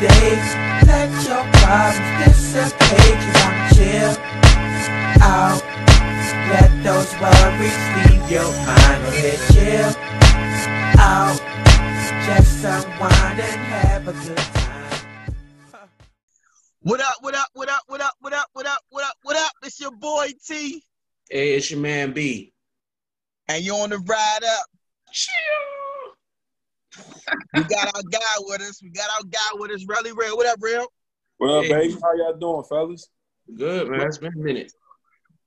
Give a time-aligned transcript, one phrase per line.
[0.00, 0.48] days.
[0.86, 4.14] Let your problems dissipate, cause I'm chill
[5.22, 5.62] out.
[6.50, 9.92] Let those worries leave your mind a bit chill
[10.98, 11.38] out.
[12.26, 14.58] Just unwind and have a good time.
[16.80, 19.36] What up, what up, what up, what up, what up, what up, what up, what
[19.36, 19.52] up?
[19.64, 20.82] It's your boy T.
[21.28, 22.52] Hey, it's your man B.
[23.48, 24.66] And you on the ride up.
[27.54, 28.82] We got our guy with us.
[28.82, 30.36] We got our guy with us, Really Real.
[30.36, 30.86] What up, Real?
[31.38, 31.70] What up, Hey.
[31.70, 31.96] baby?
[32.02, 33.08] How y'all doing, fellas?
[33.56, 34.02] Good man.
[34.02, 34.72] It's been a minute.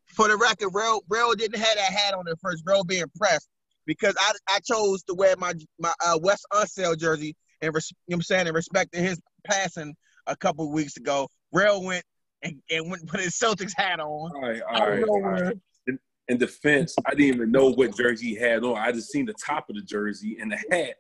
[0.08, 2.64] For the record, Real, Real didn't have that hat on at first.
[2.66, 3.48] Real being pressed
[3.86, 7.96] because I I chose to wear my my uh, Wes Unseld jersey and res- you
[8.14, 9.96] know what I'm saying and respecting his passing
[10.28, 11.30] a couple of weeks ago.
[11.52, 12.04] Real went
[12.42, 14.08] and, and went and put his Celtics hat on.
[14.08, 15.06] All right, I all don't right.
[15.06, 15.52] know all.
[15.88, 18.78] In, in defense, I didn't even know what jersey he had on.
[18.78, 20.96] I just seen the top of the jersey and the hat.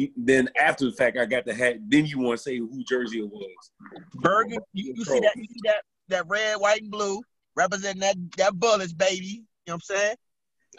[0.00, 1.76] He, then after the fact, I got the hat.
[1.86, 3.70] Then you want to say who jersey it was?
[4.14, 5.36] Bergen, you, you see that?
[5.36, 5.82] You see that?
[6.08, 7.20] That red, white, and blue
[7.54, 9.26] representing that that bullets, baby.
[9.26, 10.16] You know what I'm saying?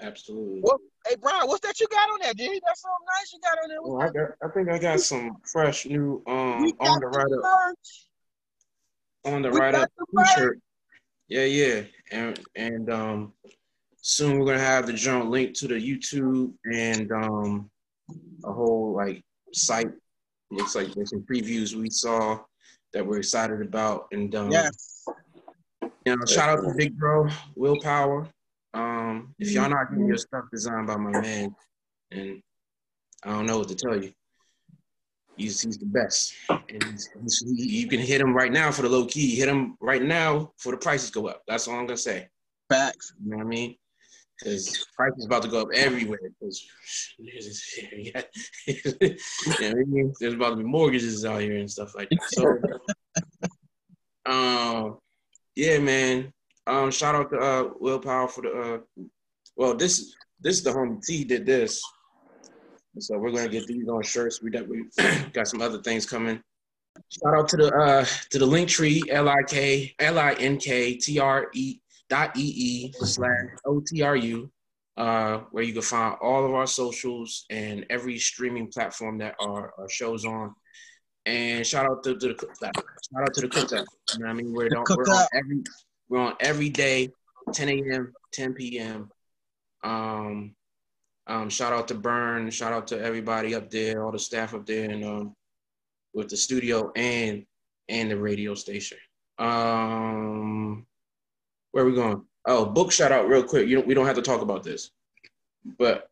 [0.02, 0.61] Absolutely.
[0.61, 0.80] What?
[1.08, 2.59] Hey, Brian, what's that you got on there, dude?
[2.66, 3.81] That's something nice you got on there.
[3.83, 4.31] Well, I got.
[4.44, 7.75] I think I got some fresh new um on the right up
[9.25, 10.59] on the we right up t-shirt.
[11.27, 13.33] Yeah, yeah, and and um
[14.02, 17.70] soon we're gonna have the joint link to the YouTube and um
[18.44, 19.23] a whole like
[19.54, 19.92] site.
[20.50, 22.40] Looks like there's some previews we saw
[22.94, 25.06] that we're excited about, and um, Yes.
[26.06, 28.28] You know, shout out to Big Bro, Willpower.
[28.73, 31.56] Um, if y'all not getting your stuff designed by my man,
[32.09, 32.42] and
[33.23, 34.12] I don't know what to tell you.
[35.38, 36.34] He's, he's the best.
[36.50, 39.36] And he's, he's, he, you can hit him right now for the low key.
[39.36, 41.44] Hit him right now for the prices go up.
[41.48, 42.28] That's all I'm gonna say.
[42.70, 43.14] Facts.
[43.23, 43.76] You know what I mean?
[44.42, 46.20] Because prices about to go up everywhere.
[46.39, 46.66] Because
[47.20, 47.32] you
[48.15, 50.14] know I mean?
[50.20, 52.23] there's about to be mortgages out here and stuff like that.
[52.30, 52.58] So,
[54.32, 54.98] um,
[55.55, 56.33] yeah, man.
[56.65, 58.49] Um, shout out to uh, Willpower for the.
[58.49, 59.04] Uh,
[59.55, 61.82] well, this this is the homie T did this,
[62.99, 64.42] so we're gonna get these on shirts.
[64.42, 64.86] We got we
[65.33, 66.42] got some other things coming.
[67.10, 70.58] Shout out to the uh to the link tree L I K L I N
[70.58, 71.80] K T R E
[72.11, 74.52] dot E E slash O T R U,
[74.98, 79.73] uh, where you can find all of our socials and every streaming platform that our,
[79.80, 80.54] our shows on.
[81.26, 83.86] And shout out to, to the shout out to the cookout.
[84.14, 84.52] You know what I mean?
[84.52, 85.64] We're, on, we're on every
[86.10, 87.10] we're on every day,
[87.54, 89.10] 10 a.m., 10 p.m.
[89.83, 90.54] Um,
[91.27, 92.50] um, shout out to Burn.
[92.50, 95.36] Shout out to everybody up there, all the staff up there, and um,
[96.14, 97.45] with the studio and
[97.88, 98.98] and the radio station.
[99.38, 100.86] Um,
[101.71, 102.23] where are we going?
[102.45, 103.67] Oh, book shout out real quick.
[103.67, 104.92] You don't, we don't have to talk about this,
[105.77, 106.09] but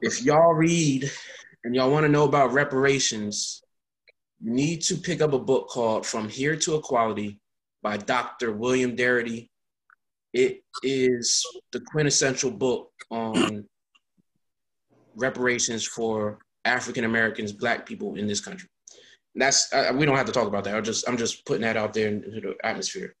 [0.00, 1.10] if y'all read
[1.64, 3.62] and y'all want to know about reparations,
[4.40, 7.40] you need to pick up a book called From Here to Equality
[7.82, 8.52] by Dr.
[8.52, 9.48] William Darity.
[10.32, 13.66] It is the quintessential book on
[15.16, 18.68] reparations for African Americans, Black people in this country.
[19.34, 20.74] That's uh, we don't have to talk about that.
[20.74, 23.14] I'm just I'm just putting that out there into the atmosphere.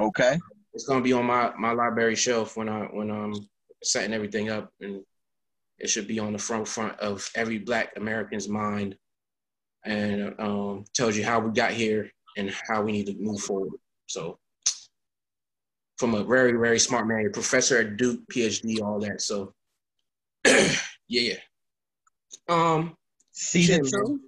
[0.00, 0.38] Okay.
[0.74, 3.34] It's gonna be on my my library shelf when I when I'm
[3.82, 5.02] setting everything up, and
[5.78, 8.96] it should be on the front front of every Black American's mind,
[9.84, 13.78] and um, tells you how we got here and how we need to move forward.
[14.06, 14.38] So,
[15.96, 19.20] from a very very smart man, professor at Duke, PhD, all that.
[19.20, 19.52] So,
[20.44, 20.68] yeah,
[21.08, 21.34] yeah.
[22.48, 22.96] Um,
[23.32, 24.20] Season Shit, two,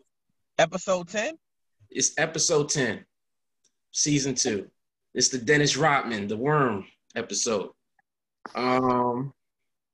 [0.58, 1.36] episode ten.
[1.90, 3.04] it's episode 10,
[3.92, 4.68] season two.
[5.14, 7.70] It's the Dennis Rodman, the worm episode.
[8.54, 9.32] Um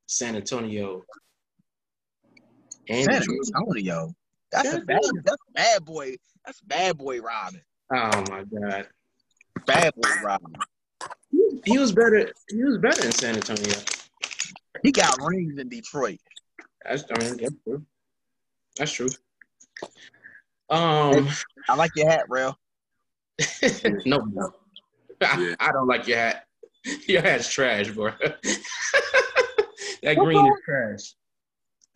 [0.07, 1.05] San Antonio.
[2.89, 3.23] And San
[3.57, 4.15] Antonio.
[4.53, 5.01] That's a bad.
[5.25, 6.17] That's bad boy.
[6.45, 7.63] That's bad boy Rodman.
[7.93, 8.87] oh my god.
[9.67, 10.55] Bad boy Rodman.
[11.65, 12.31] He was better.
[12.49, 13.75] He was better in San Antonio.
[14.83, 16.21] He got rings in Detroit.
[16.85, 17.87] That's, I mean, that's true.
[18.77, 19.09] That's true.
[20.71, 21.29] Um,
[21.69, 22.57] I like your hat, real.
[24.05, 24.53] no, no.
[25.23, 25.55] I, Yeah.
[25.61, 26.45] I don't like your hat.
[27.09, 28.13] Your hat's trash, bro.
[30.03, 31.15] that green is trash.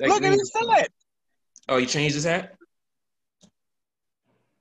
[0.01, 0.89] That Look at his is- hat.
[1.69, 2.57] Oh, he changed his hat.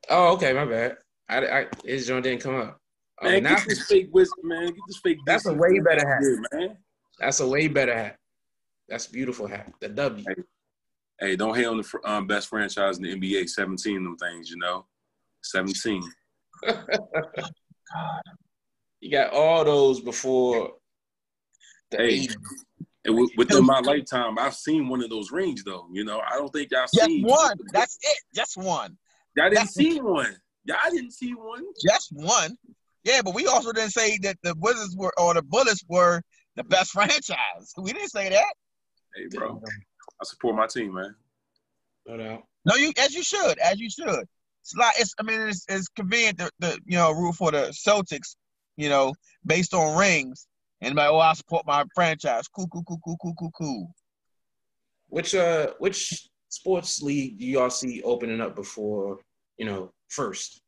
[0.08, 0.98] Oh, okay, my bad.
[1.28, 2.80] I, I his joint didn't come up.
[3.22, 4.68] Oh, Man, now get this fake whiskey, man.
[4.68, 5.18] Get this fake.
[5.26, 6.22] That's a way better hat.
[6.22, 6.78] here, man.
[7.20, 8.18] that's a way better hat.
[8.88, 9.72] That's a beautiful hat.
[9.82, 10.26] The W.
[11.20, 13.50] Hey, don't hate on the um, best franchise in the NBA.
[13.50, 14.86] Seventeen of them things, you know.
[15.44, 16.04] Seventeen.
[19.00, 20.74] You got all those before
[21.92, 22.28] the Hey.
[22.28, 22.36] 80s.
[23.06, 25.88] And wi- within my lifetime, I've seen one of those rings, though.
[25.92, 27.58] You know, I don't think y'all Just seen one.
[27.72, 28.18] That's it.
[28.36, 28.98] Just one.
[29.36, 30.36] Y'all didn't see one.
[30.66, 31.64] Y'all didn't see one.
[31.82, 32.58] Just one.
[33.06, 36.22] Yeah, but we also didn't say that the Wizards were or the Bullets were
[36.58, 37.74] the best franchise.
[37.78, 38.54] We didn't say that.
[39.16, 39.62] Hey, bro,
[40.22, 41.16] I support my team, man.
[42.06, 42.44] No doubt.
[42.66, 44.26] No, you as you should, as you should.
[44.62, 45.14] It's like it's.
[45.18, 48.36] I mean, it's, it's convenient to, to you know root for the Celtics,
[48.80, 49.14] you know,
[49.46, 50.48] based on rings.
[50.82, 52.48] And like, oh, I support my franchise.
[52.48, 53.96] Cool, cool, cool, cool, cool, cool, cool.
[55.10, 59.20] Which uh, which sports league do y'all see opening up before
[59.58, 60.62] you know first?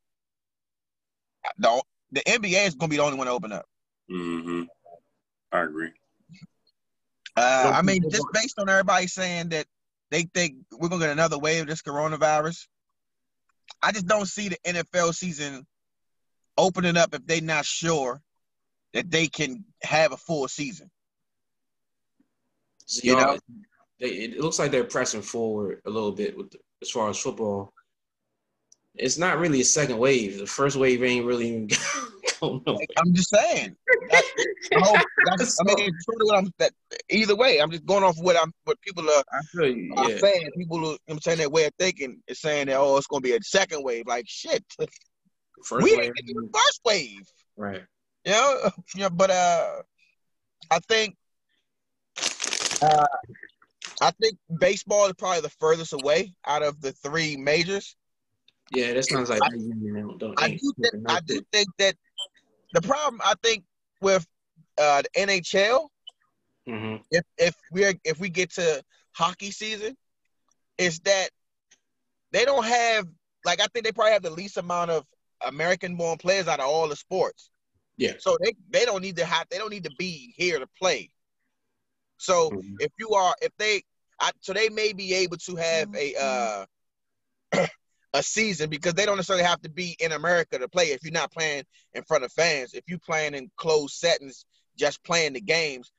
[1.57, 1.81] The,
[2.11, 3.65] the NBA is gonna be the only one to open up.
[4.11, 4.63] Mm-hmm.
[5.53, 5.91] I agree.
[7.37, 9.65] Uh, I mean, just based on everybody saying that
[10.09, 12.67] they think we're gonna get another wave of this coronavirus,
[13.81, 15.65] I just don't see the NFL season
[16.57, 18.21] opening up if they're not sure
[18.93, 20.89] that they can have a full season.
[22.85, 23.37] So You know?
[23.99, 27.73] they, it looks like they're pressing forward a little bit with as far as football.
[28.95, 30.39] It's not really a second wave.
[30.39, 31.67] The first wave ain't really even
[32.41, 32.85] going nowhere.
[32.97, 33.75] I'm just saying.
[34.09, 34.23] That,
[34.75, 36.51] I, that's, I mean, it's true to what I'm.
[36.59, 36.73] That,
[37.09, 38.51] either way, I'm just going off what I'm.
[38.65, 39.93] What people are, I feel you.
[39.95, 40.17] Yeah.
[40.17, 40.49] saying.
[40.57, 42.97] People, are, you know what I'm saying their way of thinking is saying that oh,
[42.97, 44.07] it's gonna be a second wave.
[44.07, 44.63] Like shit,
[45.63, 47.31] First we wave, didn't get the first wave.
[47.55, 47.83] right?
[48.25, 49.81] You know, you but uh,
[50.69, 51.15] I think,
[52.81, 53.05] uh,
[54.01, 57.95] I think baseball is probably the furthest away out of the three majors.
[58.71, 61.95] Yeah, that sounds like I- you know, don't, I do think, I do think that
[62.73, 63.63] the problem I think
[64.01, 64.25] with
[64.77, 65.87] uh, the NHL,
[66.67, 67.03] Mhm.
[67.11, 68.83] if if we're if we get to
[69.13, 69.97] hockey season,
[70.77, 71.29] is that
[72.31, 73.07] they don't have
[73.43, 75.05] like I think they probably have the least amount of
[75.45, 77.49] American-born players out of all the sports.
[77.97, 78.13] Yeah.
[78.19, 81.11] So they they don't need to have they don't need to be here to play.
[82.17, 82.75] So Mhm.
[82.79, 83.83] if you are if they
[84.19, 86.65] I, so they may be able to have a uh
[88.13, 91.13] a season because they don't necessarily have to be in America to play if you're
[91.13, 92.73] not playing in front of fans.
[92.73, 94.45] If you're playing in closed settings,
[94.77, 95.91] just playing the games,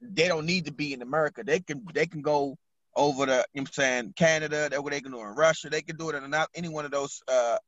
[0.00, 1.42] they don't need to be in America.
[1.44, 2.56] They can they can go
[2.94, 5.70] over to you know what I'm saying Canada, that's what they can do in Russia.
[5.70, 7.58] They can do it in not any one of those uh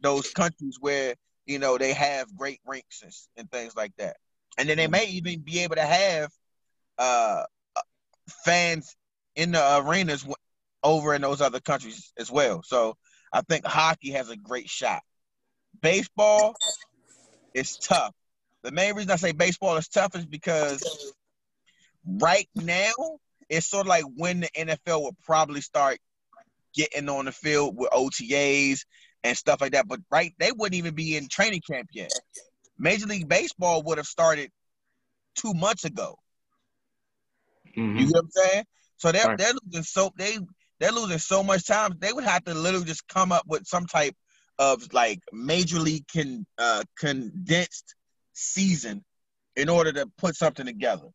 [0.00, 1.14] those countries where
[1.46, 4.16] you know they have great rinks and, and things like that.
[4.58, 6.30] And then they may even be able to have
[6.98, 7.44] uh
[8.44, 8.96] fans
[9.34, 10.34] in the arenas w-
[10.82, 12.62] over in those other countries as well.
[12.64, 12.96] So
[13.32, 15.02] I think hockey has a great shot.
[15.80, 16.56] Baseball
[17.54, 18.14] is tough.
[18.62, 20.82] The main reason I say baseball is tough is because
[22.06, 22.92] right now
[23.48, 25.98] it's sort of like when the NFL will probably start
[26.74, 28.84] getting on the field with OTAs
[29.26, 29.88] and stuff like that.
[29.88, 32.12] But right, they wouldn't even be in training camp yet.
[32.78, 34.50] Major League Baseball would have started
[35.34, 36.18] two months ago.
[37.76, 37.98] Mhm.
[37.98, 38.64] You know what I'm saying?
[38.96, 39.38] So they're Right.
[39.38, 40.38] they're losing so they
[40.78, 41.94] they're losing so much time.
[41.98, 44.14] They would have to literally just come up with some type
[44.58, 47.94] of like major league con uh, condensed
[48.32, 49.04] season
[49.56, 51.08] in order to put something together.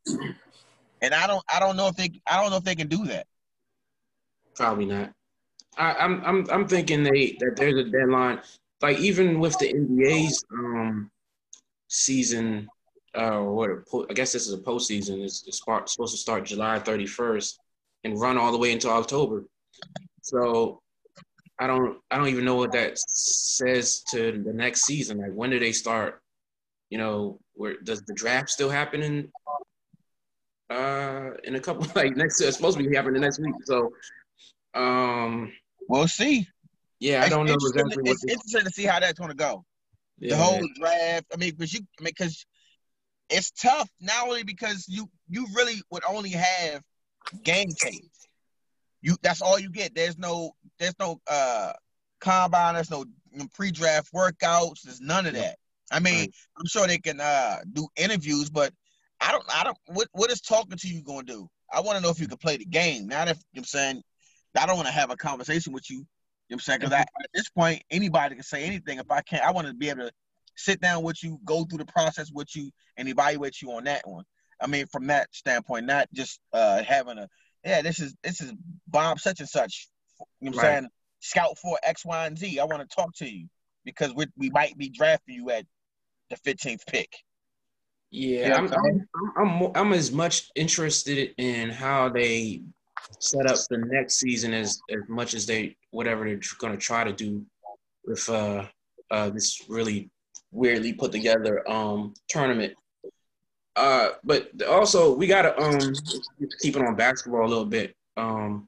[1.01, 3.05] And I don't I don't know if they I don't know if they can do
[3.05, 3.25] that.
[4.55, 5.13] Probably not.
[5.77, 8.41] I, I'm I'm I'm thinking they that there's a deadline.
[8.81, 11.09] Like even with the NBA's um
[11.87, 12.68] season,
[13.13, 13.69] uh, what
[14.09, 15.23] I guess this is a postseason.
[15.23, 17.57] It's, it's supposed to start July 31st
[18.04, 19.45] and run all the way into October.
[20.21, 20.81] So
[21.59, 25.19] I don't I don't even know what that says to the next season.
[25.19, 26.21] Like when do they start?
[26.90, 29.31] You know, where does the draft still happen in?
[30.69, 33.54] Uh, in a couple like next, it's supposed to be happening next week.
[33.66, 33.92] So,
[34.73, 35.51] um,
[35.88, 36.47] We'll see.
[37.00, 38.11] yeah, I don't know it's interesting, exactly what.
[38.11, 39.66] it's interesting to see how that's gonna go.
[40.19, 41.26] yeah, the whole draft.
[41.33, 42.45] I mean, because you, I mean, because
[43.30, 46.81] it's tough not only because you you really would only have
[47.44, 48.11] game tape.
[49.02, 49.95] You that's all you get.
[49.95, 51.73] There's no there's no uh
[52.19, 52.76] combine.
[52.76, 53.06] There's no
[53.54, 54.81] pre-draft workouts.
[54.83, 55.57] There's none of that.
[55.92, 56.35] I mean, Right.
[56.57, 58.73] I'm sure they can uh do interviews, but
[59.19, 61.50] I don't I don't what what is talking to you gonna do?
[61.73, 63.07] I want to know if you can play the game.
[63.07, 64.04] Not if you know I'm saying
[64.57, 65.97] I don't want to have a conversation with you.
[65.97, 66.05] You know
[66.47, 66.79] what I'm saying?
[66.79, 68.99] Because at this point, anybody can say anything.
[68.99, 70.11] If I can't, I want to be able to
[70.57, 74.05] sit down with you, go through the process with you, and evaluate you on that
[74.05, 74.25] one.
[74.61, 77.27] I mean, from that standpoint, not just uh having a
[77.65, 78.53] yeah, this is this is
[78.87, 79.87] Bob such and such.
[80.19, 80.73] You know what I'm Right.
[80.79, 80.89] saying?
[81.21, 82.59] Scout for X, Y, and Z.
[82.59, 83.47] I want to talk to you
[83.85, 85.65] because we we might be drafting you at
[86.29, 87.11] the 15th pick.
[88.11, 92.61] Yeah, Yeah, I'm, I'm I'm, I'm, I'm, I'm as much interested in how they
[93.19, 97.03] set up the next season as as much as they whatever they're going to try
[97.03, 97.45] to do
[98.05, 98.65] with uh,
[99.11, 100.09] uh, this really
[100.51, 102.73] weirdly put together um, tournament.
[103.75, 105.93] Uh, but also we gotta um
[106.61, 107.95] keep it on basketball a little bit.
[108.17, 108.67] Um,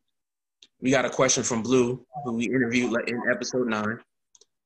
[0.82, 4.00] we got a question from Blue, who we interviewed in episode nine.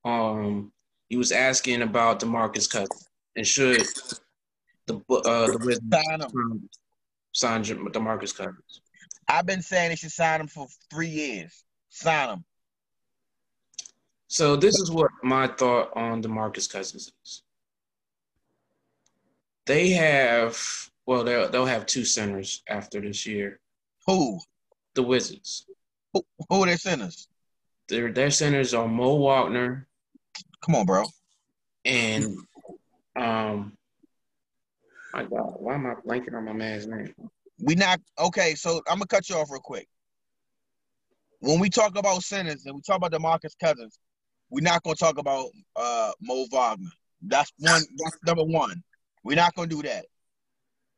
[0.05, 0.71] Um,
[1.09, 3.83] he was asking about Demarcus Cousins and should
[4.87, 5.85] the uh, the Wizards
[7.33, 8.81] Sign sign Demarcus Cousins.
[9.27, 11.63] I've been saying they should sign him for three years.
[11.89, 12.45] Sign him.
[14.27, 17.43] So this is what my thought on Demarcus Cousins is.
[19.65, 20.57] They have
[21.05, 23.59] well, they'll they'll have two centers after this year.
[24.05, 24.39] Who?
[24.95, 25.65] The Wizards.
[26.13, 27.27] Who, who are their centers?
[27.87, 29.87] Their their centers are Mo Wagner
[30.61, 31.03] Come on, bro.
[31.85, 32.25] and
[33.15, 33.73] um.
[35.13, 37.13] My God, why am I blanking on my man's name?
[37.59, 38.55] We not okay.
[38.55, 39.87] So I'm gonna cut you off real quick.
[41.39, 43.99] When we talk about centers and we talk about Demarcus Cousins,
[44.49, 46.89] we're not gonna talk about uh, Mo Wagner.
[47.21, 47.81] That's one.
[47.97, 48.83] That's number one.
[49.23, 50.05] We're not gonna do that.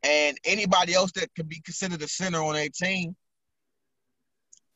[0.04, 3.16] And anybody else that could be considered a center on a team,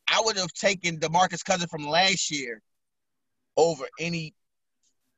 [0.10, 2.62] I would have taken Demarcus Cousins from last year
[3.56, 4.34] over any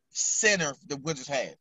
[0.10, 1.56] center the Wizards had.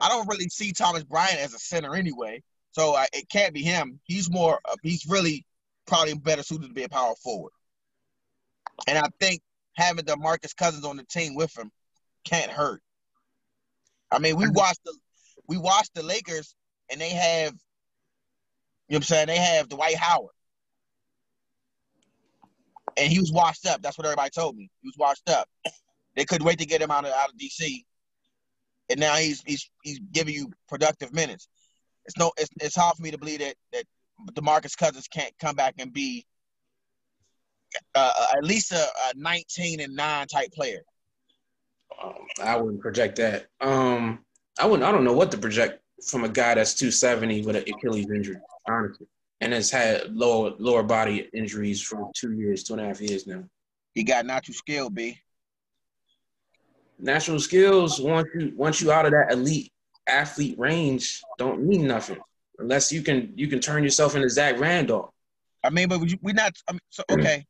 [0.00, 2.42] I don't really see Thomas Bryant as a center anyway,
[2.76, 4.00] so I, it can't be him.
[4.04, 4.60] He's more.
[4.68, 5.46] Uh, he's really
[5.86, 7.52] probably better suited to be a power forward.
[8.86, 9.40] And I think
[9.76, 11.70] having Demarcus Cousins on the team with him
[12.24, 12.82] can't hurt.
[14.12, 14.94] I mean, we watched the
[15.48, 16.54] we watched the Lakers,
[16.90, 17.52] and they have,
[18.88, 20.34] you know, what I'm saying they have Dwight Howard,
[22.98, 23.80] and he was washed up.
[23.80, 24.68] That's what everybody told me.
[24.82, 25.48] He was washed up.
[26.14, 27.84] They couldn't wait to get him out of out of DC,
[28.90, 31.48] and now he's he's he's giving you productive minutes.
[32.06, 33.84] It's no, it's, it's hard for me to believe that that
[34.32, 36.24] Demarcus Cousins can't come back and be
[37.94, 40.82] uh, at least a, a 19 and nine type player.
[42.02, 43.46] Um, I wouldn't project that.
[43.60, 44.20] Um,
[44.58, 44.88] I wouldn't.
[44.88, 48.36] I don't know what to project from a guy that's 270 with an Achilles injury,
[48.68, 49.06] honestly,
[49.40, 53.26] and has had lower lower body injuries for two years, two and a half years
[53.26, 53.44] now.
[53.94, 55.18] He got natural skill, B.
[56.98, 59.72] Natural skills once you once you out of that elite
[60.08, 62.18] athlete range don't mean nothing
[62.58, 65.10] unless you can you can turn yourself into Zach Randolph.
[65.62, 66.52] I mean, but we're not.
[66.68, 67.44] I mean, so okay.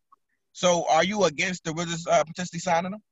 [0.52, 3.02] So are you against the Wizards uh, potentially signing him?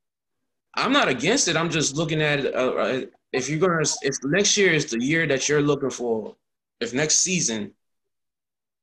[0.76, 1.56] I'm not against it.
[1.56, 2.54] I'm just looking at it.
[2.54, 3.00] Uh, uh,
[3.32, 6.36] if you're gonna, if next year is the year that you're looking for,
[6.80, 7.72] if next season,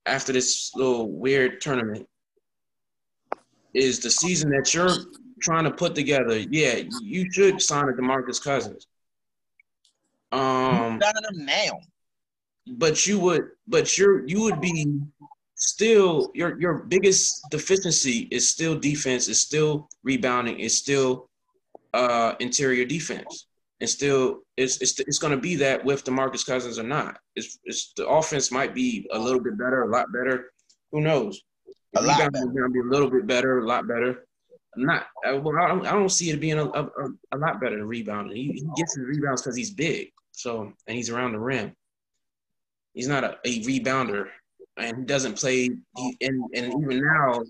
[0.06, 2.08] after this little weird tournament,
[3.74, 4.96] is the season that you're
[5.41, 8.88] trying to put together, yeah, you should sign a Demarcus Cousins.
[10.31, 11.79] Um, signing him now.
[12.77, 14.85] but you would, but you're you would be
[15.55, 21.29] still your your biggest deficiency is still defense, is still rebounding, is still
[21.93, 23.47] uh interior defense.
[23.81, 27.17] And still it's it's it's gonna be that with Demarcus Cousins or not.
[27.35, 30.51] It's it's the offense might be a little bit better, a lot better.
[30.91, 31.41] Who knows?
[31.97, 34.25] A lot Rebounding is gonna be a little bit better, a lot better.
[34.77, 37.59] Not uh, well, I don't, I don't see it being a, a, a- a lot
[37.59, 38.38] better than rebounding.
[38.38, 40.11] He, he gets his rebounds because he's big,
[40.41, 41.75] so and he's around the rim.
[42.93, 44.27] He's not a, a rebounder,
[44.77, 45.69] and he doesn't play.
[45.98, 47.43] He, and and even now,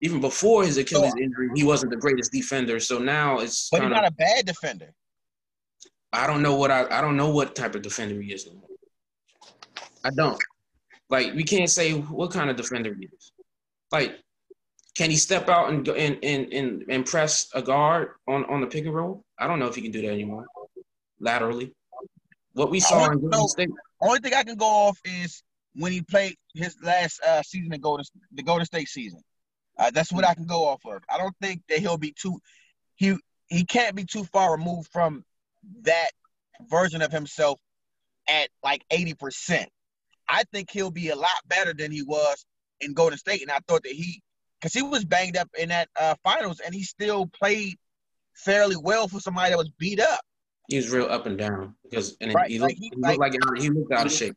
[0.00, 2.80] even before his Achilles injury, he wasn't the greatest defender.
[2.80, 4.92] So now it's But he's not a bad defender.
[6.12, 8.46] I don't know what I I don't know what type of defender he is.
[8.46, 8.68] no more.
[10.04, 10.42] I don't.
[11.10, 13.32] Like we can't say what kind of defender he is.
[13.92, 14.18] Like,
[14.96, 18.60] can he step out and go and and and, and press a guard on on
[18.60, 19.24] the pick and roll?
[19.38, 20.46] I don't know if he can do that anymore.
[21.20, 21.74] Laterally,
[22.58, 23.48] what we saw in Golden.
[23.48, 23.70] State.
[24.00, 25.42] Only thing I can go off is
[25.74, 29.20] when he played his last uh, season in Golden the Golden State season.
[29.78, 31.02] Uh, that's what I can go off of.
[31.08, 32.38] I don't think that he'll be too
[32.96, 33.16] he
[33.48, 35.24] he can't be too far removed from
[35.82, 36.10] that
[36.68, 37.60] version of himself
[38.28, 39.66] at like 80%.
[40.28, 42.44] I think he'll be a lot better than he was
[42.80, 43.42] in Golden State.
[43.42, 44.22] And I thought that he
[44.60, 47.76] because he was banged up in that uh, finals and he still played
[48.34, 50.20] fairly well for somebody that was beat up.
[50.68, 53.18] He was real up and down because and Right, he like looked, he- he looked
[53.18, 54.36] like, he looked out of shape.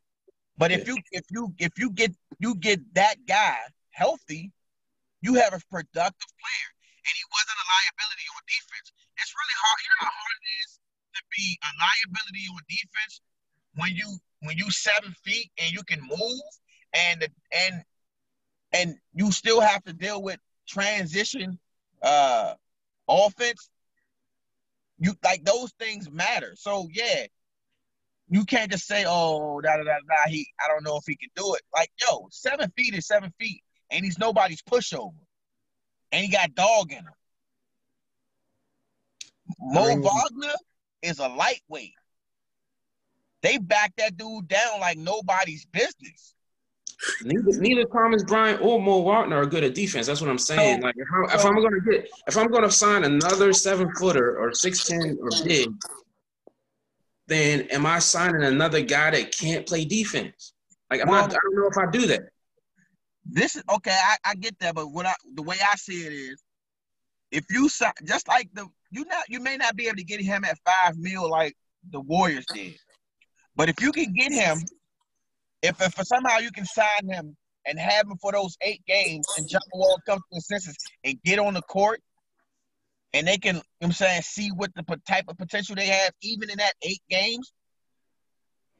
[0.57, 3.57] But if you if you if you get you get that guy
[3.91, 4.51] healthy,
[5.21, 6.69] you have a productive player,
[7.05, 8.93] and he wasn't a liability on defense.
[9.17, 9.79] It's really hard.
[9.83, 10.79] You know how hard it is
[11.15, 13.21] to be a liability on defense
[13.75, 16.41] when you when you seven feet and you can move
[16.93, 17.83] and and
[18.71, 21.59] and you still have to deal with transition
[22.03, 22.53] uh
[23.09, 23.69] offense.
[25.01, 26.53] You like those things matter.
[26.55, 27.25] So yeah,
[28.29, 31.15] you can't just say, "Oh, da da da da." He, I don't know if he
[31.15, 31.63] can do it.
[31.75, 35.15] Like, yo, seven feet is seven feet, and he's nobody's pushover,
[36.11, 37.13] and he got dog in him.
[39.59, 40.53] Mo Wagner
[41.01, 41.95] is a lightweight.
[43.41, 46.35] They back that dude down like nobody's business.
[47.23, 50.07] Neither, neither Thomas Bryant or Mo Wagner are good at defense.
[50.07, 50.79] That's what I'm saying.
[50.81, 50.85] Oh.
[50.85, 54.53] Like if, I, if I'm gonna get if I'm gonna sign another seven footer or
[54.53, 55.69] six ten or big,
[57.27, 60.53] then am I signing another guy that can't play defense?
[60.89, 61.31] Like I'm Well- not.
[61.31, 62.21] I don't know if I do that.
[63.25, 63.91] This is okay.
[63.95, 66.41] I, I get that, but what I the way I see it is,
[67.31, 70.21] if you sign just like the you not you may not be able to get
[70.21, 71.55] him at five mil like
[71.91, 72.75] the Warriors did,
[73.55, 74.57] but if you can get him,
[75.61, 79.47] if if somehow you can sign him and have him for those eight games, and
[79.47, 82.01] John Wall comes to his senses and get on the court,
[83.13, 85.87] and they can, you know what I'm saying, see what the type of potential they
[85.87, 87.53] have, even in that eight games.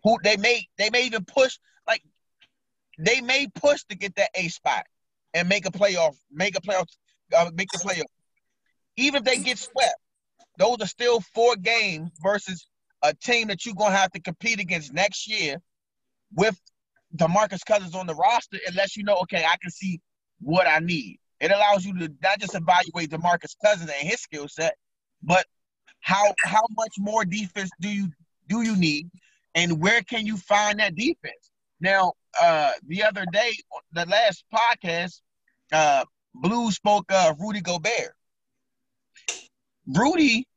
[0.03, 1.57] Who they may they may even push
[1.87, 2.01] like
[2.97, 4.83] they may push to get that A spot
[5.33, 6.87] and make a playoff, make a playoff,
[7.35, 8.05] uh, make the playoff.
[8.97, 9.95] Even if they get swept,
[10.57, 12.65] those are still four games versus
[13.03, 15.57] a team that you're gonna have to compete against next year
[16.33, 16.59] with
[17.15, 19.99] Demarcus Cousins on the roster, unless you know, okay, I can see
[20.39, 21.19] what I need.
[21.39, 24.75] It allows you to not just evaluate Demarcus Cousins and his skill set,
[25.23, 25.45] but
[25.99, 28.09] how how much more defense do you
[28.47, 29.09] do you need,
[29.55, 31.51] and where can you find that defense?
[31.79, 33.51] Now, uh, the other day,
[33.93, 35.21] the last podcast,
[35.71, 38.13] uh, Blue spoke of Rudy Gobert.
[39.87, 40.47] Rudy,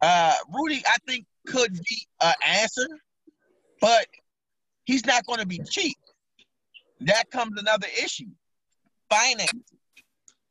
[0.00, 2.86] uh, Rudy, I think could be an answer,
[3.80, 4.06] but
[4.84, 5.96] he's not going to be cheap.
[7.00, 8.26] That comes another issue,
[9.08, 9.52] finance.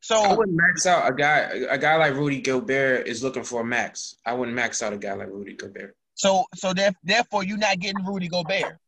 [0.00, 1.38] So I wouldn't max out a guy.
[1.68, 4.16] A guy like Rudy Gobert is looking for a max.
[4.24, 5.94] I wouldn't max out a guy like Rudy Gobert.
[6.14, 8.78] So so there, therefore you're not getting Rudy Gobert.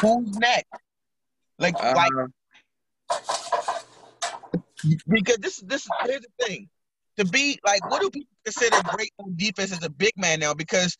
[0.00, 0.68] Who's next?
[1.58, 2.30] Like Uh, like
[5.08, 6.68] because this is this here's the thing.
[7.18, 10.54] To be like what do people consider great on defense as a big man now?
[10.54, 10.96] Because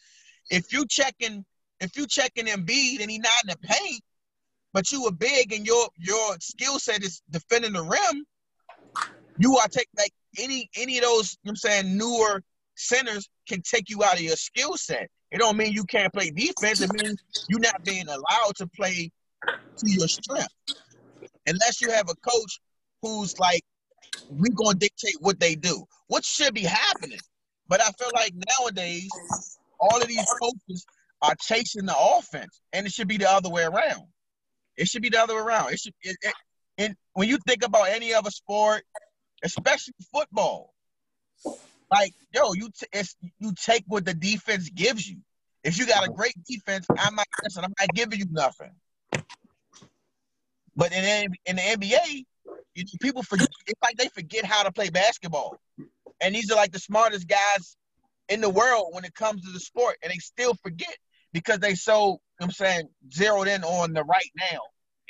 [0.51, 1.45] if you checking
[1.83, 4.03] if you checking Embiid and he not in the paint,
[4.73, 8.25] but you are big and your your skill set is defending the rim,
[9.39, 12.43] you are take like any any of those you know I'm saying newer
[12.77, 15.09] centers can take you out of your skill set.
[15.31, 16.81] It don't mean you can't play defense.
[16.81, 17.17] It means
[17.49, 19.11] you're not being allowed to play
[19.79, 20.49] to your strength.
[21.47, 22.61] Unless you have a coach
[23.03, 23.63] who's like,
[24.29, 27.19] we're gonna dictate what they do, what should be happening.
[27.69, 29.11] But I feel like nowadays,
[29.81, 30.87] all of these coaches
[31.23, 34.03] are chasing the offense, and it should be the other way around.
[34.77, 35.73] It should be the other way around.
[35.73, 35.95] It should.
[36.03, 36.35] It, it,
[36.79, 38.83] and when you think about any other sport,
[39.45, 40.75] especially football,
[41.91, 45.19] like yo, you t- you take what the defense gives you.
[45.63, 48.73] If you got a great defense, I'm not listen, I'm not giving you nothing.
[50.75, 52.25] But in in the NBA,
[52.75, 53.49] you, people forget.
[53.67, 55.57] It's like they forget how to play basketball,
[56.21, 57.77] and these are like the smartest guys
[58.29, 60.97] in the world when it comes to the sport, and they still forget
[61.33, 64.61] because they so I'm saying zeroed in on the right now,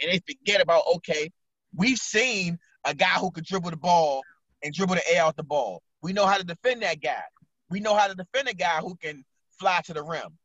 [0.01, 1.31] and they forget about okay,
[1.75, 4.23] we've seen a guy who could dribble the ball
[4.63, 5.83] and dribble the air out the ball.
[6.03, 7.23] We know how to defend that guy.
[7.71, 9.25] We know how to defend a guy who can
[9.59, 10.39] fly to the rim.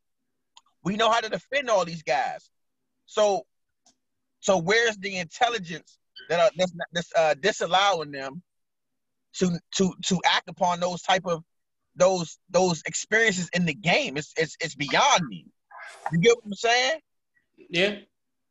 [0.84, 2.48] We know how to defend all these guys.
[3.06, 3.44] So,
[4.40, 8.42] so where's the intelligence that are that's, that's uh, disallowing them
[9.34, 11.42] to to to act upon those type of
[11.96, 14.16] those those experiences in the game?
[14.16, 15.46] It's it's it's beyond me.
[16.12, 17.00] You get what I'm saying?
[17.70, 17.96] Yeah.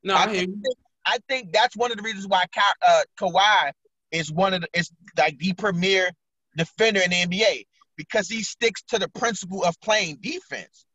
[0.04, 0.74] No, I I hear think, you.
[1.06, 3.72] I think that's one of the reasons why Ka, uh, Kawhi
[4.12, 6.10] is one of the is like the premier
[6.56, 10.86] defender in the NBA because he sticks to the principle of playing defense.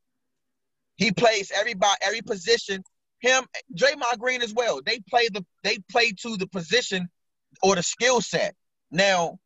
[0.97, 2.83] He plays everybody every position.
[3.21, 3.45] Him,
[3.77, 4.81] Draymond Green as well.
[4.85, 7.09] They play the they play to the position
[7.63, 8.55] or the skill set.
[8.91, 9.39] Now,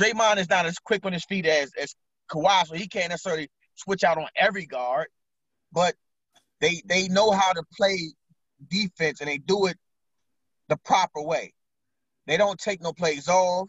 [0.00, 1.94] Draymond is not as quick on his feet as as
[2.30, 5.08] Kawhi, so he can't necessarily switch out on every guard.
[5.72, 5.94] But
[6.64, 7.98] they they know how to play
[8.70, 9.76] defense and they do it
[10.68, 11.52] the proper way.
[12.26, 13.68] They don't take no plays off.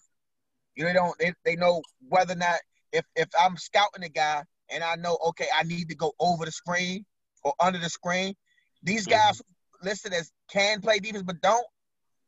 [0.75, 2.59] You know, they don't they, they know whether or not
[2.93, 6.45] if if I'm scouting a guy and I know okay, I need to go over
[6.45, 7.05] the screen
[7.43, 8.33] or under the screen.
[8.81, 9.11] These mm-hmm.
[9.11, 9.41] guys
[9.83, 11.67] listed as can play defense but don't,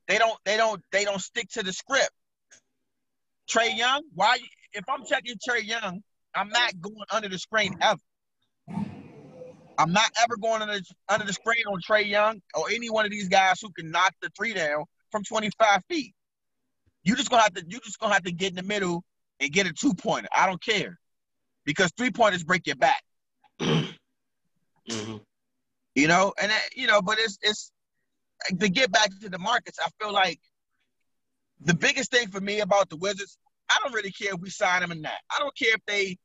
[0.10, 2.12] they don't they don't they don't stick to the script.
[3.50, 4.38] Trae Young, why
[4.74, 6.02] if I'm checking Trae Young,
[6.36, 8.02] I'm not going under the screen ever.
[9.78, 13.12] I'm not ever going under, under the screen on Trae Young or any one of
[13.12, 16.14] these guys who can knock the three down from 25 feet.
[17.04, 19.04] You just gonna have to you just gonna have to get in the middle
[19.40, 20.28] and get a two pointer.
[20.36, 21.00] I don't care
[21.66, 23.02] because three pointers break your back.
[23.60, 25.18] hmm
[25.96, 27.72] You know, and that, you know, but it's it's
[28.60, 29.80] to get back to the markets.
[29.84, 30.40] I feel like
[31.62, 33.38] the biggest thing for me about the Wizards,
[33.70, 35.14] I don't really care if we sign them or not.
[35.36, 36.18] I don't care if they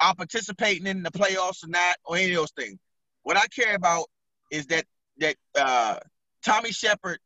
[0.00, 2.78] are participating in the playoffs or not, or any of those things.
[3.22, 4.06] What I care about
[4.50, 4.84] is that
[5.18, 5.98] that uh,
[6.44, 7.18] Tommy Sheppard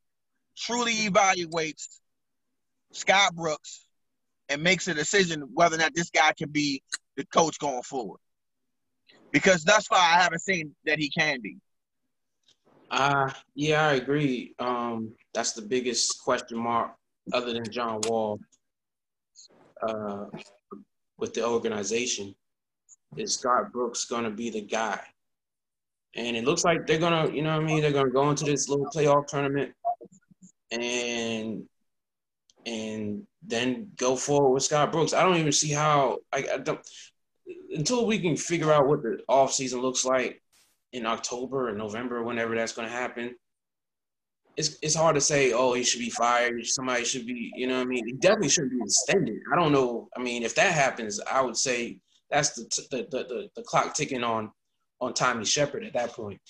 [0.57, 1.99] truly evaluates
[2.93, 3.87] Scott Brooks
[4.49, 6.83] and makes a decision whether or not this guy can be
[7.17, 8.21] the coach going forward.
[9.33, 11.59] Because thus far, I haven't seen that he can be.
[12.91, 14.55] Uh, yeah, I agree.
[14.59, 16.93] Um, that's the biggest question mark,
[17.33, 18.41] other than John Wall,
[19.87, 20.25] uh,
[21.17, 22.35] with the organization.
[23.17, 25.01] Is Scott Brooks going to be the guy?
[26.15, 27.83] And it looks like they're going to, you know what I mean?
[27.83, 29.73] They're going to go into this little playoff tournament
[30.71, 31.65] and
[32.67, 35.15] and then go forward with Scott Brooks.
[35.15, 36.81] I don't even see how I, I don't
[37.73, 40.43] until we can figure out what the off season looks like
[40.93, 43.35] in October or November, whenever that's going to happen.
[44.57, 46.67] It's, it's hard to say, oh, he should be fired.
[46.67, 48.05] Somebody should be, you know I mean?
[48.05, 49.39] He definitely shouldn't be extended.
[49.53, 50.09] I don't know.
[50.17, 51.99] I mean, if that happens, I would say
[52.31, 54.51] that's the, the, the, the, the clock ticking on,
[55.01, 56.41] on Tommy Sheppard at that point.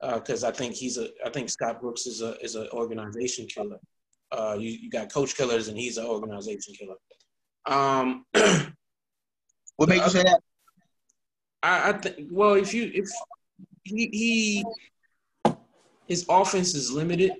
[0.00, 3.46] Because uh, I think he's a, I think Scott Brooks is a is an organization
[3.46, 3.78] killer.
[4.32, 6.94] Uh, you, you got coach killers, and he's an organization killer.
[7.66, 8.24] Um,
[9.76, 10.40] what made you say that?
[11.62, 12.28] I, I think.
[12.30, 13.10] Well, if you if
[13.82, 15.54] he, he
[16.06, 17.32] his offense is limited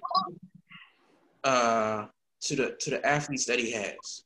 [1.44, 2.06] uh,
[2.42, 4.24] to the to the athletes that he has,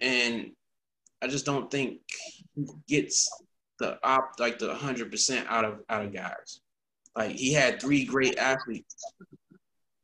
[0.00, 0.50] and
[1.26, 1.98] I just don't think
[2.86, 3.28] gets
[3.80, 6.60] the op like the hundred percent out of out of guys.
[7.16, 8.94] Like he had three great athletes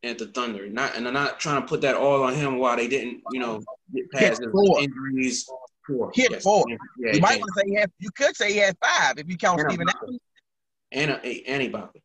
[0.03, 0.67] at the Thunder.
[0.67, 3.39] Not and I'm not trying to put that all on him while they didn't, you
[3.39, 3.63] know,
[3.95, 5.47] get past the injuries.
[5.87, 6.11] Four.
[6.13, 6.43] Hit yes.
[6.43, 6.65] four.
[6.97, 7.91] Yeah, you might want to say he had.
[7.99, 10.19] You could say he had five if you count and Steven Adams.
[10.91, 12.03] And a, anybody.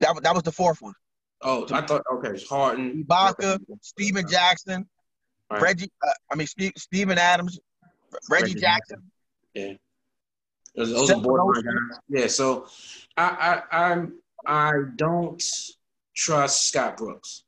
[0.00, 0.94] That that was the fourth one.
[1.42, 4.88] Oh, I thought okay, it's Harden, Ibaka, Stephen Jackson,
[5.50, 5.60] right.
[5.60, 5.90] Reggie.
[6.06, 7.58] Uh, I mean Steve, Steven Adams,
[8.30, 9.02] Reggie, Reggie Jackson.
[9.54, 9.72] Yeah.
[10.74, 11.98] Those, those are borderline guys.
[12.08, 12.66] Yeah, so
[13.16, 15.42] I I I'm I don't
[16.16, 17.44] trust Scott Brooks,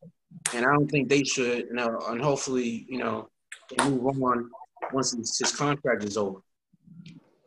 [0.55, 1.67] and I don't think they should.
[1.67, 3.31] You know, and hopefully, you know,
[3.71, 4.51] they move on
[4.93, 6.41] once his contract is over.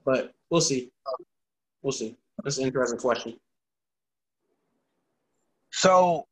[0.03, 0.91] But we'll see.
[1.82, 2.17] We'll see.
[2.43, 3.38] That's an interesting question.
[5.71, 6.25] So,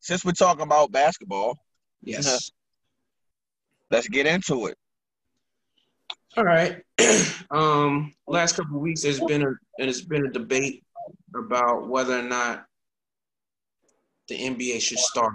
[0.00, 1.58] since we're talking about basketball,
[2.02, 2.38] yes, uh,
[3.90, 4.76] let's get into it.
[6.36, 6.82] All right.
[7.50, 10.82] um, last couple weeks, there's been a and it's been a debate
[11.34, 12.66] about whether or not
[14.28, 15.34] the NBA should start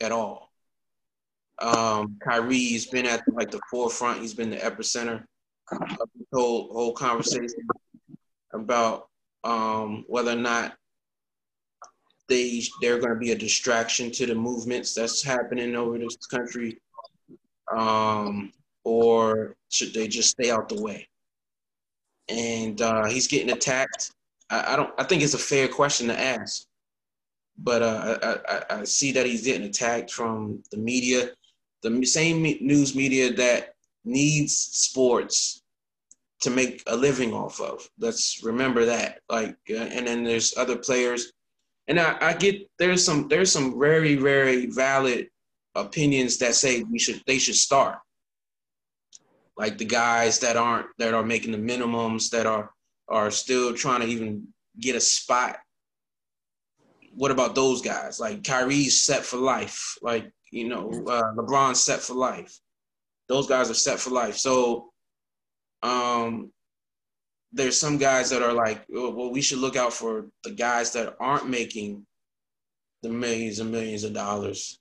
[0.00, 0.50] at all.
[1.60, 4.20] Um, Kyrie's been at like the forefront.
[4.20, 5.24] He's been the epicenter
[5.72, 7.66] of the whole whole conversation
[8.54, 9.08] about
[9.44, 10.74] um, whether or not
[12.30, 16.78] they they're going to be a distraction to the movements that's happening over this country,
[17.76, 18.52] um,
[18.88, 21.06] or should they just stay out the way?
[22.30, 24.12] And uh, he's getting attacked.
[24.48, 24.92] I, I, don't.
[24.98, 26.64] I think it's a fair question to ask,
[27.58, 31.30] but uh, I, I, I see that he's getting attacked from the media
[31.82, 33.74] the same news media that
[34.04, 35.62] needs sports
[36.40, 37.88] to make a living off of.
[37.98, 39.20] Let's remember that.
[39.28, 41.32] Like, uh, and then there's other players,
[41.88, 45.28] and I, I get there's some there's some very very valid
[45.74, 47.98] opinions that say we should they should start.
[49.58, 52.70] Like the guys that aren't that are making the minimums that are
[53.08, 54.46] are still trying to even
[54.78, 55.58] get a spot.
[57.12, 58.20] What about those guys?
[58.20, 59.98] Like Kyrie's set for life.
[60.00, 62.56] Like you know, uh, LeBron set for life.
[63.28, 64.36] Those guys are set for life.
[64.36, 64.92] So,
[65.82, 66.50] um,
[67.52, 71.16] there's some guys that are like, well, we should look out for the guys that
[71.18, 72.06] aren't making
[73.02, 74.78] the millions and millions of dollars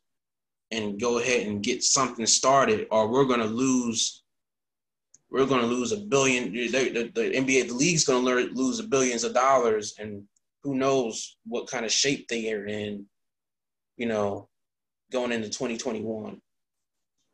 [0.72, 4.24] and go ahead and get something started, or we're going to lose.
[5.30, 6.52] We're going to lose a billion.
[6.54, 10.24] The, the, NBA, the league's going to lose billions of dollars, and
[10.63, 13.06] who knows what kind of shape they are in,
[13.98, 14.48] you know,
[15.12, 16.42] going into 2021.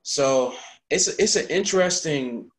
[0.04, 0.54] So
[0.90, 2.50] it's it's an interesting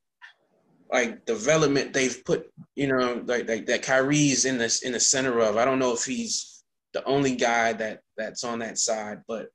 [0.90, 5.40] like development they've put, you know, like, like that Kyrie's in this in the center
[5.40, 5.56] of.
[5.56, 9.48] I don't know if he's the only guy that that's on that side, but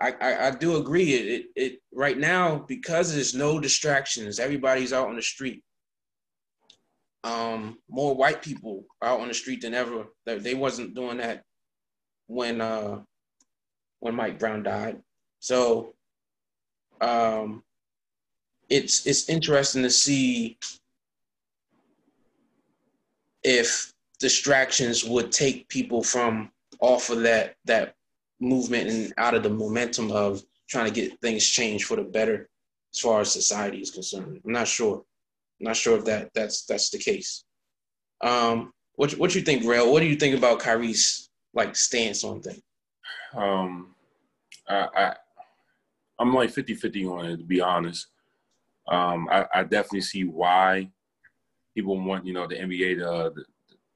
[0.00, 1.12] I, I, do agree.
[1.14, 5.64] It, it it right now because there's no distractions, everybody's out on the street.
[7.24, 10.04] Um, more white people out on the street than ever.
[10.24, 11.42] They, they wasn't doing that
[12.28, 13.00] when uh
[14.00, 15.02] when Mike Brown died.
[15.40, 15.94] So
[17.00, 17.62] um,
[18.68, 20.58] it's it's interesting to see
[23.42, 27.94] if distractions would take people from off of that that
[28.40, 32.48] movement and out of the momentum of trying to get things changed for the better
[32.94, 34.40] as far as society is concerned.
[34.44, 35.04] I'm not sure.
[35.60, 37.44] I'm not sure if that that's that's the case.
[38.20, 39.92] Um, what what you think, Rail?
[39.92, 42.62] What do you think about Kyrie's like stance on things?
[43.34, 43.94] Um,
[44.68, 45.14] I, I
[46.18, 48.06] I'm like 50-50 on it to be honest.
[48.88, 50.90] Um, I, I definitely see why
[51.74, 53.32] people want you know the NBA to,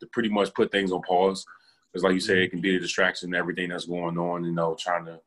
[0.00, 1.44] to pretty much put things on pause
[1.92, 4.76] because like you say it can be a distraction everything that's going on you know
[4.78, 5.20] trying to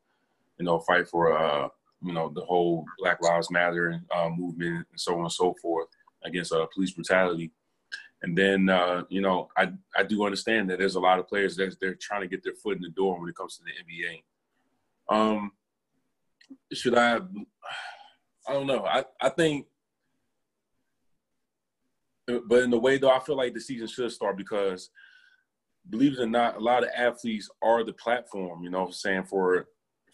[0.58, 1.68] you know fight for uh
[2.02, 5.88] you know the whole Black Lives Matter uh, movement and so on and so forth
[6.24, 7.52] against uh, police brutality.
[8.22, 11.56] And then uh, you know I I do understand that there's a lot of players
[11.56, 13.72] that they're trying to get their foot in the door when it comes to the
[13.84, 14.22] NBA.
[15.08, 15.52] Um,
[16.72, 17.16] should I?
[18.48, 18.84] I don't know.
[18.84, 19.66] I I think,
[22.26, 24.90] but in the way though, I feel like the season should start because
[25.88, 29.24] believe it or not, a lot of athletes are the platform, you know, I'm saying
[29.24, 29.66] for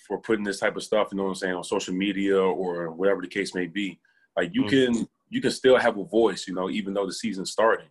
[0.07, 2.91] for putting this type of stuff, you know what I'm saying, on social media or
[2.91, 4.01] whatever the case may be.
[4.37, 4.95] Like you mm-hmm.
[4.95, 7.89] can you can still have a voice, you know, even though the season's starting.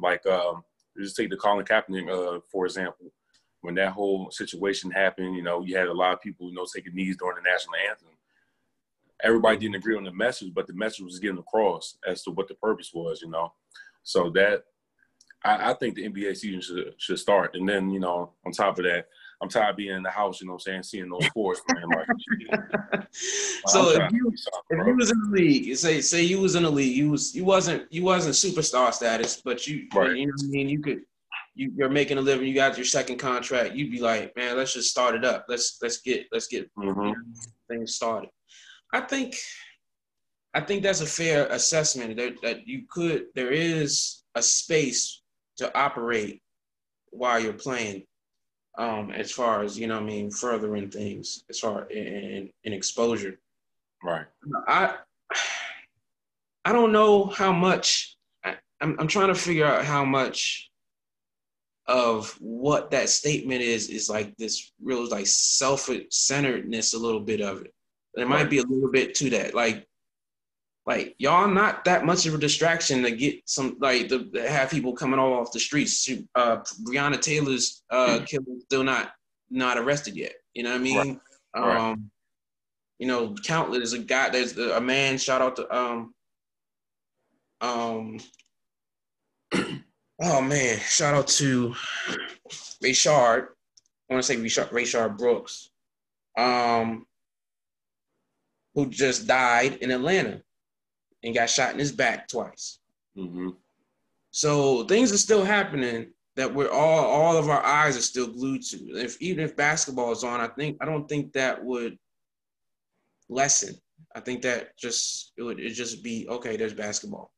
[0.00, 0.62] Like um,
[0.98, 3.12] just take the Colin Kaepernick, uh, for example.
[3.62, 6.66] When that whole situation happened, you know, you had a lot of people, you know,
[6.72, 8.08] taking knees during the national anthem.
[9.24, 12.48] Everybody didn't agree on the message, but the message was getting across as to what
[12.48, 13.52] the purpose was, you know.
[14.02, 14.64] So that
[15.46, 17.54] I, I think the NBA season should should start.
[17.54, 19.06] And then, you know, on top of that,
[19.40, 21.60] I'm tired of being in the house, you know what I'm saying, seeing those sports,
[21.72, 21.84] man.
[21.88, 23.06] Like,
[23.66, 24.32] so if you,
[24.70, 27.34] if you was in the league, say say you was in the league, you was
[27.34, 30.16] you wasn't you wasn't superstar status, but you right.
[30.16, 31.02] you know what I mean, you could
[31.54, 34.74] you, you're making a living, you got your second contract, you'd be like, man, let's
[34.74, 35.46] just start it up.
[35.48, 37.12] Let's let's get let's get mm-hmm.
[37.68, 38.30] things started.
[38.92, 39.36] I think
[40.54, 45.22] I think that's a fair assessment that, that you could there is a space
[45.56, 46.42] to operate
[47.10, 48.04] while you're playing
[48.78, 53.38] um, as far as you know, I mean, furthering things as far in in exposure.
[54.02, 54.26] Right.
[54.68, 54.96] I
[56.64, 58.16] I don't know how much.
[58.44, 60.70] I, I'm I'm trying to figure out how much
[61.86, 67.62] of what that statement is is like this real like self-centeredness a little bit of
[67.62, 67.72] it
[68.14, 69.86] there might be a little bit to that like
[70.86, 74.92] like y'all not that much of a distraction to get some like to have people
[74.92, 76.08] coming all off the streets.
[76.34, 78.26] Uh, Breonna Taylor's uh, mm.
[78.26, 79.10] killer still not
[79.50, 80.34] not arrested yet.
[80.54, 81.20] You know what I mean?
[81.54, 81.62] Right.
[81.62, 81.96] Um, right.
[83.00, 83.78] You know, countless.
[83.78, 84.30] There's a guy.
[84.30, 85.18] There's a man.
[85.18, 86.14] Shout out to um
[87.60, 88.20] um.
[90.22, 90.78] oh man!
[90.78, 91.74] Shout out to
[92.82, 93.46] Rayshard.
[94.08, 95.70] I want to say Rayshard, Rayshard Brooks,
[96.38, 97.06] um,
[98.74, 100.42] who just died in Atlanta
[101.22, 102.78] and got shot in his back twice.
[103.16, 103.50] Mm-hmm.
[104.30, 108.62] So things are still happening that we're all all of our eyes are still glued
[108.62, 108.76] to.
[108.94, 111.98] If even if basketball is on, I think I don't think that would
[113.28, 113.74] lessen.
[114.14, 116.56] I think that just it would it just be okay.
[116.56, 117.32] There's basketball.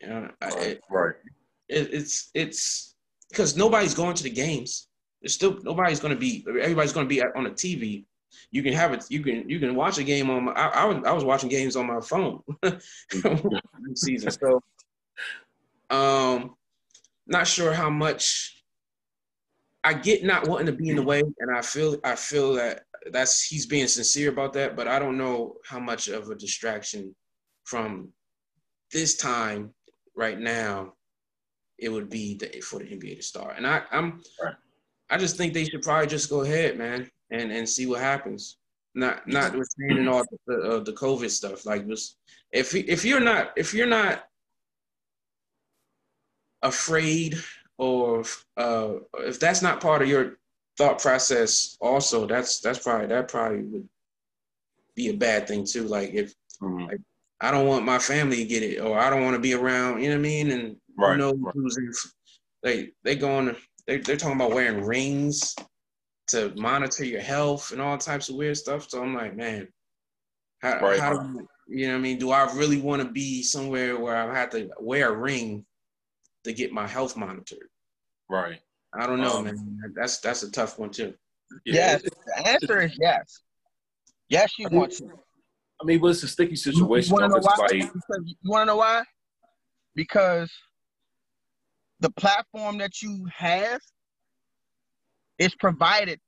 [0.00, 0.56] You know, right.
[0.58, 1.14] It, right.
[1.68, 2.94] It, it's it's
[3.30, 4.88] because nobody's going to the games.
[5.22, 6.44] There's still nobody's going to be.
[6.48, 8.04] Everybody's going to be on a TV
[8.50, 9.04] you can have it.
[9.08, 10.52] You can you can watch a game on my.
[10.52, 12.40] I, I was I was watching games on my phone
[13.94, 14.30] season.
[14.30, 14.62] So,
[15.90, 16.54] um,
[17.26, 18.54] not sure how much.
[19.84, 22.82] I get not wanting to be in the way, and I feel I feel that
[23.12, 24.76] that's he's being sincere about that.
[24.76, 27.14] But I don't know how much of a distraction
[27.64, 28.12] from
[28.92, 29.72] this time
[30.16, 30.94] right now
[31.78, 33.54] it would be the, for the NBA to start.
[33.56, 34.54] And I, I'm, right.
[35.10, 38.56] I just think they should probably just go ahead, man and and see what happens.
[38.94, 41.66] Not not notwithstanding all the uh, the COVID stuff.
[41.66, 42.16] Like this,
[42.52, 44.24] if if you're not if you're not
[46.62, 47.38] afraid
[47.76, 48.24] or
[48.56, 50.38] uh, if that's not part of your
[50.76, 53.88] thought process, also that's that's probably that probably would
[54.96, 55.84] be a bad thing too.
[55.84, 56.86] Like if mm-hmm.
[56.86, 57.00] like,
[57.40, 60.02] I don't want my family to get it, or I don't want to be around.
[60.02, 60.50] You know what I mean?
[60.50, 61.54] And right, you know right.
[61.54, 61.92] who's in,
[62.62, 63.54] they they going
[63.86, 65.54] they they're talking about wearing rings
[66.28, 68.88] to monitor your health and all types of weird stuff.
[68.88, 69.68] So I'm like, man,
[70.60, 71.00] how, right.
[71.00, 72.18] how do you, know what I mean?
[72.18, 75.64] Do I really want to be somewhere where I have to wear a ring
[76.44, 77.68] to get my health monitored?
[78.28, 78.60] Right.
[78.94, 79.92] I don't know, um, man.
[79.94, 81.12] That's that's a tough one too.
[81.64, 83.42] Yes, the answer is yes.
[84.28, 85.10] Yes, you want to.
[85.80, 87.10] I mean, but it's a sticky situation.
[87.10, 87.50] You, you want to
[88.48, 89.04] like, know why?
[89.94, 90.50] Because
[92.00, 93.80] the platform that you have
[95.38, 96.20] it's provided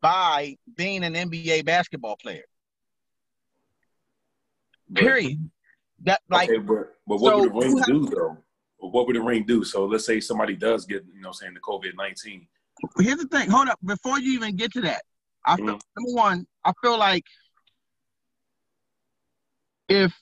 [0.00, 2.44] by being an NBA basketball player.
[4.94, 5.50] Period.
[6.04, 8.36] That like, okay, but, but what so would the ring have, do though?
[8.78, 9.64] What would the ring do?
[9.64, 12.46] So let's say somebody does get, you know, saying the COVID nineteen.
[12.98, 13.50] Here's the thing.
[13.50, 13.78] Hold up.
[13.84, 15.02] Before you even get to that,
[15.46, 16.04] I feel, mm-hmm.
[16.04, 17.24] number one, I feel like
[19.88, 20.12] if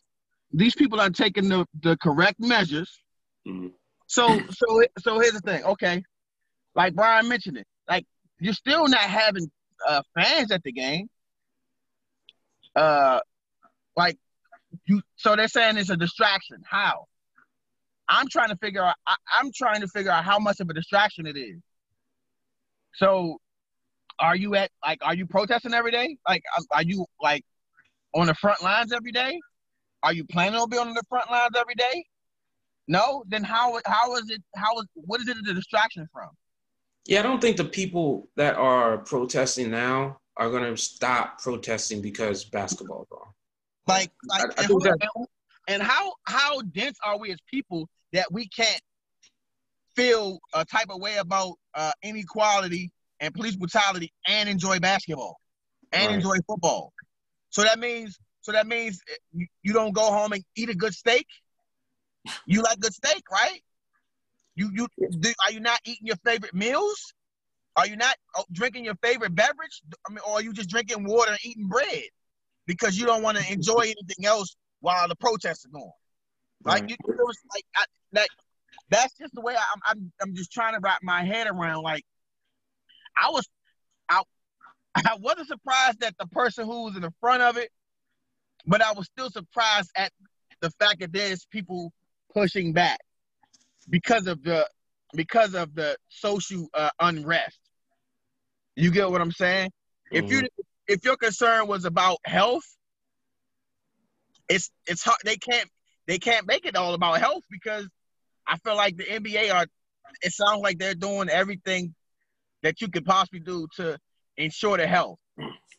[0.52, 3.00] these people are taking the, the correct measures,
[3.46, 3.68] mm-hmm.
[4.06, 5.64] so so so here's the thing.
[5.64, 6.04] Okay,
[6.74, 8.06] like Brian mentioned it, like
[8.40, 9.50] you're still not having
[9.86, 11.08] uh, fans at the game.
[12.74, 13.20] Uh,
[13.96, 14.18] like
[14.86, 16.58] you, so they're saying it's a distraction.
[16.68, 17.06] How?
[18.08, 18.96] I'm trying to figure out.
[19.06, 21.60] I, I'm trying to figure out how much of a distraction it is.
[22.94, 23.38] So,
[24.18, 24.98] are you at like?
[25.02, 26.16] Are you protesting every day?
[26.28, 27.44] Like, are you like
[28.14, 29.40] on the front lines every day?
[30.02, 32.04] Are you planning on being on the front lines every day?
[32.88, 33.24] No.
[33.28, 33.80] Then how?
[33.86, 34.42] How is it?
[34.56, 36.28] How is what is it a distraction from?
[37.06, 42.00] Yeah, I don't think the people that are protesting now are going to stop protesting
[42.00, 43.28] because basketball's on.
[43.86, 45.26] Like, like I, I and, who,
[45.68, 48.80] and how how dense are we as people that we can't
[49.94, 52.90] feel a type of way about uh, inequality
[53.20, 55.36] and police brutality and enjoy basketball
[55.92, 56.14] and right.
[56.14, 56.92] enjoy football?
[57.50, 59.00] So that means so that means
[59.32, 61.26] you, you don't go home and eat a good steak.
[62.46, 63.60] You like good steak, right?
[64.56, 67.12] You you do, are you not eating your favorite meals?
[67.76, 69.82] Are you not oh, drinking your favorite beverage?
[70.08, 72.04] I mean, or are you just drinking water and eating bread
[72.66, 75.90] because you don't want to enjoy anything else while the protests are going?
[76.64, 78.28] Like you, it was like I, that.
[78.90, 80.12] That's just the way I'm, I'm.
[80.20, 81.82] I'm just trying to wrap my head around.
[81.82, 82.04] Like
[83.20, 83.48] I was,
[84.08, 84.22] I,
[84.94, 87.70] I wasn't surprised that the person who was in the front of it,
[88.66, 90.12] but I was still surprised at
[90.60, 91.92] the fact that there's people
[92.32, 92.98] pushing back
[93.88, 94.68] because of the
[95.14, 97.58] because of the social uh, unrest.
[98.76, 99.70] You get what I'm saying?
[100.12, 100.24] Mm-hmm.
[100.24, 100.48] If you
[100.88, 102.64] if your concern was about health,
[104.48, 105.18] it's it's hard.
[105.24, 105.68] They can't
[106.06, 107.88] they can't make it all about health because
[108.46, 109.66] I feel like the NBA are.
[110.22, 111.94] It sounds like they're doing everything
[112.62, 113.98] that you could possibly do to
[114.36, 115.18] ensure the health.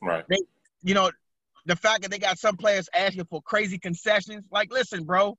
[0.02, 0.26] Right.
[0.30, 0.38] They,
[0.84, 1.10] you know,
[1.66, 4.46] the fact that they got some players asking for crazy concessions.
[4.52, 5.38] Like, listen, bro,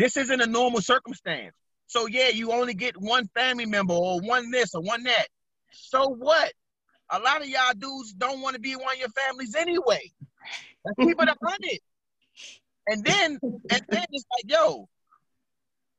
[0.00, 1.54] this isn't a normal circumstance.
[1.86, 5.26] So yeah, you only get one family member or one this or one that.
[5.72, 6.52] So what?
[7.10, 10.10] A lot of y'all dudes don't want to be one of your families anyway.
[10.84, 11.80] Let's keep it a hundred.
[12.86, 14.88] And then and then it's like, yo,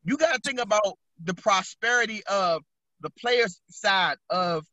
[0.04, 2.64] you gotta think about the prosperity of
[3.02, 4.66] the players' side of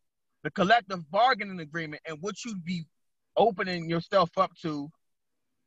[0.42, 2.86] the collective bargaining agreement and what you'd be
[3.36, 4.88] opening yourself up to.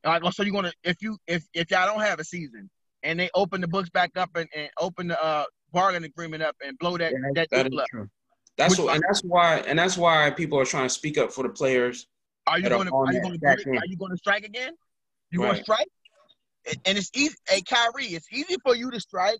[0.03, 2.71] Like, so you're gonna if you if if y'all don't have a season,
[3.03, 6.55] and they open the books back up and, and open the uh, bargain agreement up
[6.65, 7.87] and blow that yeah, that, that deal up.
[7.89, 8.09] True.
[8.57, 11.43] That's what, and that's why, and that's why people are trying to speak up for
[11.43, 12.07] the players.
[12.47, 14.73] Are you going to are you going to are you going to strike again?
[15.31, 15.47] You right.
[15.47, 15.87] going to strike?
[16.85, 17.35] And it's easy.
[17.47, 19.39] Hey, Kyrie, it's easy for you to strike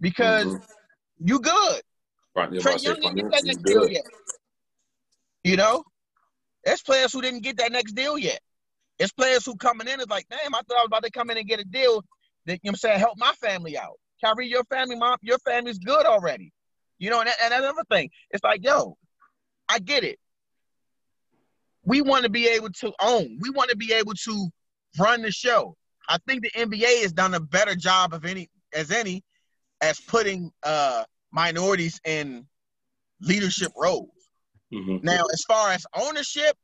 [0.00, 1.28] because mm-hmm.
[1.28, 1.82] you good.
[2.34, 4.04] Right, Trae Young didn't get that next deal yet.
[5.42, 5.82] You know,
[6.64, 8.40] there's players who didn't get that next deal yet.
[8.98, 11.30] It's players who coming in is like, damn, I thought I was about to come
[11.30, 12.04] in and get a deal,
[12.48, 13.98] that, you know what I'm saying, help my family out.
[14.24, 16.52] Kyrie, your family, mom, your family's good already.
[16.98, 18.96] You know, and, and another thing, it's like, yo,
[19.68, 20.18] I get it.
[21.84, 23.38] We want to be able to own.
[23.40, 24.48] We want to be able to
[24.98, 25.76] run the show.
[26.08, 29.22] I think the NBA has done a better job of any as any
[29.80, 32.46] as putting uh, minorities in
[33.20, 34.10] leadership roles.
[34.72, 35.04] Mm-hmm.
[35.04, 36.56] Now, as far as ownership,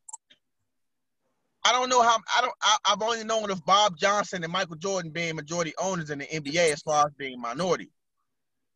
[1.64, 4.76] I don't know how I don't I, have only known of Bob Johnson and Michael
[4.76, 7.90] Jordan being majority owners in the NBA as far as being minority.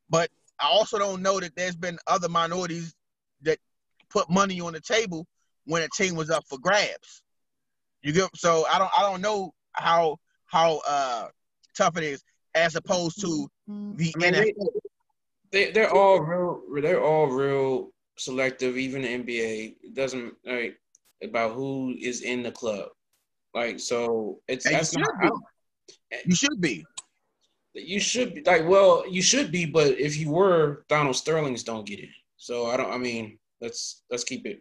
[0.09, 2.95] But I also don't know that there's been other minorities
[3.43, 3.59] that
[4.09, 5.27] put money on the table
[5.67, 7.23] when a team was up for grabs.
[8.03, 11.29] You get so I don't I don't know how how uh
[11.77, 12.23] tough it is
[12.55, 14.67] as opposed to the I mean, NFL.
[15.51, 19.77] They, they are all real they're all real selective, even the NBA.
[19.83, 20.79] It doesn't like
[21.23, 22.89] about who is in the club.
[23.55, 25.33] Like so, it's and that's you not.
[26.25, 26.85] You should be.
[27.75, 31.87] You should be like well, you should be, but if you were, Donald Sterling's don't
[31.87, 32.11] get it.
[32.37, 32.93] So I don't.
[32.93, 34.61] I mean, let's let's keep it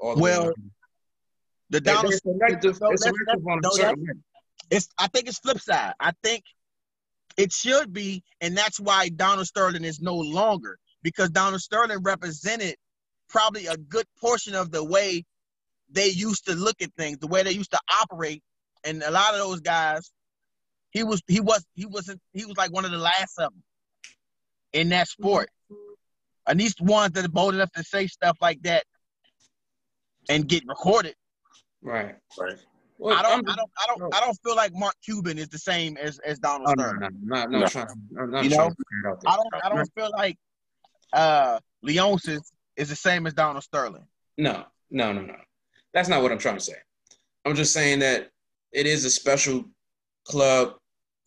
[0.00, 0.16] all.
[0.16, 0.52] The well, way.
[1.70, 4.22] the Donald selective, it's, selective on a certain
[4.70, 4.88] it's.
[4.98, 5.94] I think it's flip side.
[6.00, 6.44] I think
[7.36, 12.76] it should be, and that's why Donald Sterling is no longer because Donald Sterling represented
[13.28, 15.24] probably a good portion of the way
[15.92, 18.42] they used to look at things, the way they used to operate,
[18.84, 20.10] and a lot of those guys,
[20.90, 23.62] he was he was he wasn't he was like one of the last of them
[24.72, 25.48] in that sport.
[26.48, 28.84] And these ones that are bold enough to say stuff like that
[30.28, 31.14] and get recorded.
[31.82, 32.16] Right.
[32.38, 32.58] Right.
[32.98, 35.58] Well, I don't, I don't, I don't, I don't feel like Mark Cuban is the
[35.58, 37.00] same as, as Donald oh, Sterling.
[37.22, 37.66] No, no, no, no.
[37.66, 38.70] Trying, not you know,
[39.26, 40.36] I don't, I don't feel like
[41.12, 42.42] uh, Leonsis
[42.76, 44.06] is the same as Donald Sterling.
[44.38, 45.34] No, no, no, no.
[45.94, 46.76] That's not what I'm trying to say.
[47.44, 48.30] I'm just saying that
[48.72, 49.64] it is a special
[50.26, 50.74] club.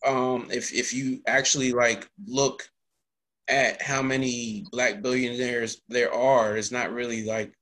[0.06, 2.68] Um, if if you actually like look
[3.48, 7.52] at how many black billionaires there are, it's not really like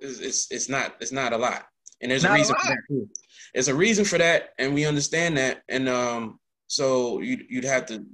[0.00, 1.66] it's it's, it's not it's not a lot,
[2.00, 2.62] and there's Not a a reason lot.
[2.62, 3.08] for that too.
[3.54, 7.86] There's a reason for that, and we understand that, and um, so you'd you'd have
[7.86, 8.04] to.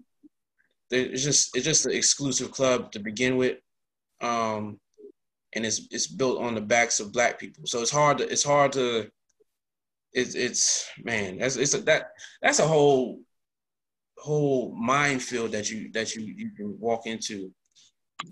[0.90, 3.58] It's just it's just an exclusive club to begin with,
[4.20, 4.78] um,
[5.54, 7.64] and it's it's built on the backs of black people.
[7.66, 9.10] So it's hard to it's hard to.
[10.12, 13.20] It's it's man that's it's a, that that's a whole
[14.16, 17.52] whole minefield that you that you you can walk into.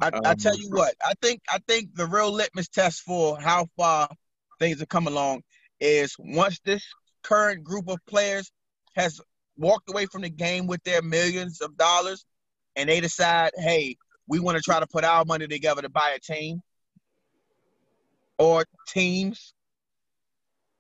[0.00, 3.38] I, I Um, tell you what, I think I think the real litmus test for
[3.40, 4.08] how far
[4.60, 5.42] things have come along
[5.80, 6.84] is once this
[7.24, 8.52] current group of players
[8.94, 9.20] has
[9.56, 12.24] walked away from the game with their millions of dollars
[12.76, 13.96] and they decide, hey,
[14.28, 16.62] we want to try to put our money together to buy a team
[18.38, 19.54] or teams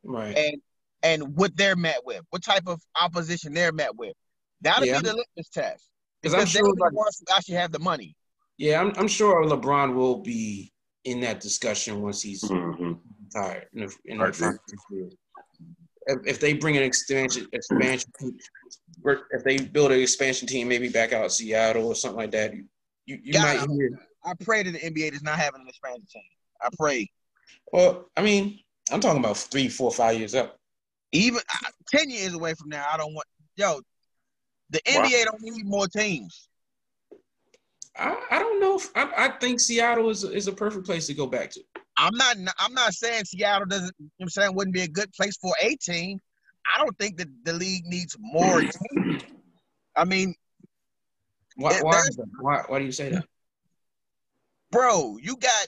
[0.04, 0.36] Right.
[0.36, 0.56] and
[1.04, 4.14] and what they're met with, what type of opposition they're met with.
[4.60, 5.00] That'll Yeah.
[5.00, 5.88] be the litmus test.
[6.22, 8.14] 'Cause I'm sure, they're the ones who actually have the money.
[8.58, 10.72] Yeah, I'm I'm sure LeBron will be
[11.04, 13.00] in that discussion once he's Mhm.
[13.24, 14.38] retired in the, in the agree.
[14.38, 14.58] final
[14.90, 15.10] year.
[16.06, 18.38] If, if they bring an expansion expansion team,
[19.32, 22.68] if they build an expansion team, maybe back out Seattle or something like that, you
[23.06, 23.42] you, you Yeah.
[23.42, 23.90] might hear.
[24.24, 26.22] I pray that the NBA does not have an expansion team.
[26.60, 27.10] I pray.
[27.72, 28.58] Well, I mean,
[28.90, 30.58] I'm talking about three, four, five years up.
[31.12, 33.26] Even uh, ten years away from now, I don't want.
[33.56, 33.80] Yo,
[34.70, 35.02] the Wow.
[35.02, 36.48] NBA don't need more teams.
[37.96, 38.76] I, I don't know.
[38.76, 41.60] If, I, I think Seattle is is a perfect place to go back to.
[41.98, 42.36] I'm not.
[42.58, 43.94] I'm not saying Seattle doesn't.
[43.98, 46.18] You know what I'm saying wouldn't be a good place for a team.
[46.74, 48.60] I don't think that the league needs more
[48.92, 49.22] teams.
[49.94, 50.34] I mean,
[51.56, 51.78] Why?
[51.82, 52.26] Why, there's- is that?
[52.40, 52.62] why?
[52.66, 53.24] Why do you say that?
[54.70, 55.66] bro, you got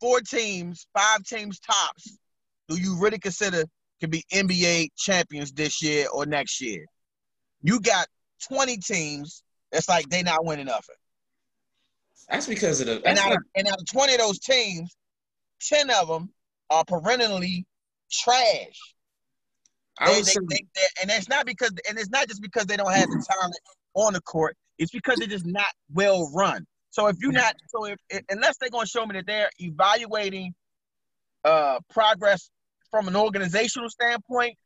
[0.00, 2.18] four teams, five teams tops.
[2.68, 3.64] Do you really consider
[4.00, 6.84] can be NBA champions this year or next year?
[7.62, 8.06] You got
[8.48, 9.42] 20 teams.
[9.72, 10.96] That's like they not winning nothing.
[12.28, 13.02] That's because of the.
[13.06, 14.94] And out, of, and out of 20 of those teams,
[15.62, 16.30] 10 of them
[16.70, 17.66] are perennially
[18.10, 18.94] trash.
[19.98, 22.42] I They, would they, say, they, they, and it's not because, and it's not just
[22.42, 23.56] because they don't have the talent
[23.94, 24.56] on the court.
[24.78, 26.66] It's because they're just not well run.
[26.90, 27.98] So if you're not, so if,
[28.30, 30.54] unless they're going to show me that they're evaluating
[31.44, 32.50] uh, progress
[32.90, 34.56] from an organizational standpoint,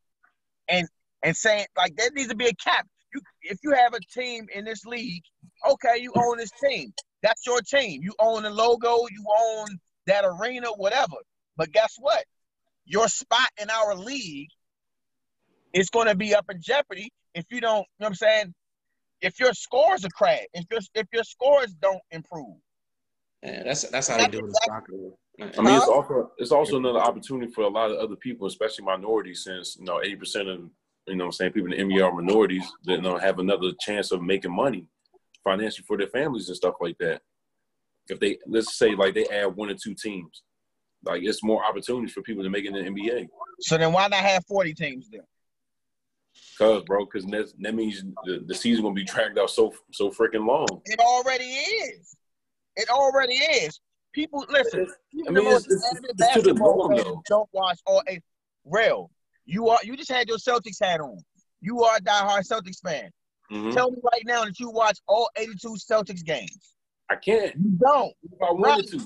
[0.69, 0.87] and
[1.23, 2.87] and saying like there needs to be a cap.
[3.13, 5.23] You, if you have a team in this league,
[5.69, 6.93] okay, you own this team.
[7.23, 8.01] That's your team.
[8.03, 9.07] You own the logo.
[9.11, 9.67] You own
[10.07, 11.17] that arena, whatever.
[11.57, 12.25] But guess what?
[12.85, 14.49] Your spot in our league
[15.73, 17.79] is going to be up in jeopardy if you don't.
[17.79, 18.55] You know what I'm saying?
[19.23, 22.57] If your scores are crap, if your if your scores don't improve,
[23.43, 24.95] yeah, that's that's how they do it in soccer.
[25.41, 28.85] I mean, it's also it's also another opportunity for a lot of other people, especially
[28.85, 30.61] minorities, since you know eighty percent of
[31.07, 33.39] you know what I'm saying people in the NBA are minorities that you know have
[33.39, 34.87] another chance of making money
[35.43, 37.23] financially for their families and stuff like that.
[38.09, 40.43] If they let's say like they add one or two teams,
[41.05, 43.29] like it's more opportunities for people to make it in the NBA.
[43.61, 45.23] so then why not have 40 teams then?
[46.59, 50.11] Cause bro, cause that, that means the, the season gonna be dragged out so so
[50.11, 50.67] freaking long.
[50.85, 52.17] It already is.
[52.77, 53.81] It already is.
[54.13, 54.87] People listen.
[55.27, 57.23] I mean, it's- it's- it's to the basketball norm, fans though.
[57.29, 58.23] don't watch all eight.
[58.65, 59.11] Real.
[59.47, 59.79] You are.
[59.83, 61.19] You just had your Celtics hat on.
[61.61, 63.11] You are a diehard Celtics fan.
[63.51, 63.73] Mhm.
[63.75, 66.75] Tell me right now that you watch all 82 Celtics games.
[67.11, 67.55] I can't.
[67.57, 68.13] You don't.
[68.23, 69.01] If I wanted to.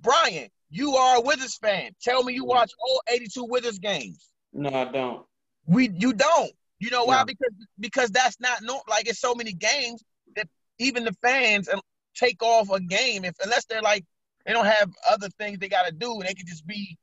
[0.00, 1.92] Brian, you are a Wizards fan.
[2.02, 4.30] Tell me you watch all 82 Wizards games.
[4.52, 5.24] No, I don't.
[5.66, 6.50] We you don't.
[6.78, 7.18] You know why?
[7.18, 7.24] No.
[7.26, 10.02] Because because that's not no like it's so many games
[10.36, 10.48] that
[10.78, 11.78] even the fans uh,
[12.14, 14.04] take off a game if unless they're like
[14.46, 16.96] they don't have other things they got to do and they can just be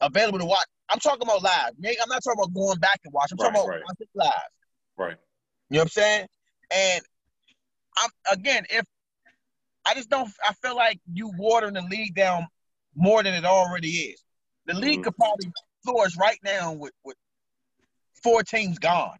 [0.00, 0.66] available to watch.
[0.90, 1.72] I'm talking about live.
[1.78, 3.32] I'm not talking about going back and watch.
[3.32, 3.80] I'm talking about right.
[3.84, 4.32] watching live.
[4.98, 5.16] Right.
[5.70, 6.26] You know what I'm saying?
[6.70, 7.04] And
[7.96, 8.84] I'm again, if
[9.86, 12.46] I just don't, I feel like you watering the league down
[12.94, 14.22] more than it already is.
[14.66, 15.04] The league Mhm.
[15.04, 15.52] could probably
[15.84, 17.16] flourish right now with with
[18.24, 19.18] four teams gone.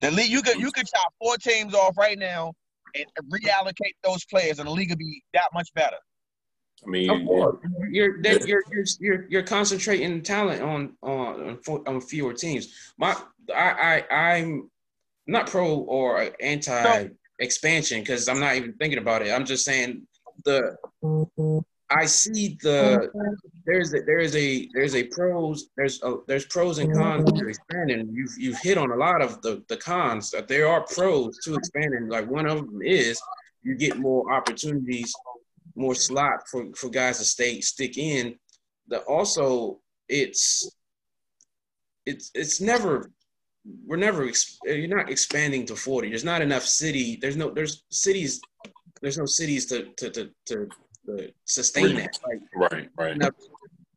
[0.00, 2.52] The league, you could you could chop four teams off right now
[2.94, 5.96] and reallocate those players, and the league would be that much better.
[6.84, 7.56] I mean, Of course,
[7.90, 12.92] you're you're you're you're you're concentrating talent on on on, on fewer teams.
[12.98, 13.16] My
[13.54, 14.70] I I I'm
[15.26, 17.08] not pro or anti
[17.38, 19.30] expansion because I'm not even thinking about it.
[19.30, 20.06] I'm just saying
[20.44, 20.76] the
[21.90, 23.10] I see the
[23.68, 27.02] there's a, there is a there's a pros there's a, there's pros and mm-hmm.
[27.02, 28.08] cons to expanding.
[28.10, 31.54] You've you've hit on a lot of the the cons that there are pros to
[31.54, 32.08] expanding.
[32.08, 33.20] Like one of them is
[33.62, 35.12] you get more opportunities,
[35.76, 38.36] more slot for for guys to stay stick in.
[38.88, 40.70] The also it's
[42.06, 43.12] it's it's never
[43.86, 46.08] we're never uh, you're not expanding to 40.
[46.08, 47.18] There's not enough city.
[47.20, 48.40] There's no there's cities.
[49.02, 50.68] There's no cities to to to, to,
[51.06, 52.18] to sustain that.
[52.26, 53.12] Like, right, right.
[53.12, 53.34] Enough,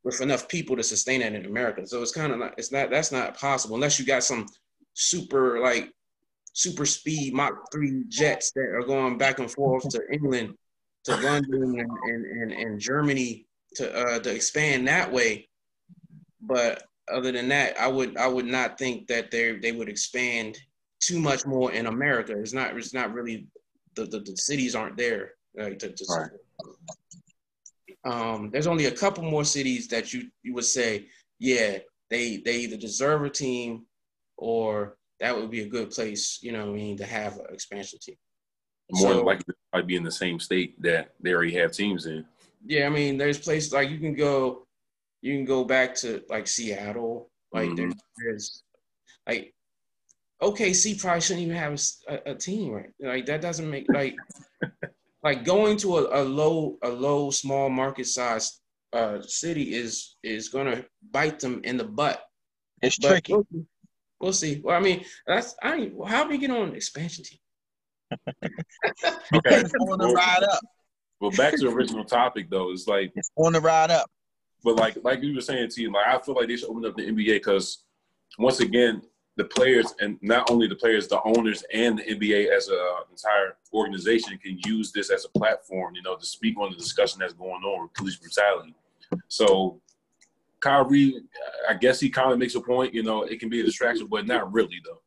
[0.03, 1.85] with enough people to sustain that in America.
[1.85, 2.53] So it's kind of not.
[2.57, 2.89] It's not.
[2.89, 4.47] That's not possible unless you got some
[4.93, 5.91] super like
[6.53, 10.55] super speed Mach three jets that are going back and forth to England,
[11.05, 13.45] to London, and and, and, and Germany
[13.75, 15.47] to uh, to expand that way.
[16.41, 20.57] But other than that, I would I would not think that they they would expand
[20.99, 22.37] too much more in America.
[22.37, 23.47] It's not it's not really
[23.95, 26.29] the the, the cities aren't there like to, to right.
[28.03, 31.07] Um, there's only a couple more cities that you you would say,
[31.39, 31.79] yeah,
[32.09, 33.85] they they either deserve a team
[34.37, 37.99] or that would be a good place, you know, I mean, to have an expansion
[38.01, 38.15] team.
[38.91, 42.25] More so, likely to be in the same state that they already have teams in.
[42.65, 44.65] Yeah, I mean, there's places like you can go
[45.21, 47.29] you can go back to like Seattle.
[47.53, 47.75] Like mm-hmm.
[47.75, 48.63] there's, there's
[49.27, 49.53] like
[50.41, 52.89] OKC probably shouldn't even have a, a, team, right?
[52.99, 54.15] Like that doesn't make like
[55.23, 58.61] like going to a, a low a low small market size
[58.93, 62.23] uh, city is is gonna bite them in the butt.
[62.81, 63.33] It's but tricky.
[63.33, 63.45] We'll,
[64.19, 64.61] we'll, see.
[64.63, 67.39] Well, I mean, that's I mean, how do we get on an expansion team?
[69.35, 70.59] okay, on the ride up.
[71.19, 74.09] Well, back to the original topic though, it's like it's on the ride up.
[74.63, 76.95] But like like you were saying, T, like I feel like they should open up
[76.95, 77.83] the NBA because
[78.37, 79.01] once again,
[79.41, 82.77] the players and not only the players, the owners and the NBA as an
[83.09, 87.19] entire organization can use this as a platform, you know, to speak on the discussion
[87.19, 88.75] that's going on with police brutality.
[89.29, 89.81] So
[90.59, 91.23] Kyrie,
[91.67, 94.05] I guess he kind of makes a point, you know, it can be a distraction,
[94.05, 95.01] but not really though.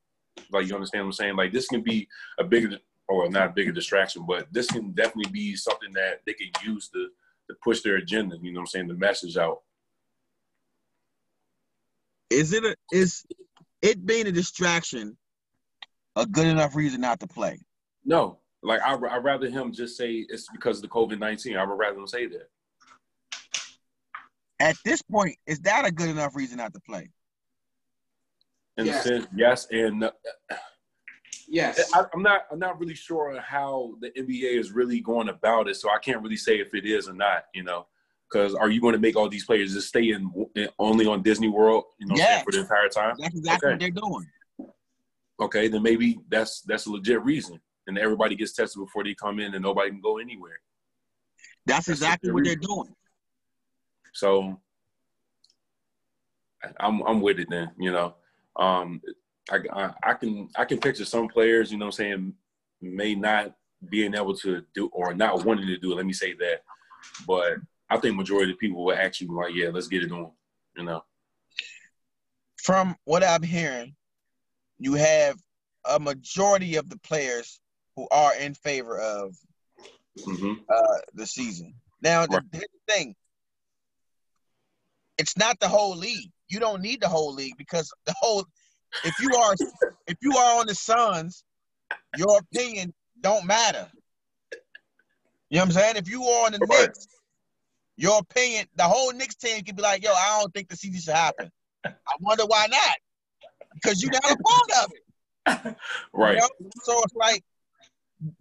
[0.51, 1.37] Like you understand what I'm saying?
[1.37, 2.09] Like this can be
[2.41, 2.77] a bigger
[3.07, 6.89] or not a bigger distraction, but this can definitely be something that they can use
[6.89, 7.09] to
[7.49, 8.37] to push their agenda.
[8.43, 8.89] You know what I'm saying?
[8.89, 9.63] The message out.
[12.31, 13.25] Is it a is
[13.85, 15.17] it being a distraction
[16.17, 17.61] a good enough reason not to play?
[18.05, 21.57] No, like I I rather him just say it's because of the COVID nineteen.
[21.57, 22.49] I would rather him say that.
[24.59, 27.11] At this point, is that a good enough reason not to play?
[28.77, 29.05] In yes.
[29.05, 30.05] sense, yes, and.
[30.05, 30.11] Uh,
[31.47, 32.47] Yes, I, am not.
[32.51, 36.23] I'm not really sure how the NBA is really going about it, so I can't
[36.23, 37.45] really say if it is or not.
[37.53, 37.87] You know,
[38.31, 41.23] because are you going to make all these players just stay in, in only on
[41.23, 41.85] Disney World?
[41.99, 42.45] You know, yes.
[42.45, 43.15] for the entire time?
[43.19, 43.75] That's exactly okay.
[43.75, 44.27] what they're doing.
[45.41, 49.41] Okay, then maybe that's that's a legit reason, and everybody gets tested before they come
[49.41, 50.61] in, and nobody can go anywhere.
[51.67, 52.95] That's, that's exactly what they're doing.
[54.13, 54.61] So,
[56.79, 57.73] I'm I'm with it then.
[57.79, 58.15] You know,
[58.57, 59.01] um,
[59.51, 62.35] I, I, can I can picture some players, you know, what I'm saying
[62.81, 63.55] may not
[63.89, 65.97] being able to do or not wanting to do it.
[65.97, 66.63] Let me say that,
[67.27, 67.59] but
[67.91, 70.31] I think majority of people will actually be like, yeah, let's get it on.
[70.77, 71.05] You know.
[72.63, 73.95] From what I'm hearing,
[74.79, 75.37] you have
[75.89, 77.61] a majority of the players
[77.97, 79.37] who are in favor of
[80.19, 80.55] mm-hmm.
[80.69, 81.75] uh, the season.
[82.03, 82.51] Now, the, right.
[82.53, 83.15] the thing,
[85.19, 86.31] it's not the whole league.
[86.49, 88.45] You don't need the whole league because the whole
[89.03, 89.55] if you are
[90.07, 91.43] if you are on the Suns,
[92.17, 93.89] your opinion don't matter.
[95.51, 95.97] You know what I'm saying?
[95.97, 97.07] If you are on the Knicks,
[97.97, 101.01] your opinion, the whole Knicks team could be like, yo, I don't think the season
[101.01, 101.51] should happen.
[101.85, 102.97] I wonder why not.
[103.75, 105.77] Because you're not a part of it.
[106.13, 106.35] right.
[106.35, 106.71] You know?
[106.83, 107.45] So it's like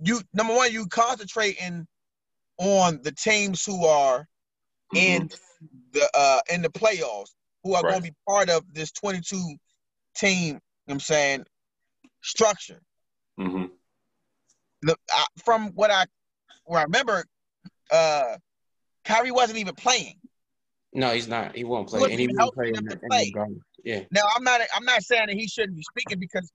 [0.02, 1.88] you number one, you concentrating
[2.58, 4.28] on the teams who are
[4.94, 4.98] mm-hmm.
[4.98, 5.30] in
[5.92, 7.32] the uh in the playoffs,
[7.64, 7.92] who are right.
[7.92, 9.58] going to be part of this 22
[10.16, 11.46] team, you know what I'm saying,
[12.22, 12.82] structure.
[13.40, 13.66] Mm-hmm.
[14.84, 16.06] The, I, from what I
[16.66, 17.26] where I remember,
[17.92, 18.38] uh,
[19.06, 20.16] Kyrie wasn't even playing.
[20.94, 21.56] No, he's not.
[21.56, 22.00] He won't play.
[22.00, 23.34] He and he won't play, in, play.
[23.84, 24.02] Yeah.
[24.12, 24.62] Now I'm not.
[24.76, 26.52] I'm not saying that he shouldn't be speaking because,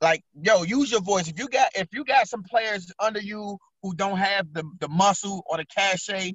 [0.00, 1.28] like, yo, use your voice.
[1.28, 4.88] If you got if you got some players under you who don't have the the
[4.88, 6.34] muscle or the cachet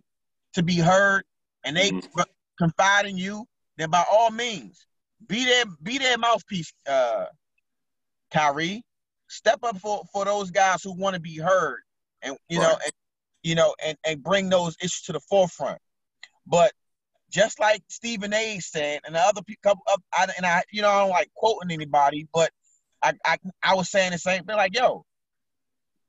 [0.53, 1.23] to be heard,
[1.63, 2.21] and they mm-hmm.
[2.57, 3.45] confide in you,
[3.77, 4.85] then by all means,
[5.27, 7.25] be their be their mouthpiece, uh,
[8.33, 8.83] Kyrie.
[9.29, 11.79] Step up for, for those guys who want to be heard,
[12.21, 12.67] and you right.
[12.67, 12.91] know, and,
[13.43, 15.79] you know, and, and bring those issues to the forefront.
[16.45, 16.71] But
[17.29, 18.59] just like Stephen A.
[18.59, 21.71] said, and the other couple, of, I, and I, you know, I don't like quoting
[21.71, 22.51] anybody, but
[23.01, 24.55] I, I, I was saying the same thing.
[24.55, 25.05] Like, yo,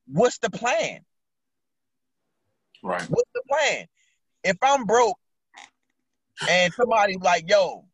[0.06, 1.00] what's the plan?
[2.82, 3.06] Right.
[3.08, 3.86] What's the plan?
[4.44, 5.16] If I'm broke
[6.48, 7.84] and somebody like, yo,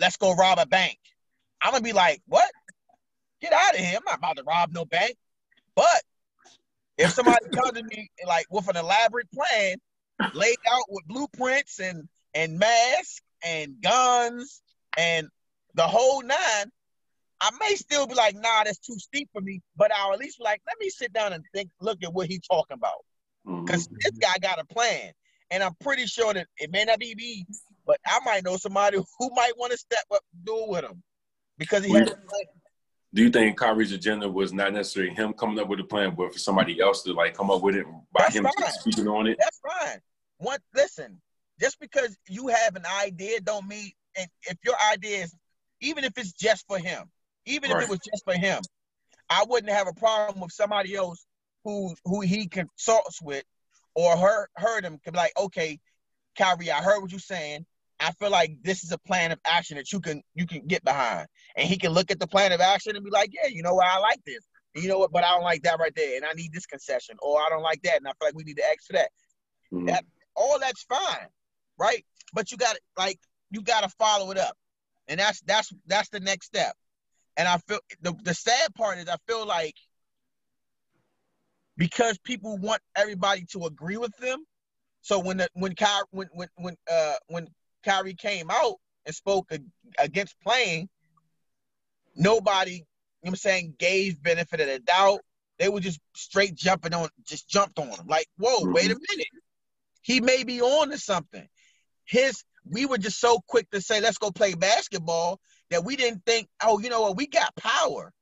[0.00, 0.98] let's go rob a bank.
[1.62, 2.50] I'm gonna be like, what?
[3.40, 3.96] Get out of here.
[3.96, 5.16] I'm not about to rob no bank.
[5.74, 6.02] But
[6.98, 9.76] if somebody comes to me like with an elaborate plan,
[10.32, 14.62] laid out with blueprints and and masks and guns
[14.98, 15.28] and
[15.74, 16.70] the whole nine,
[17.40, 20.38] I may still be like, nah, that's too steep for me, but I'll at least
[20.38, 23.04] be like, let me sit down and think, look at what he's talking about.
[23.64, 23.96] Because Mhm.
[24.00, 25.12] this guy got a plan.
[25.50, 27.46] And I'm pretty sure that it may not be me,
[27.86, 30.84] but I might know somebody who might want to step up and do it with
[30.84, 31.02] him.
[31.58, 32.44] Because he has a plan.
[33.16, 36.34] Do you think Kyrie's agenda was not necessarily him coming up with a plan, but
[36.34, 38.72] for somebody else to like come up with it by That's him fine.
[38.72, 39.38] speaking on it?
[39.38, 40.00] That's fine.
[40.36, 41.18] One, listen,
[41.58, 45.34] just because you have an idea don't mean, and if your idea is,
[45.80, 47.04] even if it's just for him,
[47.46, 48.60] even if it was just for him,
[49.30, 51.24] I wouldn't have a problem with somebody else
[51.64, 53.44] who who he consults with
[53.94, 55.80] or heard heard him could be like, okay,
[56.36, 57.64] Kyrie, I heard what you're saying.
[58.00, 60.84] I feel like this is a plan of action that you can you can get
[60.84, 61.26] behind,
[61.56, 63.74] and he can look at the plan of action and be like, yeah, you know
[63.74, 64.46] what, I like this.
[64.74, 67.16] You know what, but I don't like that right there, and I need this concession,
[67.22, 69.10] or I don't like that, and I feel like we need to ask for that
[69.72, 69.86] Mhm.
[69.86, 71.28] That- all that's fine,
[71.78, 72.04] right?
[72.32, 73.18] But you got to like
[73.50, 74.56] you got to follow it up,
[75.08, 76.76] and that's that's that's the next step.
[77.36, 79.74] And I feel the the sad part is I feel like
[81.76, 84.44] because people want everybody to agree with them.
[85.02, 87.48] So when the when Ky, when when when uh when
[87.86, 89.50] Kyrie came out and spoke
[89.98, 90.88] against playing,
[92.14, 92.84] nobody, you know
[93.22, 95.20] what I'm saying, gave benefit of the doubt.
[95.58, 98.06] They were just straight jumping on, just jumped on him.
[98.06, 99.02] Like, whoa, wait a mm-hmm.
[99.10, 99.28] minute.
[100.02, 101.46] He may be on to something.
[102.04, 106.24] His we were just so quick to say, let's go play basketball that we didn't
[106.26, 108.12] think, oh, you know what, we got power.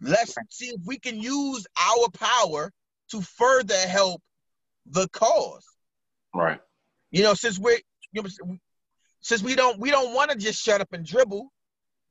[0.00, 2.70] Let's see if we can use our power
[3.10, 4.22] to further help
[4.86, 5.64] the cause.
[6.34, 6.60] Right.
[7.10, 7.80] You know, since we're
[8.12, 8.56] you know,
[9.20, 11.50] since we don't we don't want to just shut up and dribble,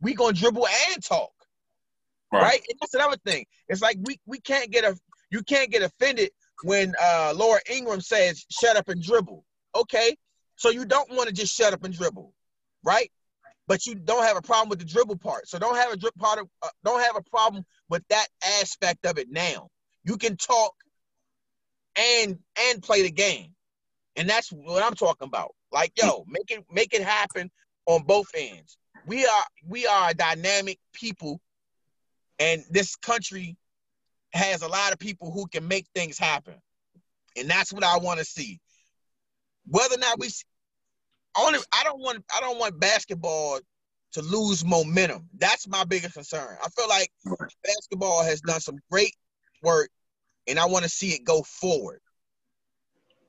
[0.02, 1.32] we gonna dribble and talk,
[2.32, 2.42] Right.
[2.44, 2.62] right?
[2.70, 3.46] And that's another thing.
[3.68, 4.98] It's like we we can't get a
[5.32, 6.32] you can't get offended
[6.64, 9.44] when uh Laura Ingraham says shut up and dribble.
[9.76, 10.16] Okay,
[10.56, 12.34] so you don't want to just shut up and dribble,
[12.84, 13.12] right?
[13.68, 15.48] But you don't have a problem with the dribble part.
[15.48, 18.28] So don't have a drip part of uh, don't have a problem with that
[18.62, 19.70] aspect of it now.
[20.04, 20.74] You can talk
[21.96, 22.40] and
[22.70, 23.54] and play the game.
[24.16, 25.54] And that's what I'm talking about.
[25.72, 27.52] Like, yo, make it make it happen
[27.86, 28.78] on both ends.
[29.06, 31.40] We are we are a dynamic people,
[32.40, 33.58] and this country
[34.34, 36.56] has a lot of people who can make things happen.
[37.38, 38.60] And that's what I want to see.
[39.68, 40.30] Whether or not we
[41.38, 43.60] only I don't want I don't want basketball
[44.14, 45.30] to lose momentum.
[45.38, 46.58] That's my biggest concern.
[46.64, 47.12] I feel like
[47.64, 49.16] basketball has done some great
[49.62, 49.90] work
[50.48, 52.02] and I want to see it go forward.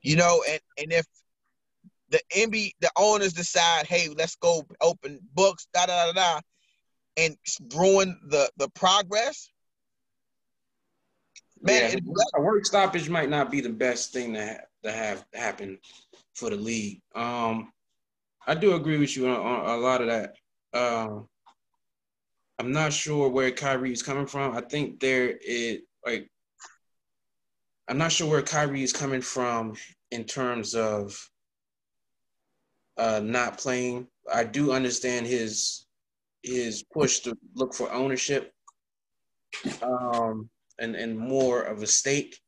[0.01, 1.05] You know, and and if
[2.11, 6.39] the NBA, the owners decide, hey, let's go open books, da da da da,
[7.17, 7.37] and
[7.75, 9.49] ruin the the progress,
[11.61, 11.91] man.
[11.93, 11.99] yeah,
[12.35, 15.77] a work stoppage might not be the best thing to have to have happen
[16.35, 17.01] for the league.
[17.15, 17.71] Um,
[18.45, 20.35] I do agree with you on, on a lot of that.
[20.73, 21.27] Um,
[22.59, 24.55] I'm not sure where Kyrie is coming from.
[24.55, 26.29] I think there is like
[27.87, 29.75] I'm not sure where Kyrie is coming from
[30.11, 31.17] in terms of
[33.01, 34.07] uh, not playing.
[34.31, 35.87] I do understand his
[36.43, 38.53] his push to look for ownership
[39.81, 40.49] um,
[40.79, 42.39] and and more of a stake,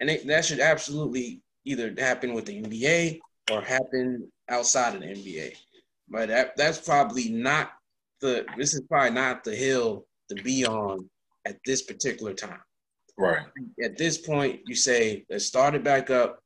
[0.00, 3.20] and it, that should absolutely either happen with the NBA
[3.52, 5.54] or happen outside of the NBA.
[6.08, 7.70] But that, that's probably not
[8.20, 8.44] the.
[8.56, 11.08] This is probably not the hill to be on
[11.46, 12.60] at this particular time
[13.16, 13.46] Right.
[13.82, 16.42] at this point, you say, let's start it back up.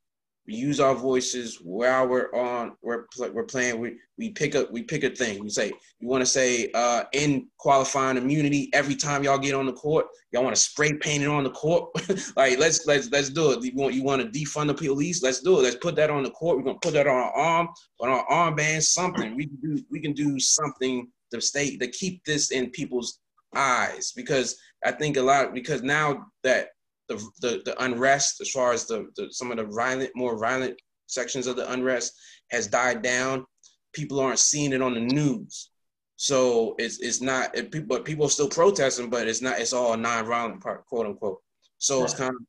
[0.46, 3.80] We use our voices while we're on, we're, we're playing.
[3.80, 5.42] We, we pick up, we pick a thing.
[5.42, 9.64] We say, you want to say, uh, in qualifying immunity every time y'all get on
[9.64, 10.06] the court.
[10.32, 11.90] Y'all want to spray paint it on the court.
[12.36, 13.64] like, let's, let's, let's do it.
[13.64, 15.22] You want, you want to defund the police?
[15.22, 15.62] Let's do it.
[15.62, 16.58] Let's put that on the court.
[16.58, 17.68] We're to put that on our arm,
[18.00, 19.34] on our armband, something.
[19.34, 23.18] We can do, we can do something to stay, to keep this in people's
[23.56, 26.68] eyes because I think a lot, because now that
[27.08, 30.80] the, the, the unrest as far as the, the some of the violent more violent
[31.06, 32.12] sections of the unrest
[32.50, 33.44] has died down.
[33.92, 35.70] People aren't seeing it on the news.
[36.16, 39.72] So it's it's not it, people but people are still protesting but it's not it's
[39.72, 41.40] all non-violent part quote unquote.
[41.78, 42.46] So it's kind of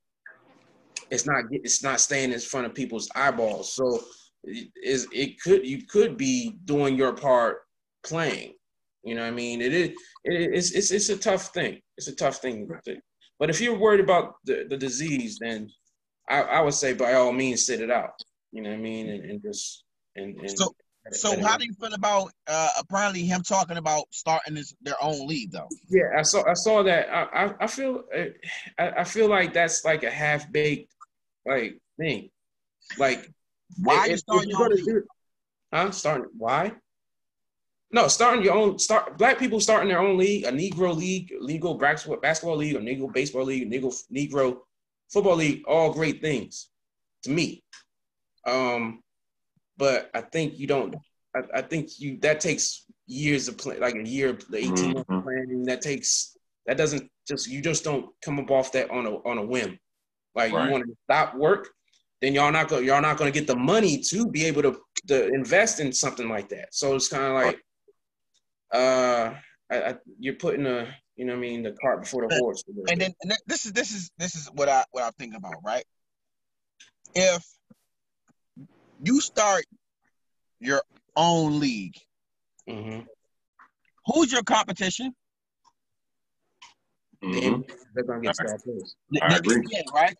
[1.11, 3.73] it's not it's not staying in front of people's eyeballs.
[3.73, 4.03] So
[4.43, 7.59] it is it could you could be doing your part
[8.03, 8.53] playing.
[9.03, 9.61] You know what i mean?
[9.61, 9.89] It is
[10.23, 11.79] it, it's, it's it's a tough thing.
[11.97, 12.97] It's a tough thing to,
[13.39, 15.69] but if you're worried about the, the disease, then
[16.29, 18.13] I, I would say by all means sit it out.
[18.51, 19.09] You know what I mean?
[19.09, 19.83] And, and just
[20.15, 20.75] and, and So-
[21.11, 25.27] So how do you feel about uh, apparently him talking about starting his, their own
[25.27, 25.69] league though?
[25.87, 27.03] yeah, I saw I saw that.
[27.13, 28.23] I I, I feel uh,
[28.79, 30.91] I, I feel like that's like a half baked
[31.45, 32.31] like thing.
[32.97, 33.29] Like
[33.83, 35.03] Why if- you starting your own league?
[35.71, 35.91] Huh?
[35.91, 36.73] Starting why?
[37.91, 39.17] No, starting your own start.
[39.17, 43.11] Black people starting their own league, a Negro league, legal basketball, basketball league, a Negro
[43.13, 44.57] baseball league, Negro Negro
[45.11, 45.63] football league.
[45.67, 46.69] All great things
[47.23, 47.63] to me.
[48.45, 49.01] Um,
[49.77, 50.95] but I think you don't.
[51.35, 54.93] I, I think you that takes years of play, like a year, the 18 Mhm.
[55.07, 55.63] month planning.
[55.65, 59.37] That takes that doesn't just you just don't come up off that on a on
[59.37, 59.77] a whim.
[60.33, 60.65] Like Right.
[60.65, 61.69] you want to stop work,
[62.21, 64.81] then y'all not go y'all not going to get the money to be able to
[65.07, 66.73] to invest in something like that.
[66.73, 67.61] So it's kind of like,
[68.75, 69.35] uh,
[69.71, 72.63] I, I, you're putting a you know what I mean the cart before the horse.
[72.89, 75.55] and then and this is this is this is what I what I'm thinking about,
[75.63, 75.85] right?
[77.15, 77.45] If
[79.01, 79.65] you start
[80.59, 80.81] your
[81.15, 81.97] own league,
[82.67, 83.05] Mhm.
[84.05, 85.15] who's your competition?
[87.23, 87.67] Mhm.
[87.93, 88.95] they're gonna get star players.
[89.09, 89.55] The, I agree.
[89.55, 90.17] NBA, right?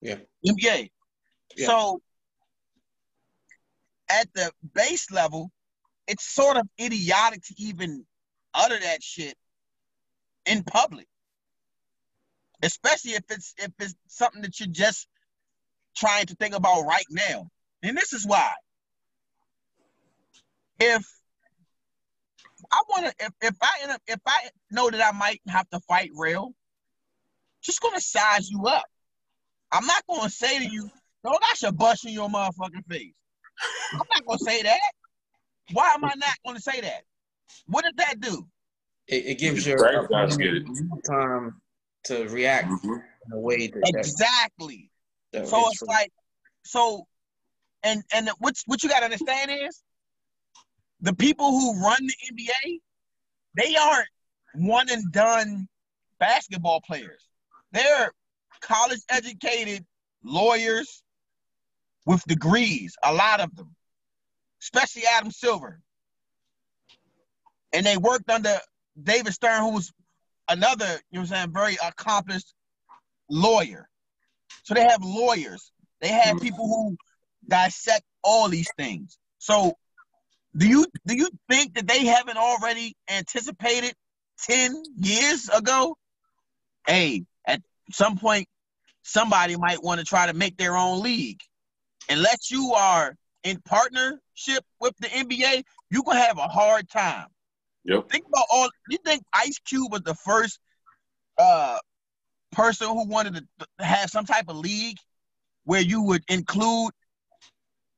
[0.00, 0.18] Yeah.
[0.44, 0.90] NBA.
[1.56, 1.66] Yeah.
[1.66, 2.02] So
[4.08, 5.52] at the base level,
[6.08, 8.04] it's sort of idiotic to even
[8.54, 9.36] utter that shit
[10.46, 11.06] in public.
[12.62, 15.08] Especially if it's if it's something that you're just
[15.96, 17.48] trying to think about right now.
[17.82, 18.52] And this is why.
[20.80, 21.04] If
[22.70, 25.68] I want to, if, if I end up, if I know that I might have
[25.70, 26.54] to fight real,
[27.62, 28.84] just gonna size you up.
[29.72, 30.90] I'm not gonna say to you,
[31.24, 33.12] dog, I should bust in your motherfucking face.
[33.92, 34.80] I'm not gonna say that.
[35.72, 37.02] Why am I not gonna say that?
[37.66, 38.46] What does that do?
[39.08, 40.62] It, it gives your Right, guys get it.
[40.62, 41.60] opponent time
[42.04, 43.02] to react Mhm.
[43.26, 44.90] in a way that, that, Exactly.
[45.32, 45.88] that So it's true.
[45.88, 46.12] like,
[46.64, 47.06] so,
[47.82, 49.82] and and what what you gotta understand is,
[51.00, 52.80] the people who run the NBA,
[53.54, 54.08] they aren't
[54.54, 55.68] one and done
[56.18, 57.28] basketball players.
[57.72, 58.10] They're
[58.60, 59.84] college educated
[60.24, 61.02] lawyers
[62.06, 63.75] with degrees, a lot of them,
[64.66, 65.80] especially Adam Silver.
[67.72, 68.58] And they worked under
[69.00, 69.92] David Stern, who was
[70.48, 72.52] another, you know what I'm saying, very accomplished
[73.30, 73.88] lawyer.
[74.64, 75.70] So they have lawyers.
[76.00, 76.42] They have Mhm.
[76.42, 76.96] people who
[77.46, 79.18] dissect all these things.
[79.38, 79.78] So
[80.56, 83.94] do you do you think that they haven't already anticipated
[84.38, 85.96] 10 years ago?
[86.86, 87.62] Hey, at
[87.92, 88.48] some point,
[89.02, 91.40] somebody might want to try to make their own league.
[92.08, 97.28] Unless you are in partnership with the NBA, you're gonna have a hard time.
[97.84, 98.08] Yep.
[98.10, 100.58] Think about all you think Ice Cube was the first
[101.38, 101.78] uh
[102.52, 104.98] person who wanted to have some type of league
[105.64, 106.92] where you would include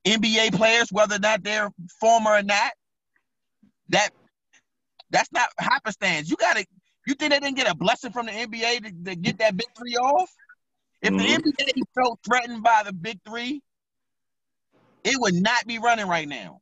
[0.05, 1.71] NBA players, whether or not they're
[2.01, 2.73] former or not.
[3.89, 4.11] That
[5.11, 6.29] that's not happenstance.
[6.29, 6.67] You gotta
[7.07, 9.69] you think they didn't get a blessing from the NBA to, to get that big
[9.79, 10.31] three off?
[11.01, 11.19] If Mhm.
[11.19, 13.63] the NBA felt threatened by the big three,
[15.05, 16.61] it would not be running right now.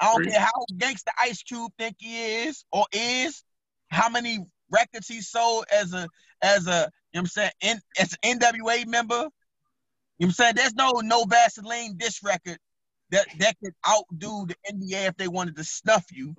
[0.00, 3.42] I don't care how gangster Ice Cube think he is or is,
[3.88, 4.38] how many
[4.70, 6.08] records he sold as a
[6.42, 9.14] as a you know what I'm saying in, as an NWA member.
[9.14, 9.28] You know
[10.18, 10.54] what I'm saying?
[10.56, 12.58] There's no no Vaseline dish record
[13.10, 16.34] that that could outdo the NBA if they wanted to snuff you,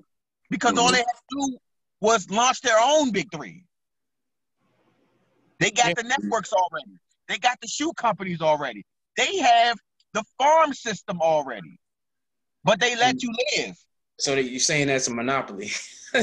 [0.49, 0.93] because all Mhm.
[0.93, 1.57] they had to do
[1.99, 3.65] was launch their own big three.
[5.59, 5.93] They got Yeah.
[5.97, 6.97] the networks already.
[7.27, 8.85] They got the shoe companies already.
[9.17, 9.77] They have
[10.13, 11.79] the farm system already.
[12.63, 13.23] But they let mm.
[13.23, 13.75] you live.
[14.19, 15.71] So that you're saying that's a monopoly.
[16.13, 16.21] they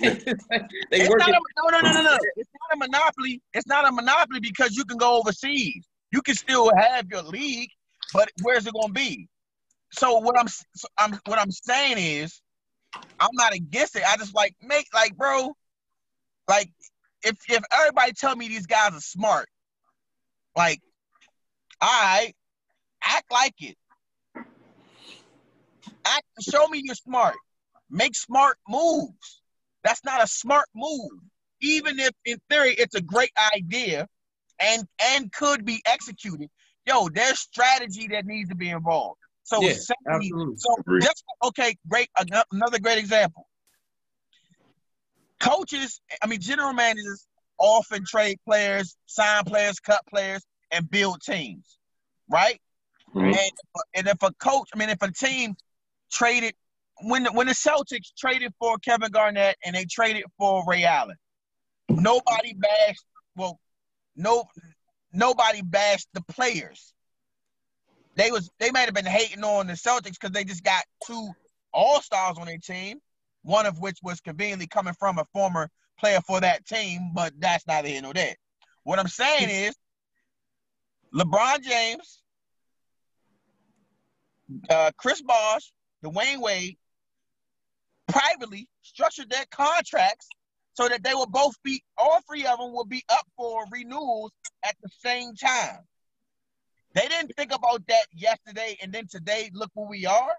[0.00, 2.18] It's work not a, no, no, no, no, no.
[2.36, 3.42] It's not a monopoly.
[3.52, 5.86] It's not a monopoly because you can go overseas.
[6.12, 7.70] You can still have your league,
[8.12, 9.28] but where's it going to be?
[9.92, 12.40] So what I'm, so I'm, what I'm saying is,
[13.18, 14.02] I'm not against it.
[14.06, 15.54] I just like make like, bro,
[16.48, 16.70] like
[17.22, 19.48] if if everybody tell me these guys are smart,
[20.56, 20.80] like,
[21.80, 22.32] all right,
[23.16, 23.76] act like it.
[26.04, 27.36] Act, show me you're smart.
[27.90, 29.42] Make smart moves.
[29.84, 31.10] That's not a smart move.
[31.60, 34.06] Even if in theory it's a great idea
[34.60, 36.50] and and could be executed,
[36.86, 39.18] yo, there's strategy that needs to be involved.
[39.44, 39.74] So Yeah,
[40.56, 42.08] so just okay, great.
[42.52, 43.46] Another great example.
[45.40, 47.26] Coaches, I mean, general managers
[47.58, 51.78] often trade players, sign players, cut players, and build teams,
[52.28, 52.60] right?
[53.14, 53.36] Mhm.
[53.36, 53.50] And,
[53.94, 55.56] and if a coach, I mean, if a team
[56.10, 56.54] traded
[57.02, 61.16] when the, when the Celtics traded for Kevin Garnett and they traded for Ray Allen,
[61.88, 63.04] nobody bashed.
[63.36, 63.60] Well,
[64.16, 64.44] no,
[65.12, 66.94] nobody bashed the players.
[68.14, 71.30] They was they might have been hating on the Celtics because they just got two
[71.72, 72.98] All Stars on their team,
[73.42, 77.66] one of which was conveniently coming from a former player for that team, but that's
[77.66, 78.34] neither here nor there.
[78.84, 79.76] What I'm saying is,
[81.14, 82.22] LeBron James,
[84.70, 85.72] uh, Chris Bosh,
[86.04, 86.76] Dwyane Wade,
[88.08, 90.28] privately structured their contracts
[90.74, 94.30] so that they will both be all three of them will be up for renewals
[94.64, 95.78] at the same time.
[96.94, 100.34] They didn't think about that yesterday, and then today, look where we are.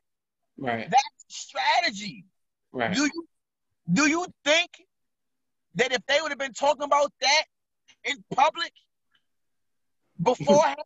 [0.58, 0.89] Right.
[0.89, 2.26] That's strategy.
[2.72, 2.93] Right.
[2.93, 3.28] Do you
[3.91, 4.70] do you think
[5.76, 7.43] that if they would have been talking about that
[8.05, 8.72] in public
[10.22, 10.78] beforehand,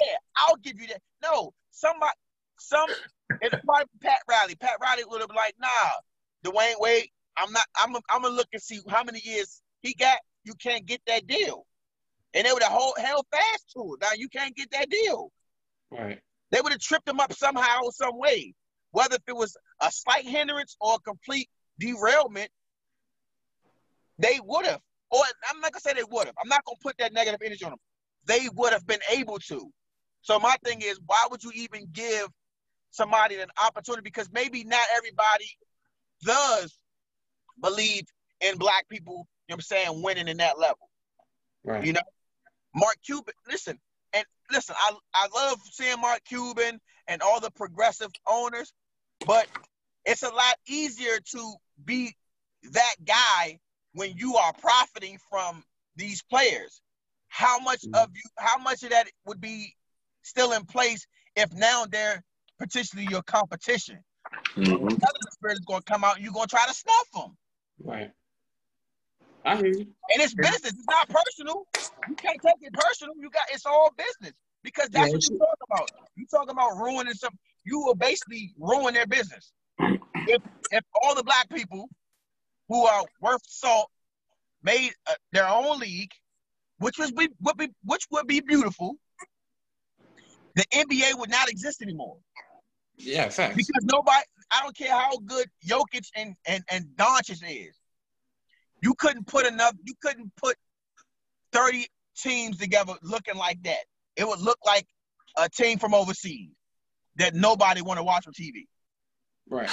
[0.00, 1.00] yeah, I'll give you that.
[1.22, 2.12] No, somebody,
[2.58, 2.88] some,
[3.40, 4.54] it's probably Pat Riley.
[4.56, 5.90] Pat Riley would have been like, nah,
[6.44, 7.64] Dwyane Wade, I'm not.
[7.76, 7.94] I'm.
[8.10, 10.18] I'm gonna look and see how many years he got.
[10.44, 11.66] You can't get that deal,
[12.34, 14.00] and they would have hold, held fast to it.
[14.00, 15.30] Now you can't get that deal.
[15.90, 16.20] Right.
[16.50, 18.54] They would have tripped him up somehow, some way.
[18.90, 22.50] Whether if it was a slight hindrance or a complete derailment,
[24.18, 24.80] they would have.
[25.10, 26.34] Or I'm not gonna say they would have.
[26.42, 27.78] I'm not gonna put that negative energy on them.
[28.24, 29.70] They would have been able to.
[30.28, 32.28] So my thing is, why would you even give
[32.90, 34.02] somebody an opportunity?
[34.02, 35.48] Because maybe not everybody
[36.22, 36.76] does
[37.62, 38.02] believe
[38.42, 40.90] in black people, you know what I'm saying, winning in that level.
[41.64, 41.82] Right.
[41.82, 42.02] You know,
[42.74, 43.78] Mark Cuban, listen,
[44.12, 48.74] and listen, I, I love seeing Mark Cuban and all the progressive owners,
[49.26, 49.46] but
[50.04, 51.54] it's a lot easier to
[51.86, 52.14] be
[52.72, 53.58] that guy
[53.94, 55.64] when you are profiting from
[55.96, 56.82] these players.
[57.28, 58.02] How much Mhm.
[58.02, 59.74] of you, how much of that would be
[60.28, 61.06] still in place
[61.36, 62.22] if now they're
[62.58, 64.02] potentially your competition?
[64.56, 64.78] Mhm.
[64.78, 67.36] Another spirit is going to come out you're going to try to snuff them.
[67.82, 68.10] Right.
[69.44, 69.86] I hear you.
[70.10, 70.72] And it's business.
[70.72, 71.66] It's not personal.
[72.08, 73.14] You can't take it personal.
[73.18, 75.90] You got it's all business because that's Yeah, what you're talking about.
[76.16, 77.36] You're talking about ruining some.
[77.64, 79.52] You will basically ruin their business.
[79.78, 81.88] if if all the black people
[82.68, 83.90] who are worth salt
[84.62, 86.12] made uh, their own league,
[86.78, 88.96] which was be would be which would be beautiful,
[90.58, 92.16] the NBA would not exist anymore
[92.96, 93.56] Yeah, facts.
[93.56, 94.22] because nobody.
[94.50, 97.76] I don't care how good Jokic and and and Doncic is.
[98.82, 99.74] You couldn't put enough.
[99.84, 100.56] You couldn't put
[101.52, 101.86] thirty
[102.16, 103.84] teams together looking like that.
[104.16, 104.86] It would look like
[105.36, 106.50] a team from overseas
[107.16, 108.66] that nobody want to watch on TV.
[109.50, 109.70] Right.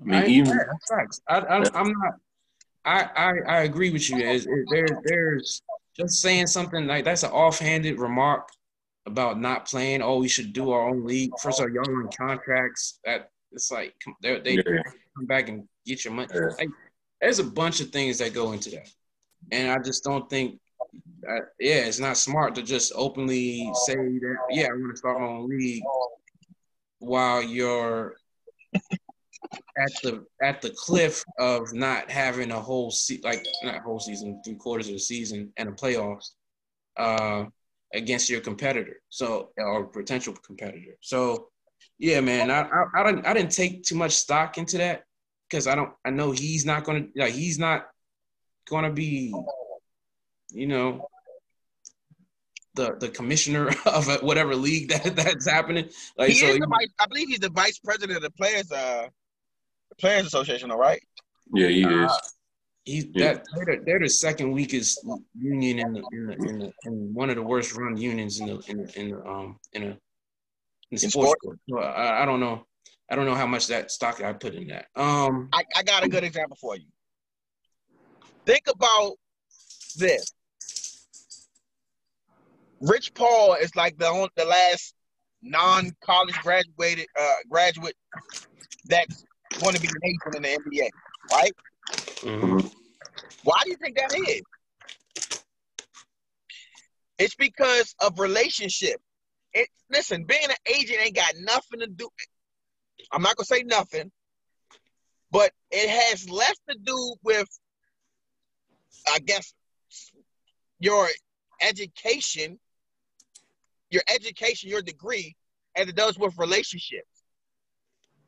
[0.00, 1.20] I mean, even that's facts.
[1.28, 2.14] I, I, I'm not.
[2.84, 4.18] I, I, I agree with you.
[4.18, 5.62] Is there, there's
[5.96, 8.48] just saying something like that's an offhanded remark
[9.06, 10.02] about not playing.
[10.02, 11.30] Oh, we should do our own league.
[11.42, 12.98] First of all, y'all on contracts.
[13.04, 14.82] That it's like they they Yeah.
[15.16, 16.28] come back and get your money.
[16.34, 16.48] Yeah.
[16.58, 16.68] Like,
[17.20, 18.88] there's a bunch of things that go into that,
[19.50, 20.58] and I just don't think.
[21.26, 24.36] Uh, yeah, it's not smart to just openly say that.
[24.50, 25.82] Yeah, I want to start my own league
[26.98, 28.16] while you're
[28.74, 34.40] at the at the cliff of not having a whole se- like not whole season,
[34.44, 36.30] three quarters of the season and the playoffs
[36.98, 37.44] uh,
[37.94, 40.96] against your competitor, so or potential competitor.
[41.00, 41.48] So
[41.98, 45.04] yeah, man, I I, I didn't I didn't take too much stock into that
[45.48, 47.88] because I don't I know he's not gonna like he's not
[48.68, 49.34] gonna be
[50.50, 51.06] you know
[52.74, 55.88] the the commissioner of whatever league that that's happening.
[56.16, 58.70] Like he so, is the vice, I believe he's the vice president of the players
[58.72, 59.08] uh
[59.90, 61.02] the players association, all right?
[61.52, 62.12] yeah, he Uh, is.
[62.84, 63.34] He's Yeah.
[63.34, 65.06] that they're the, they're the second weakest
[65.38, 68.46] union in the in the, in, the, in one of the worst run unions in
[68.46, 69.98] the in the, in the um in a in
[70.90, 71.34] the sports.
[71.40, 71.58] sport.
[71.68, 72.66] So I, I don't know.
[73.08, 74.86] I don't know how much that stock I put in that.
[74.96, 76.86] Um, I, I got a good example for you.
[78.46, 79.16] Think about
[79.96, 80.32] this.
[82.80, 84.94] Rich Paul is like the on, the last
[85.42, 87.94] non-college graduated uh, graduate
[88.86, 89.24] that's
[89.60, 90.88] going to be nascent in the NBA,
[91.30, 91.52] right?
[91.90, 92.72] Mhm.
[93.44, 94.42] Why do you think that is?
[97.18, 99.00] It's because of relationship.
[99.52, 102.08] It listen, being an agent ain't got nothing to do.
[103.12, 104.10] I'm not gonna say nothing,
[105.30, 107.48] but it has less to do with,
[109.12, 109.54] I guess,
[110.78, 111.08] your
[111.60, 112.58] education,
[113.90, 115.36] your education, your degree,
[115.76, 117.06] as it does with relationships.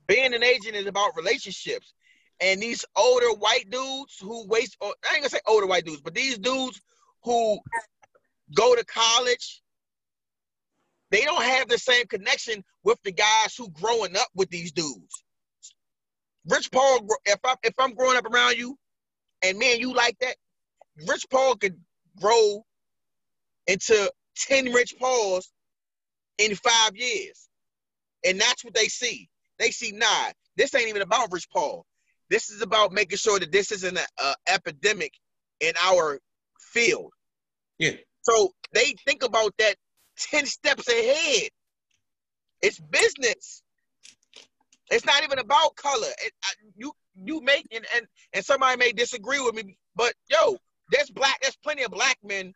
[0.07, 1.95] Being an agent is about relationships.
[2.41, 6.14] And these older white dudes who waste, I ain't gonna say older white dudes, but
[6.14, 6.80] these dudes
[7.22, 7.59] who
[8.55, 9.62] go to college,
[11.11, 15.24] they don't have the same connection with the guys who growing up with these dudes.
[16.49, 18.76] Rich Paul, if I if I'm growing up around you,
[19.43, 20.37] and me and you like that,
[21.09, 21.78] Rich Paul could
[22.20, 22.64] grow
[23.66, 25.51] into ten Rich Pauls
[26.39, 27.49] in five years,
[28.24, 29.28] and that's what they see.
[29.59, 31.87] They see, nah, this ain't even about Rich Paul.
[32.31, 35.12] This is about making sure that this isn't an epidemic
[35.61, 36.18] in our
[36.59, 37.12] field.
[37.79, 37.93] Yeah.
[38.22, 39.77] So they think about that
[40.18, 41.51] 10 steps ahead.
[42.62, 43.62] It's business.
[44.91, 46.09] It's not even about color.
[46.25, 50.57] It, I, you you make and, and and somebody may disagree with me, but yo,
[50.91, 51.39] there's black.
[51.41, 52.53] There's plenty of black men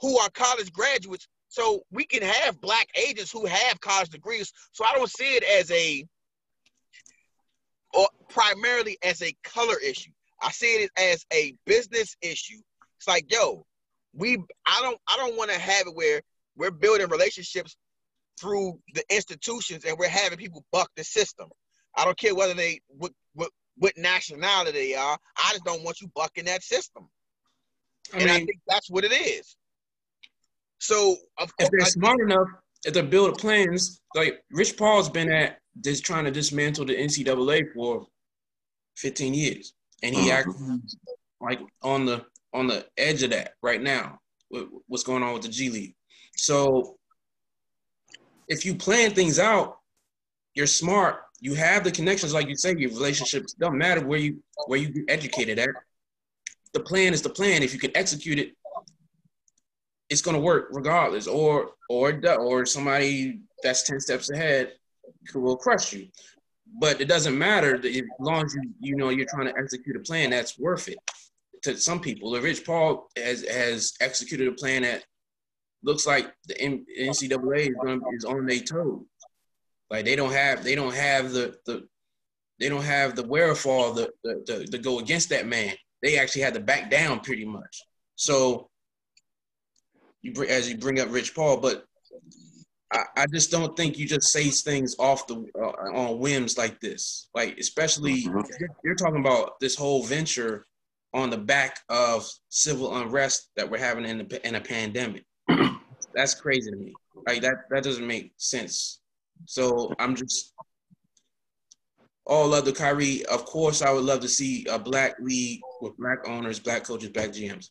[0.00, 1.26] who are college graduates.
[1.48, 4.52] So we can have black agents who have college degrees.
[4.72, 6.04] So I don't see it as a
[7.94, 10.10] or primarily as a color issue.
[10.40, 12.58] I see it as a business issue.
[12.98, 13.66] It's like, yo,
[14.14, 16.20] we I don't I don't want to have it where
[16.56, 17.76] we're building relationships
[18.40, 21.48] through the institutions and we're having people buck the system.
[21.96, 25.18] I don't care whether they what what, what nationality they are.
[25.36, 27.08] I just don't want you bucking that system.
[28.12, 29.56] I and mean, I think that's what it is.
[30.78, 32.48] So of course, if they're smart enough,
[32.84, 37.72] if they build plans, like Rich Paul's been at this trying to dismantle the NCAA
[37.74, 38.06] for
[38.96, 40.30] 15 years, and he mm-hmm.
[40.30, 40.80] actually
[41.40, 42.24] like on the
[42.54, 44.18] on the edge of that right now.
[44.86, 45.94] What's going on with the G League?
[46.36, 46.96] So
[48.48, 49.78] if you plan things out,
[50.54, 51.20] you're smart.
[51.40, 53.52] You have the connections, like you say, your relationships.
[53.52, 55.68] Don't matter where you where you get educated at.
[56.72, 57.62] The plan is the plan.
[57.62, 58.52] If you can execute it,
[60.10, 61.26] it's gonna work regardless.
[61.26, 64.72] Or or or somebody that's ten steps ahead
[65.34, 66.08] will crush you.
[66.80, 70.00] But it doesn't matter as long as you you know you're trying to execute a
[70.00, 70.98] plan that's worth it
[71.62, 72.30] to some people.
[72.30, 75.04] The Rich Paul has has executed a plan that
[75.82, 79.04] looks like the NCAA is, gonna, is on their toes.
[79.90, 81.88] Like they don't have they don't have the the
[82.58, 84.12] they don't have the wherewithal to,
[84.46, 85.74] to, to go against that man.
[86.02, 87.84] They actually had to back down pretty much.
[88.16, 88.68] So
[90.22, 91.84] you bring as you bring up Rich Paul, but
[92.92, 96.80] I, I just don't think you just say things off the uh, on whims like
[96.80, 97.28] this.
[97.34, 98.40] Like especially mm-hmm.
[98.58, 100.66] you're, you're talking about this whole venture
[101.14, 105.24] on the back of civil unrest that we're having in, the, in a pandemic.
[106.14, 106.94] That's crazy to me.
[107.26, 109.00] Like that that doesn't make sense.
[109.46, 110.54] So I'm just
[112.26, 113.24] all love the Kyrie.
[113.26, 117.08] Of course, I would love to see a black league with black owners, black coaches,
[117.08, 117.70] black GMs,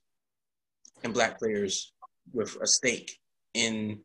[1.03, 1.93] and black players
[2.33, 3.17] with a stake
[3.53, 3.99] in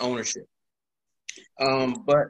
[0.00, 0.46] ownership.
[1.60, 2.28] Um, but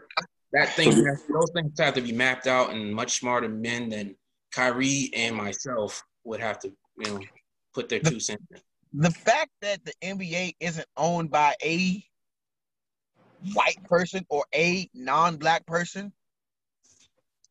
[0.53, 4.17] that thing, those things have to be mapped out, and much smarter men than
[4.53, 7.21] Kyrie and myself would have to, you know,
[7.75, 8.61] put their two cents in.
[8.93, 12.05] The fact that the NBA isn't owned by a
[13.55, 16.13] white person or a non-black person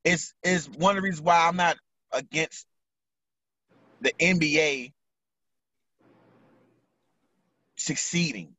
[0.03, 1.77] is is one of the reasons why I'm not
[2.11, 2.65] against
[4.01, 4.93] the NBA
[7.79, 8.55] succeeding.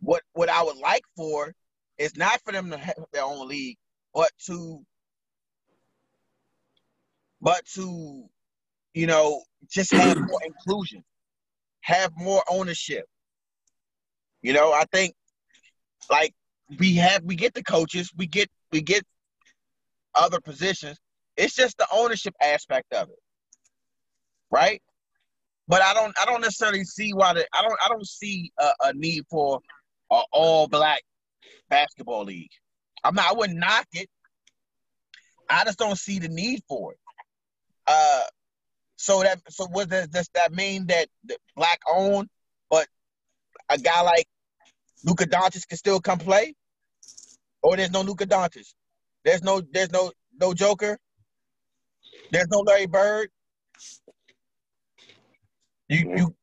[0.00, 1.54] What what I would like for
[1.98, 3.78] is not for them to have their own league,
[4.12, 4.84] but to
[7.40, 8.24] but to
[8.92, 11.04] you know just have more inclusion,
[11.80, 13.06] have more ownership.
[14.42, 15.14] You know, I think
[16.10, 16.34] like
[16.78, 19.04] we have we get the coaches, we get we get
[20.14, 20.98] other positions.
[21.36, 23.18] It's just the ownership aspect of it,
[24.50, 24.82] right?
[25.66, 28.70] But I don't I don't necessarily see why the I don't I don't see a,
[28.84, 29.60] a need for
[30.10, 31.02] an all black
[31.68, 32.50] basketball league.
[33.02, 34.08] I'm not I wouldn't knock it.
[35.48, 36.98] I just don't see the need for it.
[37.86, 38.22] Uh,
[38.96, 41.08] so that so what does, does that mean that,
[41.56, 42.28] black owned,
[42.70, 42.86] but
[43.68, 44.26] a guy like
[45.04, 46.54] Luka Doncic can still come play?
[47.62, 48.72] Or there's no Luka Doncic.
[49.24, 50.98] There's no there's no no Joker.
[52.30, 53.30] There's no Larry Bird.
[55.88, 56.18] You mm-hmm.
[56.18, 56.34] you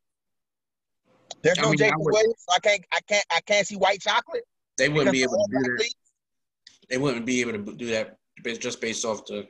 [1.43, 2.45] there's no I mean, Jason Williams.
[2.53, 4.43] I can't I can't I can't see white chocolate.
[4.77, 5.93] They wouldn't be able to do that.
[6.89, 8.17] They wouldn't be able to do that
[8.59, 9.47] just based off the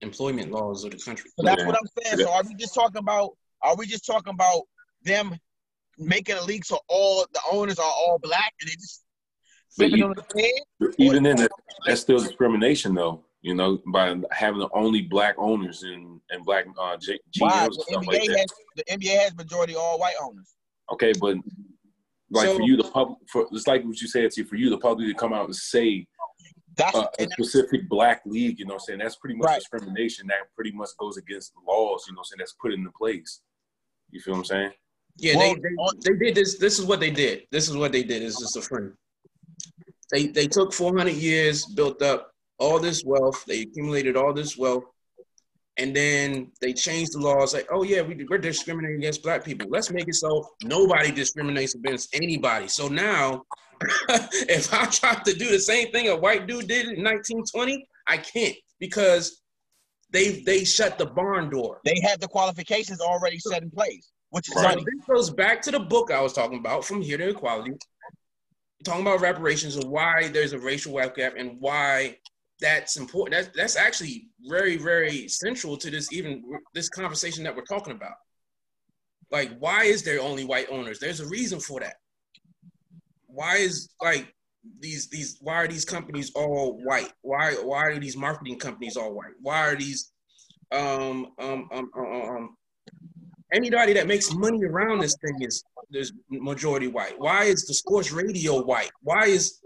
[0.00, 1.30] employment laws of the country.
[1.38, 1.66] So that's yeah.
[1.66, 2.18] what I'm saying.
[2.26, 3.30] So are we just talking about
[3.62, 4.62] are we just talking about
[5.04, 5.36] them
[5.98, 9.04] making a league so all the owners are all black and they just
[9.80, 10.14] even,
[10.98, 11.50] even then that,
[11.86, 16.66] that's still discrimination though you know by having the only black owners and and black
[16.80, 18.38] uh, G- GMs and stuff NBA like that.
[18.38, 20.54] Has, the NBA has majority all white owners.
[20.92, 21.36] Okay, but
[22.30, 24.56] like so, for you, the public, for it's like what you said to you, for
[24.56, 26.06] you, the public to come out and say
[26.76, 29.60] that's uh, a specific black league, you know, what I'm saying that's pretty much right.
[29.60, 30.26] discrimination.
[30.28, 32.90] That pretty much goes against the laws, you know, what I'm saying that's put into
[32.96, 33.40] place.
[34.10, 34.72] You feel what I'm saying?
[35.16, 36.58] Yeah, well, they, they, they did this.
[36.58, 37.42] This is what they did.
[37.50, 38.22] This is what they did.
[38.22, 38.92] It's just a friend.
[40.10, 43.44] They they took 400 years, built up all this wealth.
[43.46, 44.84] They accumulated all this wealth,
[45.76, 47.54] and then they changed the laws.
[47.54, 49.68] Like, oh yeah, we, we're discriminating against black people.
[49.70, 52.68] Let's make it so nobody discriminates against anybody.
[52.68, 53.42] So now,
[54.08, 58.16] if I try to do the same thing a white dude did in 1920, I
[58.16, 59.42] can't because
[60.10, 61.80] they they shut the barn door.
[61.84, 64.10] They had the qualifications already set in place.
[64.30, 64.76] Which is right.
[64.76, 67.72] this goes back to the book I was talking about, From Here to Equality.
[68.84, 72.18] talking about reparations and why there's a racial wealth gap and why
[72.60, 73.34] that's important.
[73.34, 76.42] That's that's actually very very central to this even
[76.74, 78.14] this conversation that we're talking about.
[79.30, 80.98] Like, why is there only white owners?
[80.98, 81.96] There's a reason for that.
[83.26, 84.34] Why is like
[84.80, 87.12] these these why are these companies all white?
[87.22, 89.34] Why why are these marketing companies all white?
[89.40, 90.12] Why are these
[90.72, 92.56] um um um um, um
[93.52, 97.18] anybody that makes money around this thing is there's majority white.
[97.18, 98.90] Why is the sports radio white?
[99.02, 99.60] Why is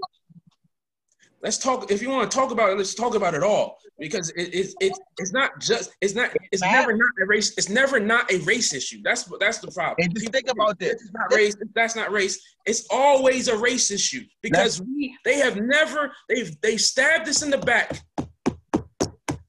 [1.43, 3.79] let's talk if you want to talk about it let's talk about it all.
[3.99, 7.69] Because it, it, it it's not just it's not it's never not a race it's
[7.69, 9.01] never not a race issue.
[9.05, 9.97] That's that's the problem.
[10.01, 10.95] And just think about this.
[10.95, 12.41] It's not race that's not race.
[12.67, 17.51] It's always a race issue because we they have never they've they stabbed us in
[17.51, 18.01] the back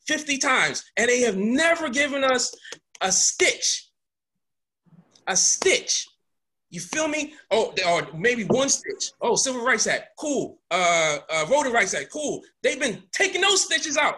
[0.08, 2.54] 50 times and they have never given us
[3.02, 3.89] a stitch
[5.28, 6.08] a stitch
[6.74, 7.36] you feel me?
[7.51, 9.11] Oh, or maybe one stitch.
[9.21, 10.59] Oh, Civil Rights Act, cool.
[10.71, 12.41] Uh, uh, Voting Rights Act, cool.
[12.63, 14.15] They've been taking those stitches out.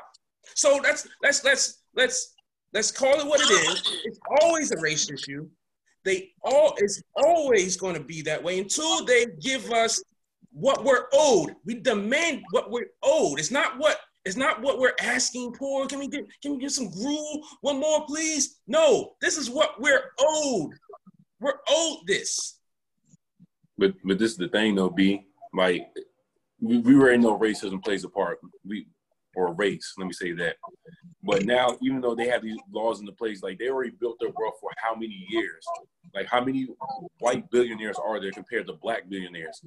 [0.55, 2.33] So that's let's let's let's
[2.73, 4.01] let's call it what it is.
[4.05, 5.49] It's always a race issue.
[6.05, 10.01] They all it's always going to be that way until they give us
[10.51, 11.55] what we're owed.
[11.65, 13.37] We demand what we're owed.
[13.37, 15.87] It's not what it's not what we're asking for.
[15.87, 17.41] Can we get can we get some gruel?
[17.61, 18.61] One more, please.
[18.65, 20.71] No, this is what we're owed.
[21.45, 22.57] We're owed this.
[23.77, 25.27] But but this is the thing though, B.
[25.53, 25.85] Like
[26.59, 28.39] we, we already know racism plays a part.
[28.67, 28.87] We
[29.35, 30.55] or race, let me say that.
[31.21, 34.17] But now, even though they have these laws in the place, like they already built
[34.19, 35.63] their wealth for how many years?
[36.15, 36.67] Like how many
[37.19, 39.61] white billionaires are there compared to black billionaires?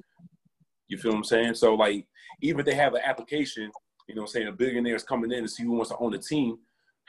[0.89, 1.53] You feel what I'm saying?
[1.53, 2.05] So like
[2.41, 3.71] even if they have an application,
[4.09, 5.97] you know what I'm saying, a billionaire is coming in to see who wants to
[5.97, 6.57] own a team,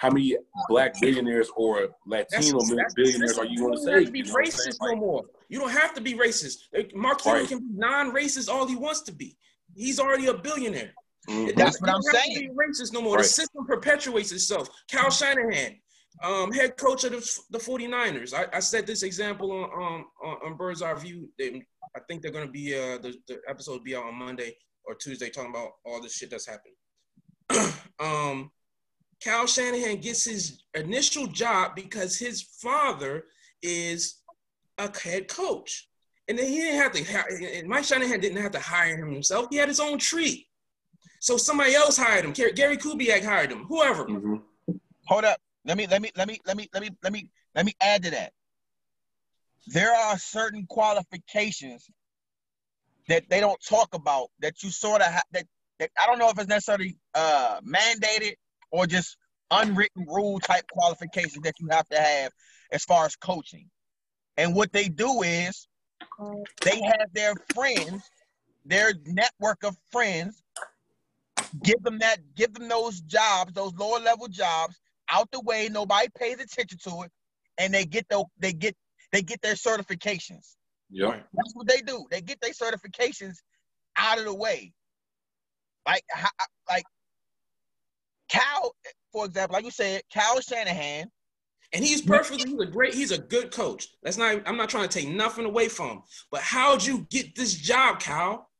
[0.00, 0.34] how many
[0.70, 4.04] black billionaires or Latino That's- that's- billionaires are you going to don't have say?
[4.06, 5.24] to be You know what I'm racist no Like, more.
[5.50, 6.94] You don't have to be racist.
[6.94, 7.48] Mark Cuban Right.
[7.48, 9.36] can be non-racist all he wants to be.
[9.74, 10.94] He's already a billionaire.
[11.28, 11.54] mhm.
[11.54, 12.38] That's You what I'm don't have to saying.
[12.40, 13.16] Be racist no more.
[13.16, 13.22] Right.
[13.24, 14.68] The system perpetuates itself.
[14.90, 15.78] Kyle Shanahan,
[16.22, 18.32] um, head coach of the, the 49ers.
[18.32, 21.28] I, I said this example on um on, on Bird's Eye View.
[21.38, 21.62] They,
[21.94, 24.94] I think they're gonna be uh the, the episode will be out on Monday or
[24.94, 26.74] Tuesday talking about all the shit that's happened.
[28.00, 28.50] um,
[29.22, 33.24] Kyle Shanahan gets his initial job because his father
[33.62, 34.20] is
[34.78, 35.88] a head coach.
[36.28, 39.46] And then he didn't have to, and Mike Shanahan didn't have to hire him himself.
[39.50, 40.48] He had his own tree.
[41.20, 42.32] So somebody else hired him.
[42.32, 43.64] Gary Gary Kubiak hired him.
[43.64, 44.06] Whoever.
[44.06, 44.42] Mhm.
[45.06, 45.38] Hold up.
[45.64, 48.02] Let me let me let me let me let me let me let me add
[48.04, 48.32] to that.
[49.66, 51.90] There are certain qualifications
[53.08, 55.46] that they don't talk about that you sort of ha- that
[55.78, 58.36] that I don't know if it's necessarily uh mandated
[58.70, 59.16] or just
[59.50, 62.32] unwritten rule type qualifications that you have to have
[62.70, 63.68] as far as coaching.
[64.36, 65.66] And what they do is
[66.64, 68.02] they have their friends,
[68.64, 70.42] their network of friends,
[71.62, 74.78] give them that, give them those jobs, those lower level jobs,
[75.10, 75.68] out the way.
[75.68, 77.10] Nobody pays attention to it,
[77.58, 78.76] and they get the, they get
[79.12, 80.54] they get their certifications.
[80.88, 82.06] Yeah, That's what they do.
[82.10, 83.34] They get their certifications
[83.96, 84.72] out of the way.
[85.86, 86.84] Like ho- like
[88.32, 88.74] Kyle,
[89.12, 91.10] for example, like you said, Kyle Shanahan.
[91.72, 93.88] And he's perfectly, he's a great, he's a good coach.
[94.02, 96.02] That's not, I'm not trying to take nothing away from him.
[96.30, 98.50] But how'd you get this job, Kyle?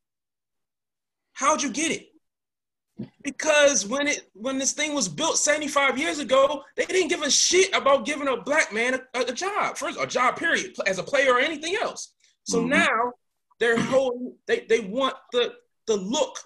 [1.33, 2.07] How'd you get it?
[3.23, 7.31] Because when it when this thing was built 75 years ago, they didn't give a
[7.31, 11.03] shit about giving a black man a, a job, first a job period, as a
[11.03, 12.13] player or anything else.
[12.45, 12.69] So Mhm.
[12.69, 13.13] now
[13.59, 15.55] they're whole they, they want the
[15.87, 16.39] the look.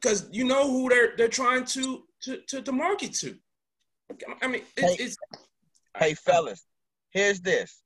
[0.00, 3.36] Because you know who they're they're trying to to, to, to market to.
[4.42, 5.04] I mean, it's, Hey.
[5.04, 5.16] it's
[5.96, 6.64] Hey fellas,
[7.10, 7.82] here's this.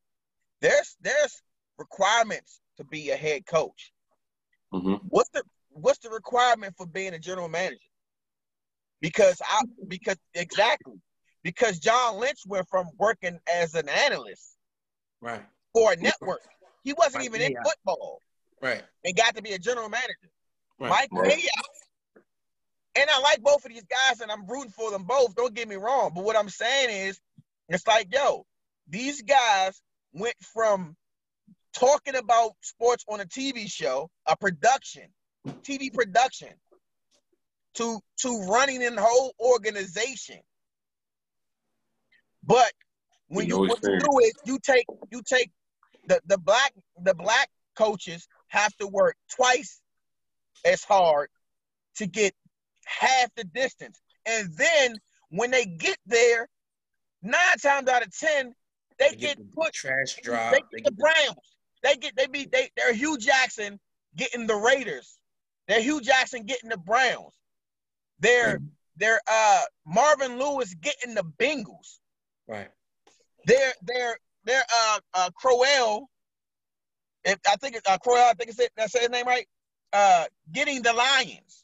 [0.61, 1.43] There's there's
[1.79, 3.93] requirements to be a head coach.
[4.73, 5.01] Mhm.
[5.09, 7.79] What's the what's the requirement for being a general manager?
[9.01, 11.01] Because I because exactly
[11.43, 14.57] because John Lynch went from working as an analyst
[15.21, 16.41] right, for a network.
[16.85, 18.21] He wasn't Right, even in football
[18.61, 20.31] right, and got to be a general manager.
[20.79, 20.91] Right.
[20.91, 21.33] Mike Right.
[21.33, 21.82] Mayock.
[22.95, 25.35] And I like both of these guys, and I'm rooting for them both.
[25.35, 26.13] Don't get me wrong.
[26.15, 27.19] But what I'm saying is,
[27.69, 28.45] it's like, yo,
[28.89, 29.81] these guys
[30.13, 30.95] went from
[31.73, 35.05] talking about sports on a TV show, a production,
[35.63, 36.51] TV production,
[37.75, 40.41] to to running an whole organization.
[42.45, 42.73] But
[43.29, 45.51] when you you do is you take you take
[46.07, 49.81] the the black the black coaches have to work twice
[50.65, 51.31] as hard
[51.97, 52.35] to get
[52.87, 54.01] half the distance.
[54.27, 54.95] And then
[55.31, 56.49] when they get there,
[57.23, 58.55] nine times out of ten,
[58.99, 60.53] they, They get, the put trash drop.
[60.53, 61.57] they They get the get the- Browns.
[61.83, 63.81] They get they be they they're Hue Jackson
[64.17, 65.19] getting the Raiders.
[65.67, 67.35] They're Hue Jackson getting the Browns.
[68.21, 68.61] They're Right.
[68.97, 71.99] they're uh Marvin Lewis getting the Bengals.
[72.47, 72.71] Right.
[73.47, 76.09] They're they're they're uh uh Crowell.
[77.25, 79.49] If I think it's uh Crowell, I think it's it, that's his name right.
[79.93, 81.62] Uh getting the Lions.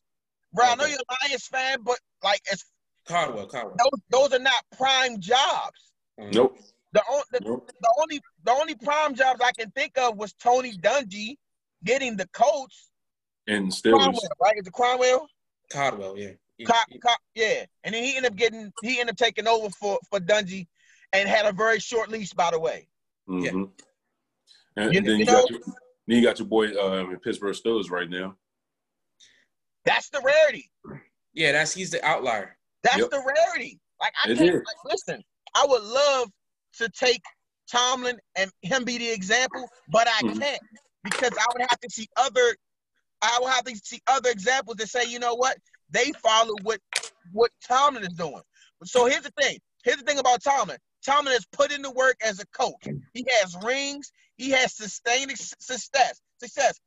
[0.53, 2.65] Bro, I know you're a Lions fan, but like it's
[3.07, 3.47] Caldwell.
[3.47, 3.77] Caldwell.
[3.79, 4.01] those
[4.31, 5.93] those are not prime jobs.
[6.21, 6.35] Mhm.
[6.35, 6.59] Nope.
[6.93, 7.71] The, on, the, Nope.
[7.81, 11.37] the only the only prime jobs I can think of was Tony Dungy
[11.85, 12.75] getting the coach.
[13.47, 13.93] And Steelers.
[13.99, 14.55] Cromwell, right?
[14.57, 15.27] Is it Cromwell?
[15.71, 16.19] Caldwell.
[16.19, 16.31] Yeah.
[16.57, 16.99] He- Co- he-
[17.35, 17.65] yeah.
[17.85, 20.67] And then he ended up getting he ended up taking over for for Dungy
[21.13, 22.89] and had a very short leash, by the way.
[23.29, 23.51] Yeah.
[23.51, 23.71] Mhm.
[24.77, 27.11] And, You- and then you you, know- got your, then you got your boy uh,
[27.11, 28.35] in Pittsburgh Steelers right now.
[29.89, 30.71] That's the rarity.
[31.33, 31.53] yeah.
[31.53, 32.57] That's he's the outlier.
[32.83, 33.11] That's Yep.
[33.11, 33.81] the rarity.
[34.01, 35.23] Like I It can't like, listen.
[35.55, 36.31] I would love
[36.79, 37.23] to take
[37.71, 40.39] Tomlin and him be the example, but I Mhm.
[40.41, 40.63] can't
[41.03, 42.57] because I would have to see other.
[43.23, 45.59] I would have to see other examples that say, you know what,
[45.91, 46.81] they follow what
[47.33, 48.43] what Tomlin is doing.
[48.85, 49.59] So here's the thing.
[49.85, 50.79] Here's the thing about Tomlin.
[51.05, 52.87] Tomlin has put in the work as a coach.
[53.13, 54.13] He has rings.
[54.37, 56.21] He has sustained success.
[56.41, 56.79] Success.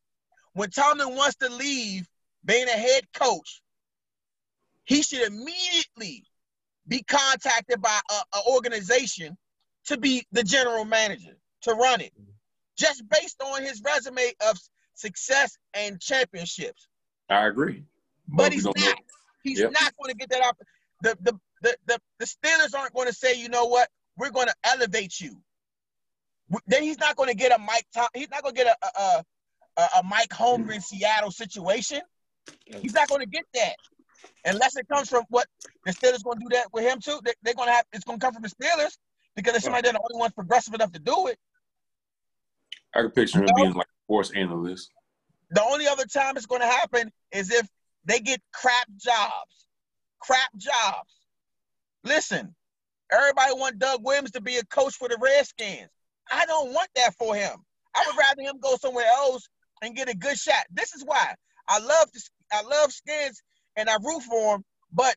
[0.53, 2.07] When Tomlin wants to leave
[2.45, 3.61] being a head coach,
[4.83, 6.25] he should immediately
[6.87, 9.37] be contacted by an organization
[9.85, 12.11] to be the general manager to run it,
[12.77, 14.59] just based on his resume of
[14.95, 16.87] success and championships.
[17.29, 17.83] I agree.
[18.27, 18.73] But he's know.
[19.43, 19.71] He's Yep.
[19.71, 20.57] not going to get that up.
[21.01, 24.47] The, the the the the Steelers aren't going to say, you know what, we're going
[24.47, 25.41] to elevate you.
[26.67, 27.85] Then he's not going to get a Mike.
[27.93, 29.25] Tom, he's not going to get a a,
[29.77, 32.01] a a Mike Holmgren Seattle situation.
[32.65, 33.75] He's not going to get that
[34.45, 35.47] unless it comes from what
[35.85, 37.19] the Steelers going to do that with him too.
[37.23, 38.97] They, they're going to have it's going to come from the Steelers
[39.35, 41.37] because there's somebody they're the only ones progressive enough to do it.
[42.95, 44.89] I can picture him being like a sports analyst.
[45.51, 47.67] The only other time it's going to happen is if
[48.05, 49.67] they get crap jobs.
[50.19, 51.13] Crap jobs.
[52.03, 52.55] Listen,
[53.11, 55.89] everybody want Doug Williams to be a coach for the Redskins.
[56.31, 57.57] I don't want that for him.
[57.95, 59.47] I would rather him go somewhere else
[59.81, 60.65] and get a good shot.
[60.71, 61.33] This is why
[61.71, 62.29] I love this.
[62.51, 63.41] I love Skins
[63.77, 64.63] and I root for him.
[64.91, 65.15] But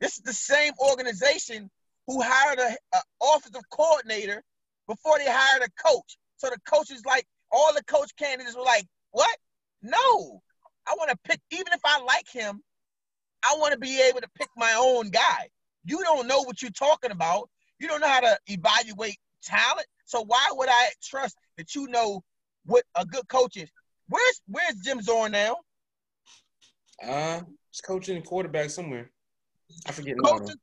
[0.00, 1.70] this is the same organization
[2.06, 3.00] who hired a, a
[3.34, 4.42] offensive coordinator
[4.86, 6.18] before they hired a coach.
[6.36, 9.34] So the coaches like, all the coach candidates were like, what?
[9.82, 10.42] No.
[10.86, 12.60] I want to pick, even if I like him,
[13.42, 15.48] I want to be able to pick my own guy.
[15.86, 17.48] You don't know what you're talking about.
[17.78, 19.86] You don't know how to evaluate talent.
[20.04, 22.22] So why would I trust that you know
[22.66, 23.70] what a good coach is?
[24.08, 25.56] Where's Where's Jim Zorn now?
[27.02, 27.40] Uh,
[27.70, 29.10] he's coaching quarterback somewhere.
[29.86, 30.16] I forget.
[30.24, 30.56] Coaching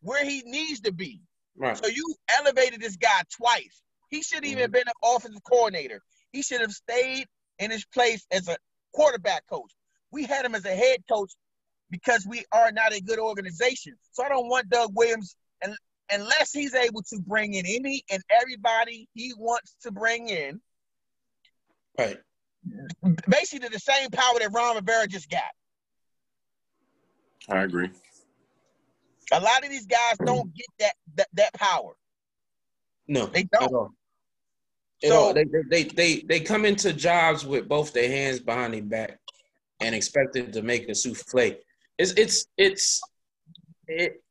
[0.00, 1.20] where he needs to be.
[1.56, 1.76] Right.
[1.76, 3.82] So you elevated this guy twice.
[4.10, 6.00] He shouldn't even have been an offensive coordinator.
[6.32, 7.26] He should have stayed
[7.58, 8.56] in his place as a
[8.92, 9.72] quarterback coach.
[10.10, 11.32] We had him as a head coach
[11.90, 13.94] because we are not a good organization.
[14.12, 15.74] So I don't want Doug Williams and
[16.10, 20.60] unless he's able to bring in any and everybody he wants to bring in,
[21.98, 22.18] Right.
[23.28, 25.42] basically the same power that Ron Rivera just got.
[27.50, 27.90] I agree.
[29.32, 31.94] A lot of these guys don't get that that, that power.
[33.06, 33.26] No.
[33.26, 33.62] They don't.
[33.64, 33.90] At all.
[35.02, 35.34] At So- all.
[35.34, 39.18] They, they, they, they, they come into jobs with both their hands behind their back
[39.80, 41.56] and expected to make a souffle.
[41.98, 43.00] It's it's it's
[43.88, 44.22] it,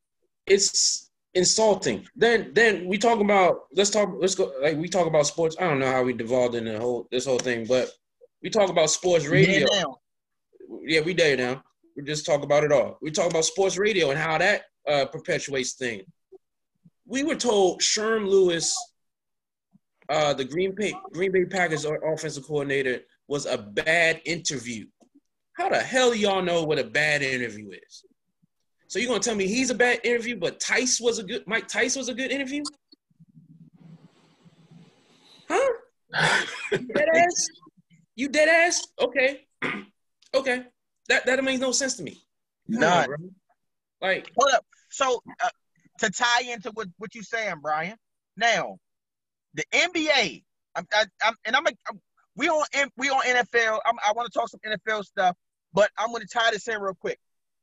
[0.46, 2.06] it's insulting.
[2.16, 5.56] Then then we talk about let's talk let's go like we talk about sports.
[5.60, 7.90] I don't know how we devolved in the whole this whole thing, but
[8.42, 9.66] we talk about sports radio.
[9.70, 9.84] Yeah,
[10.82, 11.62] yeah, we there now.
[11.98, 12.96] We just talk about it all.
[13.02, 16.04] We talk about sports radio and how that uh, perpetuates things.
[17.04, 18.72] We were told Sherm Lewis,
[20.08, 24.86] uh, the Green Bay Green Bay Packers offensive coordinator, was a bad interview.
[25.54, 28.04] How the hell y'all know what a bad interview is?
[28.86, 31.66] So you're gonna tell me he's a bad interview, but Tice was a good Mike
[31.66, 32.62] Tice was a good interview?
[35.48, 35.72] Huh?
[36.70, 37.48] You dead ass?
[38.14, 38.86] You dead ass?
[39.00, 39.46] Okay.
[40.34, 40.64] okay.
[41.08, 42.22] That that makes no sense to me.
[42.72, 43.06] Come on, None.
[43.06, 43.16] bro.
[44.00, 44.64] Like, Hold up.
[44.90, 45.48] So uh,
[46.00, 47.96] to tie into what, what you're saying, Brian.
[48.36, 48.76] Now,
[49.54, 50.44] the NBA.
[50.74, 52.00] I'm, I, I'm and I'm, I'm
[52.36, 53.80] we on M- we on NFL.
[53.84, 55.36] I'm, I want to talk some NFL stuff,
[55.72, 57.18] but I'm going to tie this in real quick,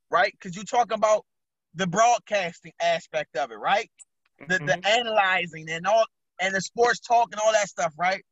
[0.10, 0.34] right?
[0.34, 1.24] Because you're talking about
[1.76, 3.90] the broadcasting aspect of it, right?
[4.40, 4.86] The the Mhm.
[4.86, 6.06] analyzing and all
[6.42, 8.24] and the sports talk and all that stuff, right?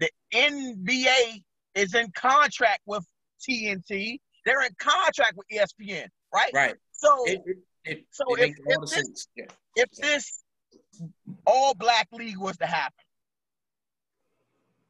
[0.00, 1.42] The NBA
[1.74, 3.06] is in contract with
[3.40, 4.18] TNT.
[4.44, 6.50] They're in contract with ESPN, right?
[6.54, 6.74] right.
[6.92, 9.46] So It, it, it, So if- if this- Yeah.
[9.76, 10.42] if this
[11.46, 13.04] all black league was to happen,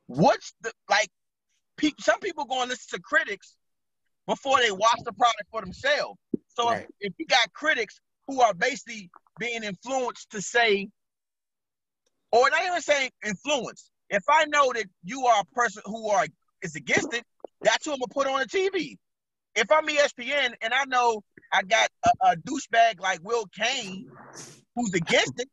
[0.07, 1.11] what's the like
[1.77, 3.57] pe- some people going to listen to critics
[4.27, 6.19] before they watch the product for themselves.
[6.49, 6.87] So Right.
[7.01, 10.89] if, if you got critics who are basically being influenced to say,
[12.33, 16.27] or not even saying influence, if I know that you are a person who are
[16.63, 17.25] is against it,
[17.63, 18.97] that's who I'm gonna put on the TV.
[19.55, 21.23] If I'm ESPN and I know
[21.53, 24.07] I got a, a douchebag like Will Cain
[24.75, 25.49] who's against it,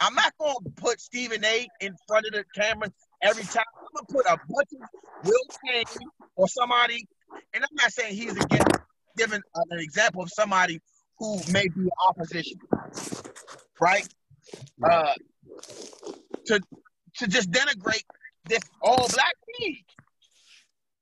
[0.00, 1.68] I'm not gonna put Stephen A.
[1.80, 2.90] in front of the camera
[3.22, 3.64] every time.
[3.76, 4.88] I'm gonna put a bunch of
[5.24, 5.84] Will Cain
[6.36, 7.06] or somebody,
[7.54, 8.78] and I'm not saying he's against
[9.16, 10.80] giving an example of somebody
[11.18, 12.58] who may be opposition,
[13.80, 14.06] right?
[14.82, 15.12] Uh,
[16.46, 16.60] to
[17.16, 18.04] to just denigrate
[18.46, 19.84] this all black league.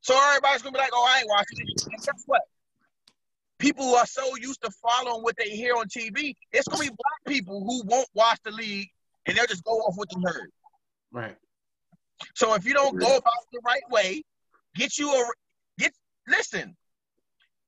[0.02, 2.42] So everybody's gonna be like, "Oh, I ain't watching it." And guess what?
[3.58, 6.88] People who are so used to following what they hear on TV, it's gonna be
[6.88, 8.88] black people who won't watch the league
[9.26, 10.50] and they'll just go off what they heard.
[11.12, 11.36] Right.
[12.34, 14.22] So if you don't go about it the right way,
[14.74, 15.32] get you a
[15.78, 15.92] get.
[16.26, 16.76] Listen,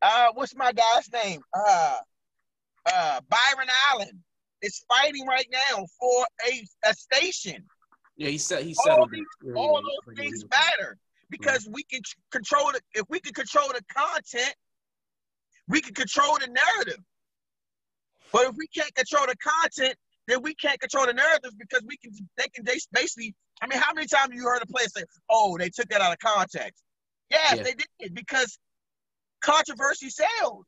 [0.01, 1.43] uh, what's my guy's name?
[1.55, 1.99] Uh,
[2.87, 4.23] uh, Byron Allen
[4.63, 7.69] is fighting right now for a a station.
[8.17, 9.53] Yeah, he said he All settled these- it.
[9.57, 10.99] All those things matter
[11.33, 12.81] because we can control the.
[12.95, 14.55] If we can control the content,
[15.67, 17.03] we can control the narrative.
[18.33, 19.97] But if we can't control the content,
[20.29, 22.13] then we can't control the narrative because we can.
[22.37, 22.65] They can.
[22.65, 23.35] They basically.
[23.63, 26.01] I mean, how many times have you heard a player say, "Oh, they took that
[26.01, 26.83] out of context"?
[27.31, 27.63] Yes, Yeah.
[27.63, 28.59] they did because
[29.41, 30.67] controversy sells.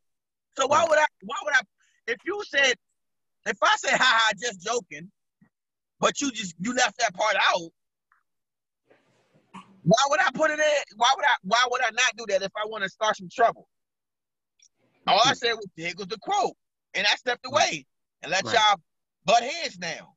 [0.57, 1.07] So why would I?
[1.23, 1.61] Why would I?
[2.07, 2.75] If you said,
[3.47, 5.11] if I said, "Ha ha," just joking,
[6.01, 7.71] but you just you left that part out.
[9.85, 10.97] Why would I put it in?
[10.97, 11.35] Why would I?
[11.43, 13.69] Why would I not do that if I want to start some trouble?
[15.07, 16.57] All I said was, "Here goes the quote,"
[16.95, 17.87] and I stepped away
[18.23, 18.55] and let Right.
[18.55, 18.81] y'all
[19.27, 20.17] butt heads now.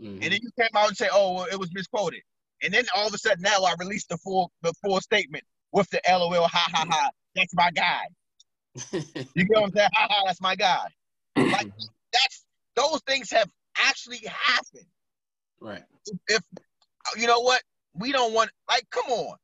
[0.00, 0.22] Mhm.
[0.22, 2.22] And then you came out and say, "Oh, well, it was misquoted,"
[2.62, 5.88] and then all of a sudden now I released the full the full statement with
[5.90, 7.10] the LOL, ha ha ha.
[7.36, 8.06] That's my guy.
[9.36, 9.90] You get what I'm saying?
[9.94, 10.86] Ha ha, that's my guy.
[11.36, 11.68] Like
[12.12, 14.86] that's those things have actually happened.
[15.60, 15.84] right.
[16.28, 16.42] If
[17.16, 17.62] you know what,
[17.94, 19.36] we don't want like, come on.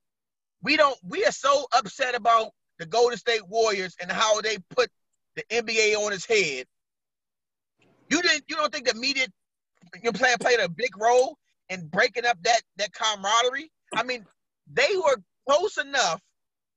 [0.63, 4.91] We don't we are so upset about the Golden State Warriors and how they put
[5.37, 6.67] the NBA on its head.
[8.09, 9.27] You didn't you don't think the media
[10.03, 13.71] your player played a big role in breaking up that that camaraderie?
[13.95, 14.27] I mean,
[14.73, 15.17] they were
[15.49, 16.21] close enough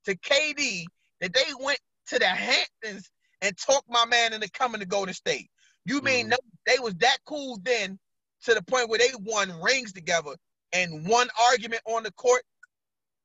[0.06, 0.86] to KD
[1.22, 3.10] that they went to the Hamptons
[3.42, 5.50] and talked my man into coming to Golden State.
[5.86, 6.30] You mean Mhm.
[6.30, 8.00] no, they was that cool then
[8.44, 10.36] to the point where they won rings together
[10.74, 12.42] and one argument on the court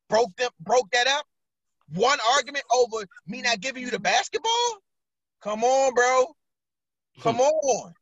[0.08, 1.26] broke them broke that up?
[1.94, 4.78] One argument over me not giving you the basketball?
[5.42, 6.26] Come on, bro.
[7.20, 7.42] Come hmm.
[7.42, 7.94] on.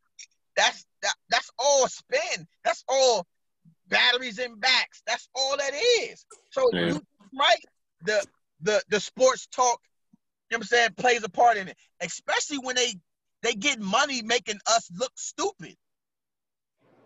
[0.57, 2.47] That's that, that's all spin.
[2.65, 3.27] That's all
[3.89, 5.03] batteries and backs.
[5.07, 6.25] That's all that is.
[6.51, 6.87] So Yeah.
[6.87, 7.03] you
[7.39, 7.65] right
[8.03, 8.25] the
[8.61, 9.81] the the sports talk,
[10.51, 11.77] you know what I'm saying, plays a part in it.
[12.01, 12.95] Especially when they
[13.43, 15.77] they get money making us look stupid.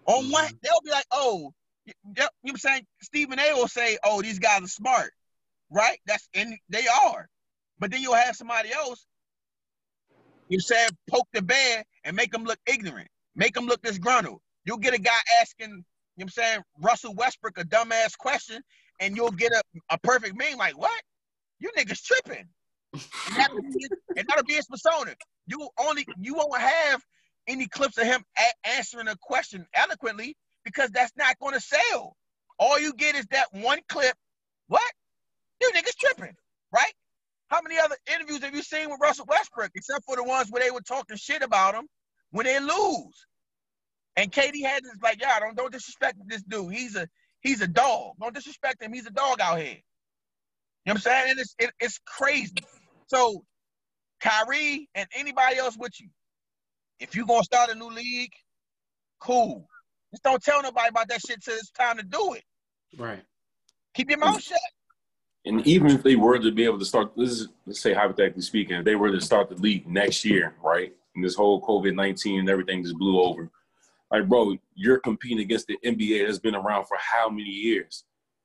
[0.07, 0.57] On what hmm.
[0.63, 1.53] they'll be like, oh,
[2.05, 2.87] you, you know what I'm saying?
[3.03, 5.13] Stephen A will say, oh, these guys are smart,
[5.71, 5.99] right?
[6.07, 7.29] That's and they are.
[7.79, 9.07] But then you'll have somebody else,
[10.49, 14.41] you said, poke the bear and make them look ignorant, make them look disgruntled.
[14.65, 15.83] You'll get a guy asking, you know
[16.17, 18.63] what I'm saying, Russell Westbrook a dumbass question,
[19.01, 21.03] and you'll get a, a perfect meme like, what?
[21.59, 22.49] You niggas tripping.
[22.93, 25.15] And that'll be, and that'll be his persona.
[25.47, 27.03] You only you won't have
[27.47, 30.37] any clips of him a- answering a question eloquently
[30.73, 32.17] because that's not going to sell.
[32.59, 34.15] All you get is that one clip.
[34.69, 34.93] What?
[35.61, 36.35] You niggas tripping,
[36.73, 36.93] right?
[37.49, 40.63] How many other interviews have you seen with Russell Westbrook, except for the ones where
[40.63, 41.87] they were talking shit about him
[42.31, 43.27] when they lose?
[44.17, 46.73] And KD had this like, yeah, don't don't disrespect this dude.
[46.73, 47.09] He's a
[47.41, 48.13] he's a dog.
[48.21, 48.93] Don't disrespect him.
[48.93, 49.69] He's a dog out here.
[49.69, 49.75] You
[50.87, 51.31] know what I'm saying?
[51.31, 52.55] And it's it, it's crazy.
[53.09, 53.45] So
[54.21, 56.09] Kyrie and anybody else with you,
[57.01, 58.33] if you're gonna start a new league,
[59.21, 59.67] cool.
[60.11, 62.43] Just don't tell nobody about that shit till it's time to do it.
[62.99, 63.23] Right.
[63.95, 64.59] Keep your mouth shut.
[65.47, 68.43] And even if they were to be able to start, this is, let's say hypothetically
[68.43, 70.93] speaking, if they were to start the league next year, right?
[71.15, 73.51] And this whole COVID 19 and everything just blew over.
[74.11, 78.05] Like, bro, you're competing against the NBA that's been around for how many years?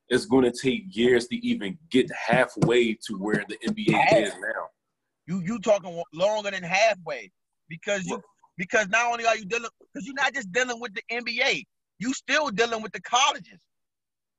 [0.10, 4.68] It's going to take years to even get halfway to where the NBA is now.
[5.28, 7.32] You you talking longer than halfway
[7.68, 8.22] because you
[8.58, 11.64] because not only are you dealing because you're not just dealing with the NBA,
[12.00, 13.60] you still dealing with the colleges.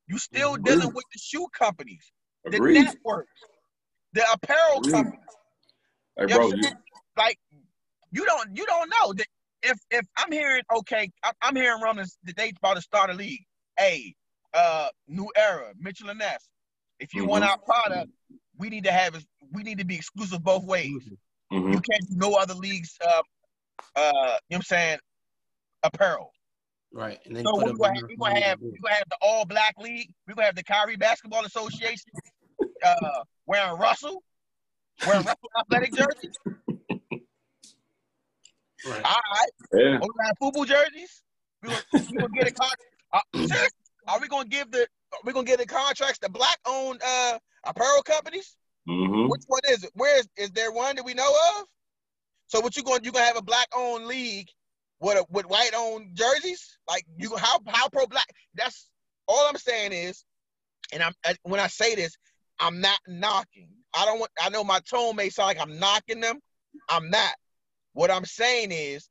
[0.08, 0.64] You still Agreed.
[0.64, 2.12] dealing with the shoe companies,
[2.44, 2.74] the Agreed.
[2.84, 3.32] networks,
[4.12, 4.92] the apparel Agreed.
[4.92, 5.20] companies.
[6.16, 6.68] Like, You bro, you,
[7.16, 7.38] like
[8.12, 9.26] you don't you don't know that
[9.62, 11.10] if if I'm hearing okay,
[11.42, 13.44] I'm, hearing rumors that they about to start a league.
[13.78, 14.14] Hey,
[14.54, 16.48] uh, new era, Mitchell and Ness.
[16.98, 17.48] If you want Mhm.
[17.48, 18.10] our product,
[18.56, 19.22] we need to have.
[19.52, 21.02] We need to be exclusive both ways.
[21.52, 21.74] Mhm.
[21.74, 22.96] You can't do no other leagues.
[23.06, 23.22] Uh,
[23.94, 24.98] uh, you know what I'm saying?
[25.82, 26.32] Apparel.
[26.92, 27.18] Right.
[27.26, 29.44] And then so we're gonna, have, the- we gonna have we gonna have the all
[29.44, 30.10] black league.
[30.26, 32.10] We're gonna have the Kyrie Basketball Association
[32.84, 32.94] uh,
[33.46, 34.22] wearing Russell,
[35.06, 36.34] wearing Russell athletic jerseys.
[38.86, 39.04] Right.
[39.04, 39.78] All right, Yeah.
[39.78, 41.22] We're we gonna have football jerseys?
[41.62, 42.70] We gonna, we gonna get a con-
[43.12, 43.20] uh,
[44.08, 44.82] Are we gonna give the?
[45.12, 48.56] Are we gonna give the contracts to black owned uh, apparel companies?
[48.86, 49.90] hmm Which one is it?
[49.94, 51.28] Where is is there one that we know
[51.58, 51.66] of?
[52.48, 54.48] So what you going you gonna have a black owned league
[55.00, 56.78] with a, with white owned jerseys?
[56.88, 58.26] Like you how how pro black?
[58.54, 58.88] That's
[59.26, 60.24] all I'm saying is,
[60.92, 62.16] and I'm uh, when I say this,
[62.60, 63.68] I'm not knocking.
[63.94, 64.30] I don't want.
[64.40, 66.38] I know my tone may sound like I'm knocking them.
[66.88, 67.34] I'm not.
[67.94, 69.08] What I'm saying is,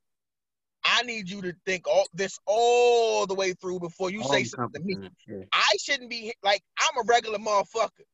[0.83, 4.43] I need you to think all this all the way through before you All say
[4.43, 5.09] something to me.
[5.27, 5.43] yeah.
[5.51, 8.05] I shouldn't be like I'm a regular motherfucker.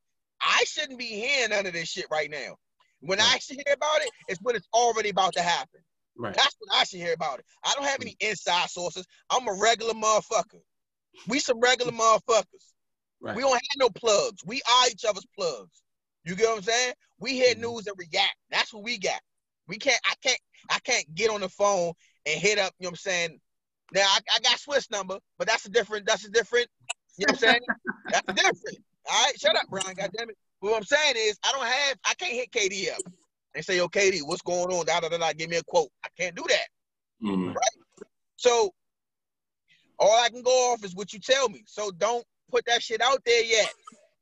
[0.41, 2.56] I shouldn't be hearing none of this shit right now.
[3.02, 3.44] When I Right.
[3.44, 5.84] should hear about it, it's when it's already about to happen.
[6.15, 6.36] Right.
[6.36, 7.45] That's what I should hear about it.
[7.64, 9.06] I don't have any inside sources.
[9.30, 10.61] I'm a regular motherfucker.
[11.28, 12.73] We some regular motherfuckers.
[13.19, 13.36] Right.
[13.36, 14.44] We don't have no plugs.
[14.45, 15.82] We are each other's plugs.
[16.23, 16.94] You get what I'm saying?
[17.19, 17.60] We hear Mhm.
[17.61, 18.36] news and react.
[18.49, 19.22] That's what we got.
[19.68, 19.99] We can't.
[20.06, 20.40] I can't.
[20.69, 21.94] I can't get on the phone
[22.26, 22.73] and hit up.
[22.78, 23.41] You know what I'm saying?
[23.94, 26.06] Now I, I got Swiss number, but that's a different.
[26.06, 26.68] That's a different.
[27.18, 27.61] You know what I'm saying?
[28.10, 28.78] that's different.
[29.10, 29.95] All right, shut up, Brian.
[29.95, 30.38] Goddamn it.
[30.61, 31.97] But what I'm saying is, I don't have.
[32.05, 33.01] I can't hit KD up
[33.55, 35.33] and say, "Yo, KD, what's going on?" Da da da da.
[35.33, 35.89] Give me a quote.
[36.05, 36.67] I can't do that.
[37.21, 37.51] hmm
[38.38, 38.71] So
[39.99, 41.63] all I can go off is what you tell me.
[41.67, 43.71] So don't put that shit out there yet.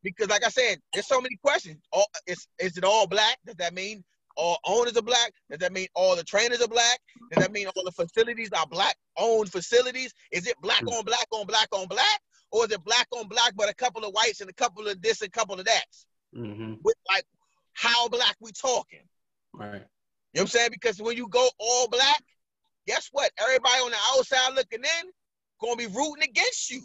[0.04, 1.82] Because like I said, there's so many questions.
[1.92, 3.38] All is is it all black?
[3.46, 4.04] Does that mean
[4.38, 5.34] all owners are black?
[5.50, 7.00] Does that mean all the trainers are black?
[7.30, 10.14] Does that mean all the facilities are black owned facilities?
[10.32, 12.20] Is it black on black on black on black?
[12.52, 15.02] Or is it black on black but a couple of whites and a couple of
[15.02, 15.84] this and a couple of that?
[16.36, 16.76] Mm-hmm.
[16.84, 17.26] With like
[17.74, 19.08] how black we talking?
[19.54, 19.74] Right.
[19.74, 19.86] You know
[20.32, 20.70] what I'm saying?
[20.72, 22.22] Because when you go all black,
[22.88, 23.32] guess what?
[23.42, 25.12] Everybody on the outside looking in
[25.62, 26.82] gonna be rooting against you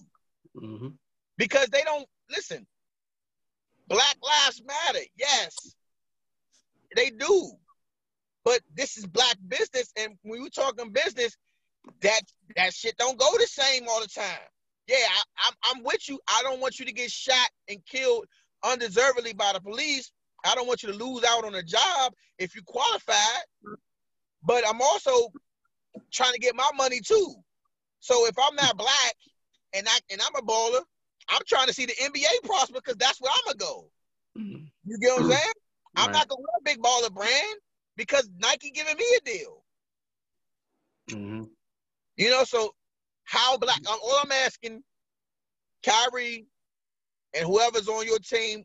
[0.56, 0.88] Mm-hmm.
[1.36, 2.64] because they don't listen.
[3.88, 5.74] Black lives matter, yes,
[6.94, 7.52] they do.
[8.44, 11.36] But this is black business, and when you talking business,
[12.02, 12.20] that
[12.56, 14.48] that shit don't go the same all the time.
[14.86, 16.20] Yeah, I, I'm I'm with you.
[16.28, 18.26] I don't want you to get shot and killed
[18.64, 20.10] undeservedly by the police.
[20.44, 23.44] I don't want you to lose out on a job if you qualified.
[24.42, 25.30] But I'm also
[26.12, 27.34] trying to get my money too.
[28.00, 29.14] So if I'm not black
[29.72, 30.82] and I and I'm a baller,
[31.30, 33.90] I'm trying to see the NBA prosper because that's where I'm gonna go.
[34.38, 34.64] Mm-hmm.
[34.84, 35.52] You get what I'm saying?
[35.96, 37.56] I'm not gonna wear a big baller brand
[37.96, 39.64] because Nike giving me a deal.
[41.10, 41.44] Mm-hmm.
[42.16, 42.74] You know, so
[43.24, 43.80] how black?
[43.88, 44.82] All I'm asking,
[45.84, 46.46] Kyrie,
[47.34, 48.62] and whoever's on your team,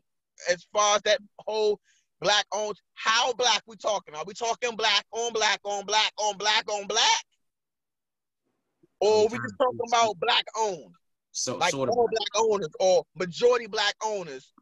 [0.48, 1.80] as far as that whole
[2.20, 4.14] black owned, how black we talking?
[4.14, 7.24] Are we talking black on black on black on black on black,
[9.00, 10.94] or we just talking about black owned,
[11.32, 11.96] So like sort of.
[11.96, 14.52] all black owners or majority black owners?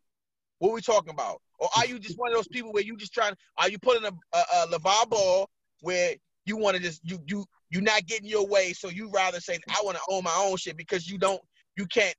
[0.58, 1.40] What we talking about?
[1.60, 3.34] Or are you just one of those people where you just trying?
[3.58, 5.48] Are you putting a, a, a LeVar Ball
[5.80, 6.14] where
[6.46, 9.58] you want to just you you you're not getting your way, so you rather say
[9.68, 11.40] I want to own my own shit because you don't
[11.76, 12.14] you can't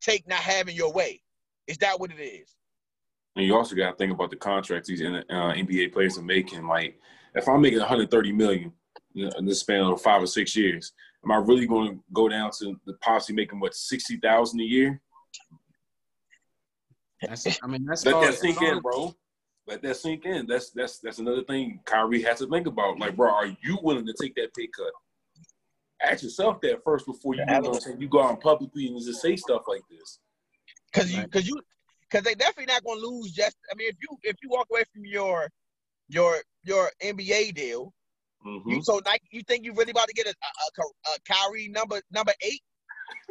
[0.00, 1.22] take not having your way.
[1.66, 2.54] Is that what it is?
[3.36, 6.66] And you also got to think about the contracts these uh, NBA players are making.
[6.66, 6.98] Like,
[7.34, 8.72] if I'm making 130 million
[9.14, 10.92] in the span of five or six years,
[11.24, 15.00] am I really going to go down to the possibly making what 60,000 a year?
[17.22, 19.14] That's, I mean, that's Let all- that sink in, bro.
[19.66, 20.46] Let that sink in.
[20.48, 22.98] That's that's that's another thing Kyrie has to think about.
[22.98, 24.90] Like, bro, are you willing to take that pay cut?
[26.02, 28.86] Ask yourself that first before you, you know, what I'm saying, you go out publicly
[28.86, 30.18] and just say stuff like this.
[30.92, 31.30] Because you Right.
[31.30, 31.60] because you
[32.02, 33.32] because they definitely not gonna lose.
[33.32, 35.48] Just I mean, if you if you walk away from your
[36.08, 37.92] your your NBA deal,
[38.44, 38.62] Mhm.
[38.66, 41.68] you so Nike, you think you really about to get a, a, a, a Kyrie
[41.68, 42.62] number number eight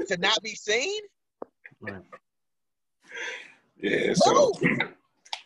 [0.07, 1.01] to not be seen?
[1.81, 2.03] Right.
[3.77, 4.51] Yeah, so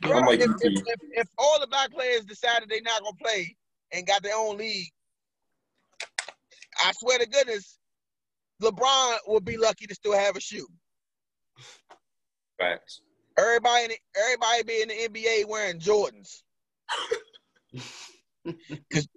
[0.02, 3.56] Bro, like if, if, if, if all the black players decided they're not gonna play
[3.94, 4.92] and got their own league,
[6.80, 7.78] I swear to goodness,
[8.62, 10.68] LeBron would be lucky to still have a shoe.
[12.60, 13.02] facts.
[13.38, 16.44] Everybody, in the, everybody be in the NBA wearing Jordans.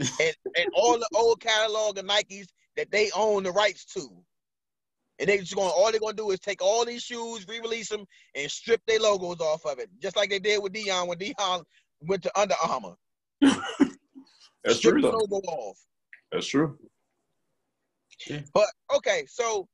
[0.00, 2.46] and, and all the old catalog of Nikes
[2.76, 4.08] that they own the rights to.
[5.18, 8.06] And they just going all they're gonna do is take all these shoes, re-release them,
[8.34, 9.90] and strip their logos off of it.
[10.00, 11.62] Just like they did with Dion when Dion
[12.00, 12.94] went to Under Armour.
[14.64, 15.10] That's strip true though.
[15.10, 15.78] logo off.
[16.32, 16.78] That's true.
[18.52, 19.66] But okay, so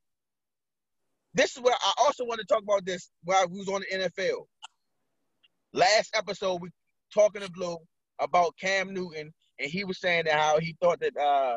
[1.34, 2.84] this is what I also want to talk about.
[2.84, 4.46] This while we was on the NFL.
[5.72, 6.70] Last episode, we
[7.12, 7.76] talking to Blue
[8.20, 11.56] about Cam Newton, and he was saying that how he thought that uh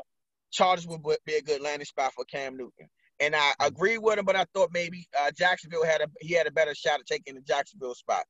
[0.52, 2.90] Chargers would be a good landing spot for Cam Newton.
[3.20, 6.48] And I agree with him, but I thought maybe uh, Jacksonville had a he had
[6.48, 8.24] a better shot at taking the Jacksonville spot.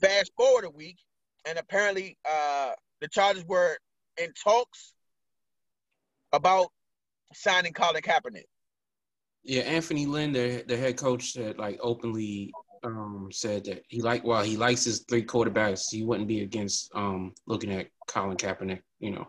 [0.00, 0.98] Fast forward a week,
[1.46, 3.76] and apparently uh, the Chargers were
[4.18, 4.94] in talks
[6.32, 6.68] about
[7.34, 8.44] signing Colin Kaepernick.
[9.44, 12.52] Yeah, Anthony Lynn, the the head coach, said like openly
[12.82, 16.90] um, said that he like while he likes his three quarterbacks, he wouldn't be against
[16.94, 19.28] um, looking at Colin Kaepernick, you know,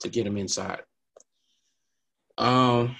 [0.00, 0.82] to get him inside.
[2.38, 2.96] Um,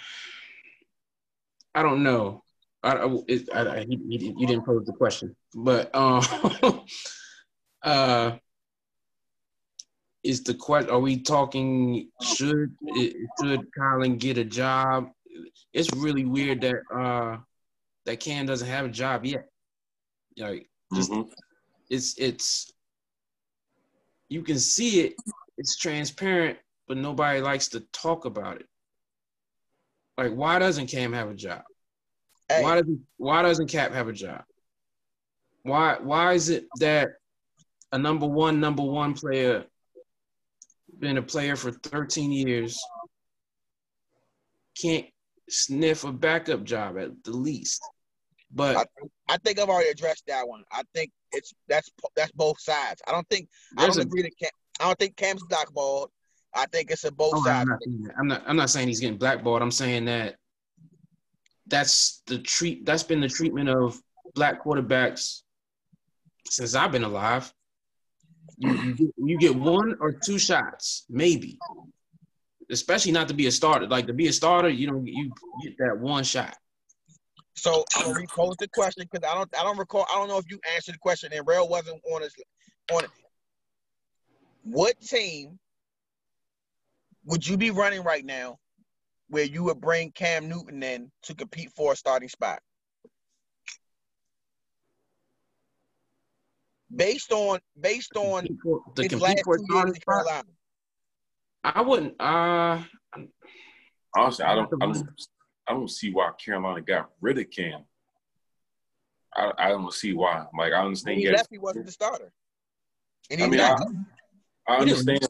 [1.74, 2.43] I don't know.
[2.82, 6.22] I, I, it, I, I you didn't pose the question, but um,
[7.82, 8.36] uh,
[10.23, 10.91] is the question?
[10.91, 12.11] Are we talking?
[12.23, 12.77] Should
[13.41, 15.11] should Colin get a job?
[15.73, 17.39] It's really weird that uh
[18.07, 19.49] that Cam doesn't have a job yet.
[20.37, 21.31] Like, just Mhm.
[21.89, 22.73] it's it's
[24.29, 25.15] you can see it.
[25.59, 28.67] It's transparent, but nobody likes to talk about it.
[30.17, 31.63] Like, why doesn't Cam have a job?
[32.49, 34.45] Hey, Why doesn't Why doesn't Cap have a job?
[35.63, 37.11] Why Why is it that
[37.93, 39.67] a number one number one player
[41.01, 42.78] been a player for 13 years
[44.81, 45.06] can't
[45.48, 47.82] sniff a backup job at the least?
[48.52, 48.85] But I,
[49.28, 50.64] I think I've already addressed that one.
[50.72, 53.01] I think it's that's that's both sides.
[53.06, 53.48] I don't think
[53.78, 54.51] I don't a agree that Cam,
[54.81, 56.10] I don't think Cam's blackballed.
[56.55, 57.68] I think it's a both Oh, I'm sides.
[57.86, 58.14] not.
[58.18, 58.43] I'm not.
[58.47, 59.62] I'm not saying he's getting blackballed.
[59.62, 60.36] I'm saying that
[61.68, 62.85] that's the treat.
[62.85, 64.01] That's been the treatment of
[64.35, 65.43] black quarterbacks
[66.48, 67.52] since I've been alive.
[68.59, 71.59] You, you, get, you get one or two shots, maybe.
[72.70, 73.86] Especially not to be a starter.
[73.86, 75.06] Like to be a starter, you don't.
[75.06, 75.32] You
[75.62, 76.56] get that one shot.
[77.55, 80.51] So gonna repose the question because I don't I don't recall I don't know if
[80.51, 82.32] you answered the question and Rail wasn't on it
[82.93, 83.10] on it.
[84.62, 85.59] What team
[87.24, 88.59] would you be running right now
[89.28, 92.60] where you would bring Cam Newton in to compete for a starting spot?
[96.95, 100.49] Based on based on the, for- to his last for two years in Carolina.
[101.62, 102.21] I wouldn't.
[102.21, 102.83] Uh,
[104.17, 105.11] Honestly, I don't, I don't,
[105.69, 107.85] I don't see why Carolina got rid of Cam.
[109.33, 110.47] I, I don't see why.
[110.59, 111.17] Like, I When understand.
[111.19, 112.33] he he has- left, he wasn't the starter.
[113.31, 113.87] And I mean, I, not.
[114.67, 115.21] I understand.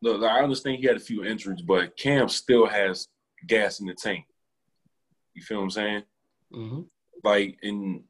[0.00, 3.06] Look, I understand he had a few injuries, but Cam still has
[3.46, 4.24] gas in the tank.
[5.34, 6.02] You feel what I'm saying?
[6.54, 6.86] mhm.
[7.22, 8.04] Like, in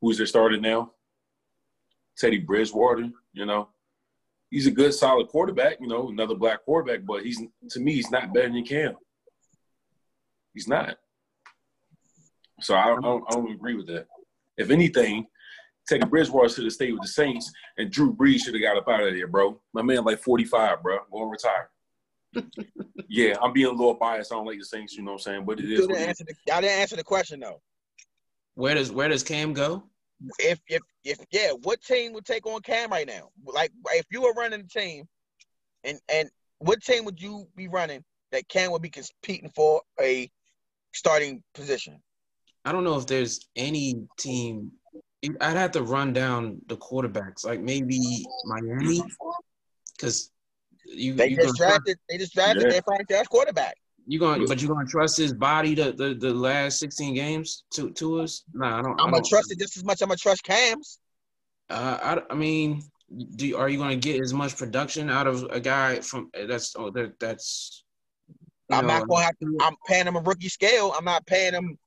[0.00, 0.92] who's their starter now?
[2.18, 3.08] Teddy Bridgewater.
[3.32, 3.68] You know,
[4.50, 5.78] he's a good, solid quarterback.
[5.80, 7.40] You know, another black quarterback, but he's
[7.70, 8.94] to me, he's not better than Cam.
[10.54, 10.96] He's not.
[12.60, 14.06] So I don't, I don't, I don't agree with that.
[14.56, 15.26] If anything,
[15.88, 18.88] Teddy Bridgewater should have stayed with the Saints, and Drew Brees should have got up
[18.88, 19.60] out of there, bro.
[19.72, 21.70] My man, like 45, bro, going to retire.
[23.08, 24.32] yeah, I'm being a little biased.
[24.32, 25.44] I don't like the Saints, you know what I'm saying?
[25.46, 26.08] But it is Still what didn't it is.
[26.20, 27.60] answer the, I didn't answer the question though.
[28.54, 29.84] Where does Where does Cam go?
[30.38, 33.30] If if if yeah, what team would take on Cam right now?
[33.44, 35.08] Like if you were running a team,
[35.84, 40.30] and and what team would you be running that Cam would be competing for a
[40.92, 42.00] starting position?
[42.64, 44.72] I don't know if there's any team.
[45.40, 49.02] I'd have to run down the quarterbacks, like maybe Miami,
[49.96, 50.30] because
[50.84, 51.98] you They you just gonna drafted.
[52.08, 52.70] They just drafted Yeah.
[52.70, 53.76] their franchise quarterback.
[54.08, 57.90] You going, but you gonna trust his body the, the, the last 16 games to
[57.90, 58.42] to us?
[58.54, 58.98] Nah, I don't.
[58.98, 60.00] I'm I gonna trust it just as much.
[60.00, 60.98] I'm gonna trust Cam's.
[61.68, 62.82] Uh, I, I mean,
[63.36, 66.74] do you- are you gonna get as much production out of a guy from that's
[66.76, 67.84] oh that that's.
[68.70, 69.58] I'm know, not gonna have to.
[69.60, 70.94] I'm paying him a rookie scale.
[70.96, 71.78] I'm not paying him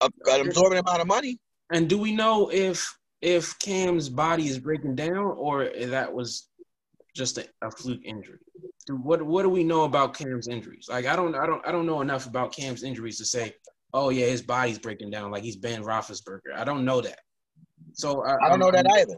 [0.00, 1.38] a, an absorbent amount of money.
[1.70, 6.48] And do we know if if Cam's body is breaking down or that was
[7.16, 8.38] just a, a fluke injury?
[8.88, 10.86] What what do we know about Cam's injuries?
[10.88, 13.54] Like I don't I don't I don't know enough about Cam's injuries to say,
[13.92, 16.54] oh yeah, his body's breaking down like he's Ben Roethlisberger.
[16.54, 17.18] I don't know that.
[17.94, 19.16] So I, I don't know that either.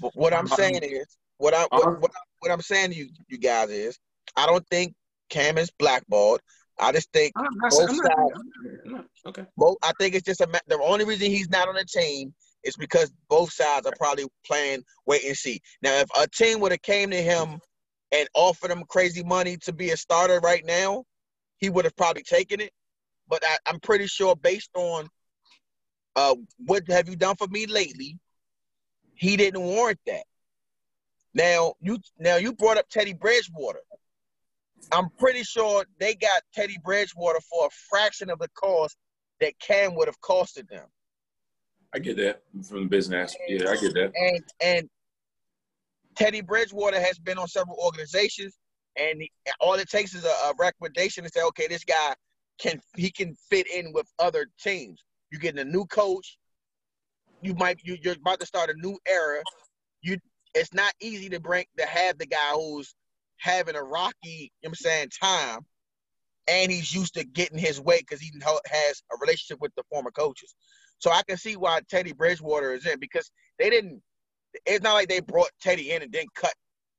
[0.00, 1.90] But what I'm saying is, what I Uh-huh.
[1.90, 2.10] what, what,
[2.40, 3.98] what I'm saying to you, you guys is,
[4.36, 4.94] I don't think
[5.28, 6.40] Cam is blackballed.
[6.80, 8.40] I just think not, Both I'm not, I'm not,
[8.86, 9.44] I'm not- okay.
[9.56, 9.76] both.
[9.82, 12.32] I think it's just a the only reason he's not on the team
[12.64, 15.60] is because both sides are probably playing wait and see.
[15.82, 17.60] Now, if a team would have came to him
[18.12, 21.04] and offered him crazy money to be a starter right now,
[21.58, 22.72] he would have probably taken it.
[23.28, 25.08] But I, I'm pretty sure, based on
[26.16, 26.34] uh,
[26.66, 28.18] what have you done for me lately,
[29.14, 30.24] he didn't warrant that.
[31.34, 33.80] Now you now you brought up Teddy Bridgewater.
[34.90, 38.96] I'm pretty sure they got Teddy Bridgewater for a fraction of the cost
[39.40, 40.86] that Cam would have costed them.
[41.94, 43.34] I get that from the business.
[43.48, 44.12] Yeah, I get that.
[44.14, 44.90] And and
[46.16, 48.58] Teddy Bridgewater has been on several organizations,
[48.96, 49.22] and
[49.60, 52.14] all it takes is a, a recommendation to say, okay, this guy
[52.58, 55.02] can he can fit in with other teams.
[55.30, 56.38] You're getting a new coach.
[57.42, 59.42] You might you, you're about to start a new era.
[60.02, 60.18] You
[60.54, 62.94] it's not easy to bring to have the guy who's
[63.38, 65.60] having a rocky, you know what I'm saying, time,
[66.48, 68.32] and he's used to getting his way because he
[68.66, 70.54] has a relationship with the former coaches.
[70.98, 74.02] So I can see why Teddy Bridgewater is in because they didn't.
[74.66, 76.54] It's not like they brought Teddy in and then cut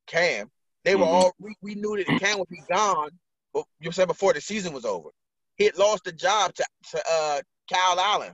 [0.08, 0.50] Cam.
[0.86, 1.12] They were Mhm.
[1.12, 3.10] all we, we knew that Cam would be gone.
[3.54, 5.10] But you said before the season was over,
[5.58, 8.34] he had lost the job to, to uh, Kyle Allen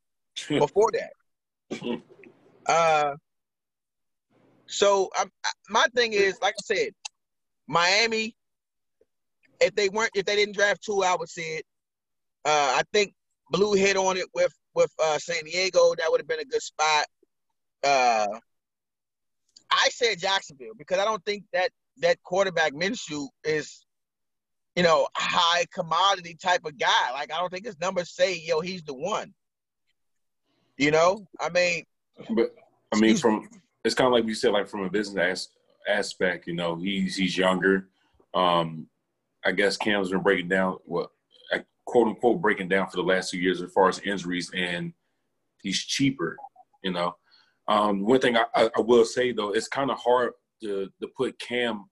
[0.58, 1.12] before that.
[2.66, 3.14] Uh,
[4.66, 6.88] so I'm, I, my thing is, like I said,
[7.66, 8.34] Miami.
[9.60, 11.66] If they weren't, if they didn't draft two, I would say it.
[12.44, 13.12] Uh, I think
[13.50, 15.94] Blue hit on it with with uh, San Diego.
[15.98, 17.04] That would have been a good spot.
[17.82, 18.28] Uh,
[19.70, 23.84] I said Jacksonville because I don't think that that quarterback Minshew is,
[24.76, 27.12] you know, high commodity type of guy.
[27.12, 29.34] Like I don't think his numbers say, yo, he's the one.
[30.76, 31.84] You know, I mean,
[32.30, 32.54] But
[32.94, 33.48] I mean, from
[33.84, 35.48] it's kind of like we said, like from a business as,
[35.98, 37.88] aspect, you know, he's he's younger.
[38.32, 38.86] Um,
[39.44, 41.10] I guess Cam's been breaking down what
[41.88, 44.92] quote unquote breaking down for the last two years as far as injuries, and
[45.62, 46.36] he's cheaper.
[46.84, 47.16] You know,
[47.66, 50.32] um, one thing I, I, I will say though, it's kind of hard
[50.62, 51.86] to to put Cam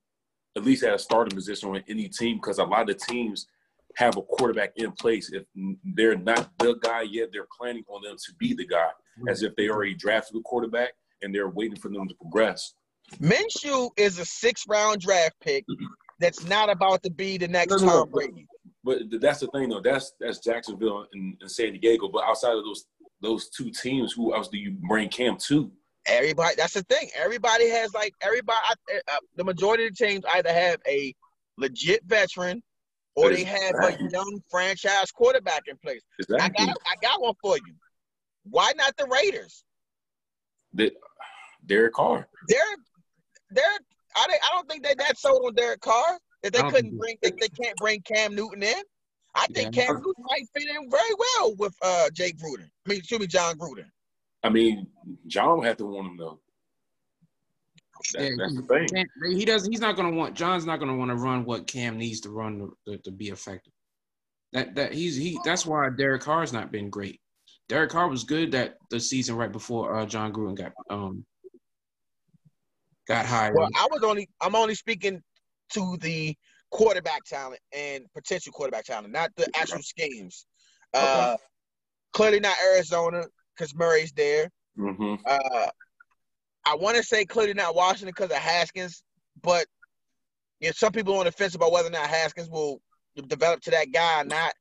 [0.56, 3.47] at least at a starting position on any team because a lot of teams
[3.97, 5.31] have a quarterback in place.
[5.32, 5.44] If
[5.94, 8.89] they're not the guy yet, they're planning on them to be the guy,
[9.28, 10.93] as if they already drafted a quarterback
[11.23, 12.74] and they're waiting for them to progress.
[13.20, 15.64] Minshew is a six round draft pick
[16.20, 18.47] that's not about to be the next No, no, no, Tom Brady.
[18.86, 19.80] But that's the thing, though.
[19.80, 22.08] That's that's Jacksonville and, and San Diego.
[22.08, 22.86] But outside of those
[23.20, 25.72] those two teams, who else do you bring Cam to?
[26.06, 27.10] Everybody, that's the thing.
[27.16, 28.58] Everybody has like everybody.
[29.12, 31.12] Uh, the majority of the teams either have a
[31.58, 32.62] legit veteran
[33.16, 36.02] or they have a young franchise quarterback in place.
[36.20, 36.62] Exactly.
[36.62, 37.74] I got, I got one for you.
[38.48, 39.64] Why not the Raiders?
[40.74, 40.92] That
[41.66, 42.28] Derek Carr.
[42.48, 42.58] They're,
[43.50, 43.64] they're.
[44.16, 47.16] I, don't- I don't think they that sold on Derek Carr that they couldn't bring.
[47.22, 48.82] They, they can't bring Cam Newton in.
[49.34, 49.86] I think Yeah.
[49.86, 52.68] Cam Newton might fit in very well with uh Jake Gruden.
[52.86, 53.86] I mean, excuse me, Jon Gruden.
[54.42, 54.86] I mean,
[55.26, 56.40] Jon would have to want him though.
[58.12, 59.36] That, Yeah, that's the thing.
[59.36, 59.70] He doesn't.
[59.70, 60.34] He's not going to want.
[60.34, 63.10] Jon's not going to want to run what Cam needs to run to, to, to
[63.10, 63.72] be effective.
[64.52, 65.38] That that he's he.
[65.44, 67.20] That's why Derek Carr's not been great.
[67.68, 71.24] Derek Carr was good that the season right before uh, Jon Gruden got um
[73.08, 73.54] got hired.
[73.56, 75.22] Well, I was only I'm only speaking
[75.70, 76.36] to the
[76.70, 80.47] quarterback talent and potential quarterback talent, not the actual schemes.
[80.94, 81.36] Uh,
[82.12, 83.24] clearly not Arizona
[83.55, 84.51] because Murray's there.
[84.76, 85.68] hmm Uh,
[86.64, 89.02] I want to say clearly not Washington because of Haskins,
[89.43, 89.66] but
[90.60, 92.80] you know, some people are on the fence about whether or not Haskins will
[93.28, 94.52] develop to that guy or not.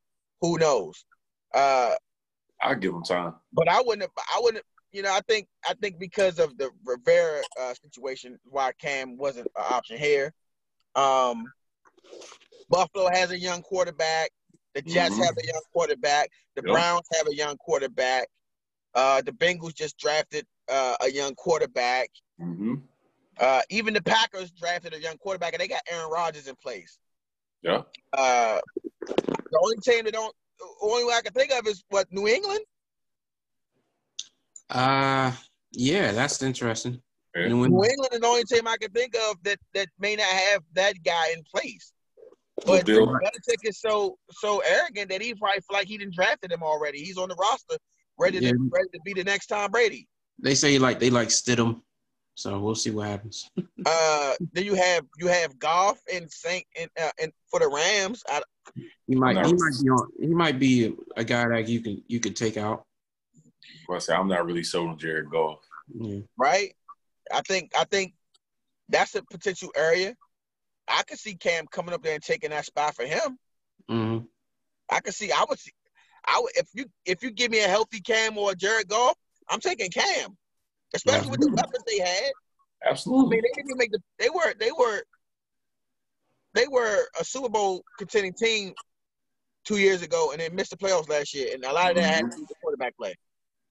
[0.42, 1.06] Who knows?
[1.54, 1.96] Uh,
[2.62, 3.34] I'll give him time.
[3.54, 4.10] but I wouldn't.
[4.18, 4.64] I wouldn't.
[4.92, 5.48] You know, I think.
[5.68, 10.34] I think because of the Rivera uh, situation, why Cam wasn't an option here.
[10.96, 11.52] Um,
[12.70, 14.32] Buffalo has a young quarterback.
[14.74, 15.26] The Jets Mhm.
[15.26, 16.30] have a young quarterback.
[16.56, 16.74] The Yep.
[16.74, 18.28] Browns have a young quarterback.
[18.94, 22.10] Uh, the Bengals just drafted uh, a young quarterback.
[22.40, 22.76] hmm
[23.38, 26.98] Uh, even the Packers drafted a young quarterback, and they got Aaron Rodgers in place.
[27.62, 27.84] Yeah.
[28.14, 28.60] Uh,
[29.06, 30.34] the only team that don't,
[30.82, 32.62] only way I can think of is what New England.
[34.70, 35.32] uh
[35.72, 37.02] yeah, that's interesting.
[37.36, 37.48] Yeah.
[37.48, 40.16] New New England- England is the only team I can think of that that may
[40.16, 41.92] not have that guy in place.
[42.66, 46.52] But Bill- Belichick is so so arrogant that he probably feel like he didn't drafted
[46.52, 47.00] him already.
[47.04, 47.76] He's on the roster,
[48.18, 48.52] ready Yeah.
[48.52, 50.08] to ready to be the next Tom Brady.
[50.40, 51.82] They say like they like Stidham,
[52.36, 53.50] so we'll see what happens.
[53.88, 58.24] Uh, then you have you have Goff and Saint and uh, and for the Rams.
[58.28, 58.42] I,
[59.06, 59.44] He might No.
[59.44, 60.08] he might be on.
[60.20, 62.84] He might be a guy that you can you could take out.
[63.88, 65.60] Well, I say I'm not really sold on Jared Goff.
[65.94, 66.22] Yeah.
[66.38, 66.74] right?
[67.34, 68.14] I think I think
[68.90, 70.16] that's a potential area.
[70.88, 73.38] I could see Cam coming up there and taking that spot for him.
[73.90, 74.18] hmm
[74.90, 75.32] I could see.
[75.32, 75.72] I would see.
[76.28, 79.16] I would if you if you give me a healthy Cam or a Jared Goff,
[79.50, 80.38] I'm taking Cam,
[80.94, 82.32] especially with the weapons they had.
[82.86, 82.88] Absolutely.
[82.88, 83.30] I Absolutely.
[83.30, 84.00] mean, they didn't even make the.
[84.20, 85.04] They were they were
[86.54, 88.74] they were a Super Bowl contending team
[89.66, 92.06] two years ago, and they missed the playoffs last year, and a lot of that
[92.06, 93.16] had to do with the quarterback play.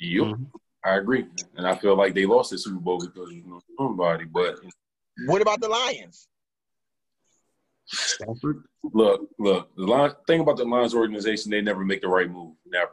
[0.01, 0.25] Yep.
[0.27, 0.51] Mhm.
[0.85, 1.25] I agree,
[1.57, 4.25] and I feel like they lost the Super Bowl because you know somebody.
[4.27, 4.57] But
[5.27, 6.29] What about the Lions?
[7.87, 8.65] Stafford.
[8.83, 9.75] Look, look.
[9.77, 12.55] The line thing about the Lions organization, they never make the right move.
[12.67, 12.93] Never.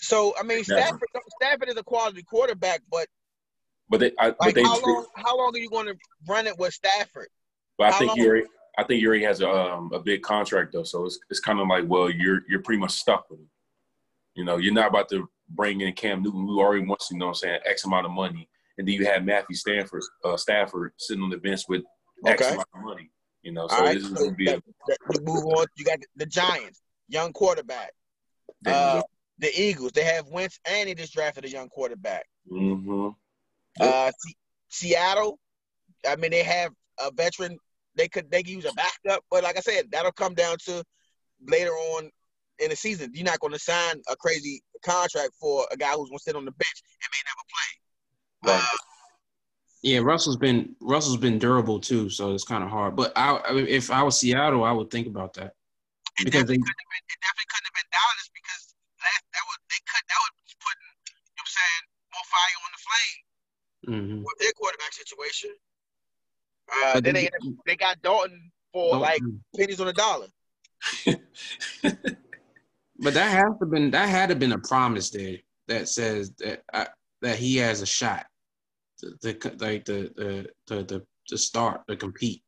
[0.00, 0.80] So I mean, Never.
[0.80, 1.08] Stafford,
[1.40, 3.08] Stafford is a quality quarterback, but
[3.88, 5.06] But they, I, but they, how long?
[5.16, 5.96] How long are you going to
[6.28, 7.28] run it with Stafford?
[7.78, 8.42] but I how think long- he
[8.76, 11.60] I think he already has a um, a big contract though, so it's it's kind
[11.60, 13.50] of like, well, you're you're pretty much stuck with him.
[14.34, 17.26] You know, you're not about to bring in Cam Newton, who already wants, you know,
[17.26, 18.48] what I'm saying X amount of money,
[18.78, 21.82] and then you have Matthew Stanford, uh, Stafford sitting on the bench with
[22.26, 22.52] X Okay.
[22.54, 23.10] amount of money.
[23.42, 24.62] You know, so right, this is gonna be a
[25.12, 25.66] you move on.
[25.76, 27.92] You got the Giants, young quarterback.
[28.66, 29.02] Uh,
[29.38, 32.24] the Eagles, they have Wentz, and they just drafted a young quarterback.
[32.48, 33.08] hmm
[33.78, 34.36] Uh, Se-
[34.68, 35.38] Seattle,
[36.08, 37.58] I mean, they have a veteran.
[37.96, 40.82] They could they could use a backup, but like I said, that'll come down to
[41.46, 42.10] later on
[42.58, 43.10] in the season.
[43.14, 46.36] You're not going to sign a crazy contract for a guy who's going to sit
[46.36, 47.70] on the bench and may never play.
[48.54, 48.62] Right.
[48.62, 48.76] Uh,
[49.82, 52.96] Yeah, Russell's been Russell's been durable too, so it's kind of hard.
[52.96, 55.52] But I, I mean, if I was Seattle, I would think about that
[56.20, 57.04] it because they definitely couldn't have been.
[57.10, 58.62] It definitely couldn't have been Dallas because
[59.04, 61.82] that that would they could that would put you know what I'm saying
[62.14, 63.20] more fire on the flame
[63.92, 64.18] mhm.
[64.24, 65.50] with their quarterback situation.
[66.72, 69.20] Uh, then they- they they got Dalton for Don't- like
[69.56, 70.28] pennies on a dollar.
[72.98, 75.38] But that has to been that had to been a promise there
[75.68, 76.86] that says that I,
[77.22, 78.26] that he has a shot
[79.00, 82.42] to, to like the the the the to start to compete.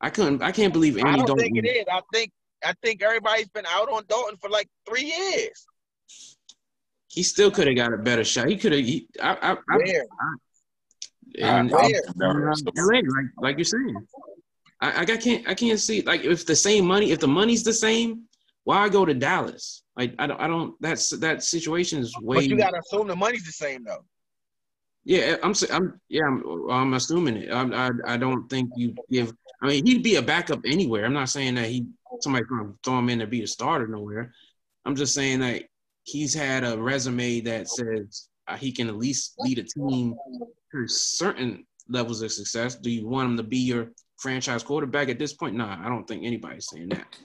[0.00, 0.42] I couldn't.
[0.42, 1.38] I can't believe I don't Dalton.
[1.44, 1.84] think it is.
[1.90, 2.30] I think
[2.64, 5.66] I think everybody's been out on Dalton for like three years.
[7.08, 8.48] He still could have got a better shot.
[8.48, 8.80] He could have.
[8.84, 10.04] He, I, I, I, Where?
[11.40, 12.02] and, I- I- Where?
[12.16, 14.06] never- uh, LA, like like you're saying.
[14.80, 15.46] I, I can't.
[15.48, 17.10] I can't see like if the same money.
[17.10, 18.22] If the money's the same,
[18.70, 19.82] why go to Dallas?
[19.96, 20.40] Like I don't.
[20.40, 20.76] I don't.
[20.80, 22.36] That's that situation is way.
[22.36, 24.04] But you gotta assume the money's the same though.
[25.02, 25.54] Yeah, I'm.
[25.72, 26.00] I'm.
[26.08, 26.70] Yeah, I'm.
[26.70, 27.50] I'm assuming it.
[27.50, 27.62] I.
[27.62, 29.34] I, I don't think you give.
[29.60, 31.04] I mean, he'd be a backup anywhere.
[31.04, 31.84] I'm not saying that he
[32.20, 34.32] somebody's to throw him in to be a starter nowhere.
[34.84, 35.64] I'm just saying that
[36.04, 40.14] he's had a resume that says uh, he can at least lead a team
[40.70, 42.76] to certain levels of success.
[42.76, 45.56] Do you want him to be your franchise quarterback at this point?
[45.56, 47.16] Nah, I don't think anybody's saying that.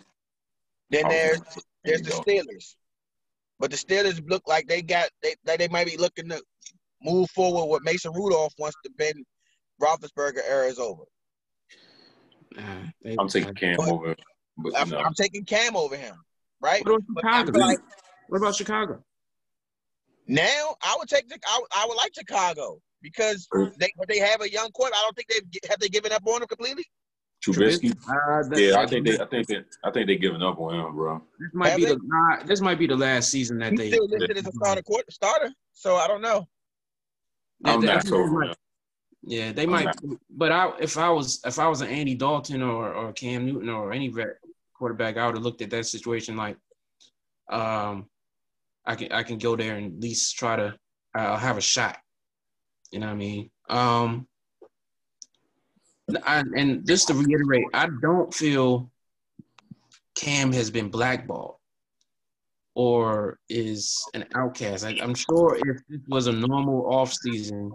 [0.90, 1.42] Then there's
[1.84, 2.12] there's the.
[2.12, 2.76] Steelers.
[3.60, 6.42] But the Steelers look like they got they like they might be looking to
[7.02, 9.24] move forward with Mason Rudolph once the Ben
[9.82, 11.04] Roethlisberger era is over.
[12.56, 12.64] Nah,
[13.04, 14.16] they, I'm taking Cam But- over.
[14.58, 16.16] But I'm, you know, I'm taking Cam over him,
[16.62, 16.82] right?
[16.86, 17.52] What about Chicago?
[17.52, 17.80] feel like
[18.30, 19.04] what about Chicago?
[20.28, 23.48] now I would take the, I, I would like Chicago because
[23.78, 24.92] they but they have a young court.
[24.96, 26.86] I don't think they've have they given up on him completely.
[27.54, 27.92] Trubisky.
[28.08, 29.20] Uh, Yeah, I that- think they.
[29.20, 29.66] I think that.
[29.84, 31.22] I think they giving up on him, bro.
[31.40, 31.92] This might Have be they?
[31.94, 33.92] the nah, this might be the last season that He's they.
[33.92, 35.52] still listed as a starter court, starter.
[35.74, 36.48] So I don't know.
[37.64, 38.18] I'm they- not think so.
[38.24, 38.58] they might-
[39.24, 39.86] Yeah, they I'm might.
[39.86, 39.96] not.
[40.30, 43.70] But I, if I was, if I was an Andy Dalton or or Cam Newton
[43.70, 44.38] or any vet
[44.74, 46.58] quarterback, I would have looked at that situation like,
[47.50, 48.08] um,
[48.86, 50.76] I can I can go there and at least try to
[51.16, 51.98] uh, have a shot.
[52.92, 53.50] You know what I mean?
[53.70, 54.28] Um,
[56.24, 58.92] I, and just to reiterate, I don't feel
[60.16, 61.56] Cam has been blackballed
[62.76, 64.86] or is an outcast.
[64.86, 67.72] I, I'm sure if this was a normal offseason,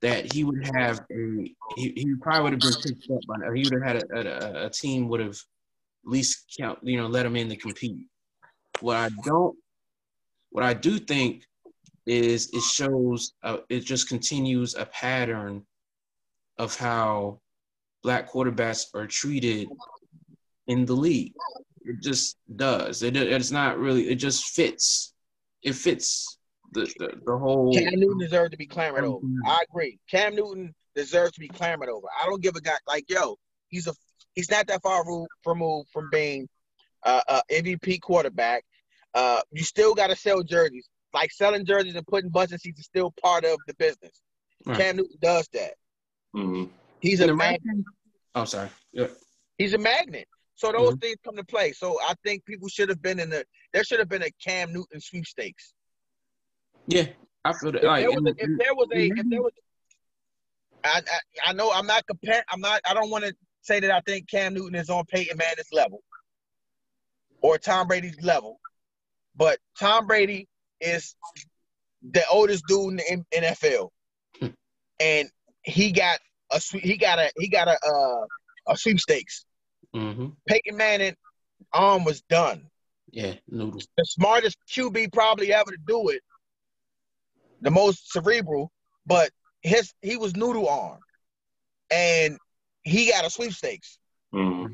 [0.00, 3.54] that he would have a he, he probably would have been picked up by.
[3.54, 7.06] He would have had a, a, a team would have at least count you know
[7.06, 8.06] let him in to compete.
[8.80, 9.56] What I don't,
[10.50, 11.44] what I do think
[12.04, 15.64] is it shows uh, it just continues a pattern
[16.58, 17.40] of how
[18.02, 19.68] black quarterbacks are treated
[20.66, 21.34] in the league.
[21.84, 23.02] It just does.
[23.02, 24.08] It, it's not really.
[24.08, 25.14] It just fits.
[25.62, 26.38] It fits
[26.72, 27.72] the the, the whole.
[27.72, 29.26] Cam Newton deserves to be clamored over.
[29.46, 29.98] I agree.
[30.10, 32.06] Cam Newton deserves to be clamored over.
[32.20, 33.36] I don't give a guy like yo.
[33.68, 33.94] He's a
[34.34, 35.04] he's not that far
[35.46, 36.48] removed from being
[37.04, 38.64] uh, a MVP quarterback.
[39.14, 40.88] Uh, you still got to sell jerseys.
[41.12, 44.22] Like selling jerseys and putting button seats is still part of the business.
[44.64, 44.78] Right.
[44.78, 45.74] Cam Newton does that.
[46.32, 46.64] hmm
[47.02, 47.84] He's a the mag- Redskins-
[48.34, 48.70] Oh, sorry.
[48.92, 49.08] Yeah.
[49.58, 50.26] he's a magnet.
[50.54, 51.00] So those Mhm.
[51.00, 51.72] things come to play.
[51.72, 54.72] So I think people should have been in the there should have been a Cam
[54.72, 55.74] Newton sweepstakes.
[56.86, 57.08] Yeah,
[57.44, 57.78] I feel that.
[57.78, 59.52] If, Like, there, was a, if there was a, if there was,
[60.84, 61.00] I,
[61.44, 62.42] I, I know I'm not comparing.
[62.48, 62.80] I'm not.
[62.86, 66.02] I don't want to say that I think Cam Newton is on Peyton Manning's level
[67.40, 68.60] or Tom Brady's level,
[69.36, 70.48] but Tom Brady
[70.80, 71.14] is
[72.02, 73.90] the oldest dude in the NFL,
[74.40, 74.48] Hmm.
[75.00, 75.30] and
[75.64, 76.20] he got
[76.52, 76.84] a sweep.
[76.84, 78.26] He got a he got a uh,
[78.72, 79.44] a sweepstakes.
[79.94, 80.36] Mhm.
[80.48, 81.16] Peyton Manning
[81.72, 82.68] arm was done.
[83.10, 83.80] Yeah, noodle.
[83.96, 86.22] the smartest QB probably ever to do it,
[87.60, 88.72] the most cerebral,
[89.04, 89.30] but
[89.60, 91.00] his he was noodle arm,
[91.90, 92.38] and
[92.84, 93.98] he got a sweepstakes.
[94.32, 94.66] hmm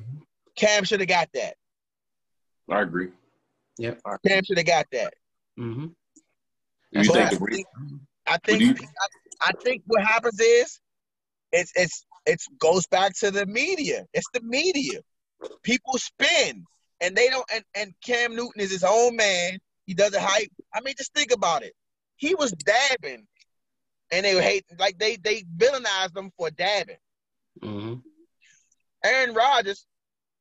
[0.57, 1.55] Cam should have got that.
[2.71, 3.11] I agree.
[4.27, 5.15] Cam should have got that.
[5.59, 5.87] Mm-hmm.
[5.87, 5.93] Do
[6.93, 7.67] you That's think I the think,
[8.27, 8.75] I do you-
[9.41, 10.81] I, I think what happens is
[11.53, 14.05] it's it's it's goes back to the media.
[14.13, 15.01] It's the media.
[15.63, 16.65] People spin
[17.01, 19.59] and they don't and, and Cam Newton is his own man.
[19.87, 20.51] He doesn't hype.
[20.75, 21.73] I mean, just think about it.
[22.17, 23.27] He was dabbing
[24.11, 26.97] and they hate like they they villainized him for dabbing.
[27.63, 27.95] Mm-hmm.
[29.05, 29.87] Aaron Rodgers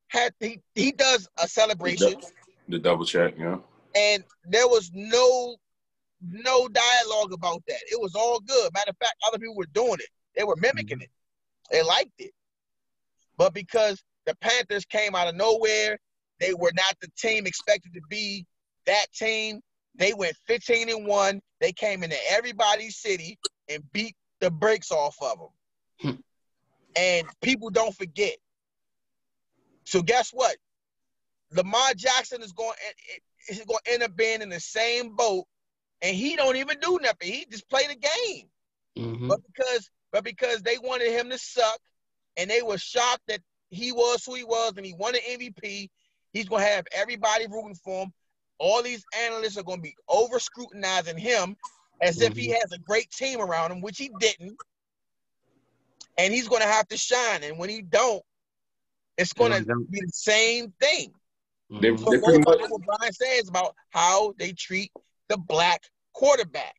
[0.10, 2.16] had he he does a celebration
[2.68, 3.36] the double check?
[3.38, 3.58] Yeah.
[3.96, 5.56] and there was no
[6.22, 7.80] no dialogue about that.
[7.92, 8.74] It was all good.
[8.74, 10.10] Matter of fact, other people were doing it.
[10.38, 11.10] They were mimicking it.
[11.72, 12.32] They liked it.
[13.38, 15.98] But because the Panthers came out of nowhere,
[16.40, 18.46] they were not the team expected to be
[18.86, 19.62] that team.
[19.96, 21.42] They went 15 and 1.
[21.60, 25.50] They came into everybody's city and beat the brakes off of them.
[26.00, 26.22] Hmm.
[26.96, 28.36] and people don't forget.
[29.86, 30.56] So guess what?
[31.52, 32.76] Lamar Jackson is going
[33.50, 35.46] is going to end up being in the same boat,
[36.02, 37.32] and he don't even do nothing.
[37.32, 38.48] He just play the game.
[38.98, 39.28] Mm-hmm.
[39.28, 41.80] But because but because they wanted him to suck,
[42.38, 45.90] and they were shocked that he was who he was, and he won an MVP,
[46.34, 48.14] he's gonna have everybody rooting for him.
[48.60, 51.56] All these analysts are gonna be over scrutinizing him
[52.02, 54.58] as if he has a great team around him, which he didn't.
[56.18, 57.44] And he's gonna have to shine.
[57.44, 58.24] And when he don't,
[59.18, 61.14] it's gonna Yeah, be the same thing.
[61.70, 62.00] They, Mhm.
[62.00, 64.92] So they what pretty much, what Brian says about how they treat
[65.28, 66.76] the black quarterback.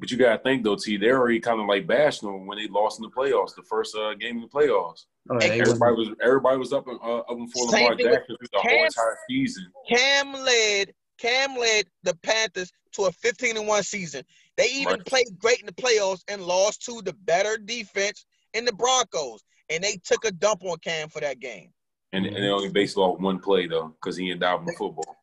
[0.00, 0.96] But you gotta think though, T.
[0.96, 3.94] they're already kind of like bashing them when they lost in the playoffs, the first
[3.94, 5.04] uh, game in the playoffs.
[5.30, 8.06] Oh, yeah, Everybody wasn't- everybody was up and uh, up and for Same Lamar thing
[8.06, 8.86] Jackson through the whole Cam.
[8.86, 9.66] entire season.
[9.88, 14.24] Cam led Cam led the Panthers to a 15 and 1 season.
[14.56, 15.04] They even Right.
[15.04, 18.24] played great in the playoffs and lost to the better defense
[18.54, 19.44] in the Broncos.
[19.68, 21.72] And they took a dump on Cam for that game.
[22.14, 25.16] And, and they only based off one play though, because he ended up in football.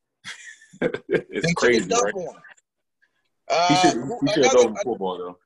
[0.82, 2.14] it's they crazy, took a dump right?
[2.16, 2.36] on
[3.50, 3.58] him.
[3.68, 5.38] He Uh, should he should have another- dove in football though.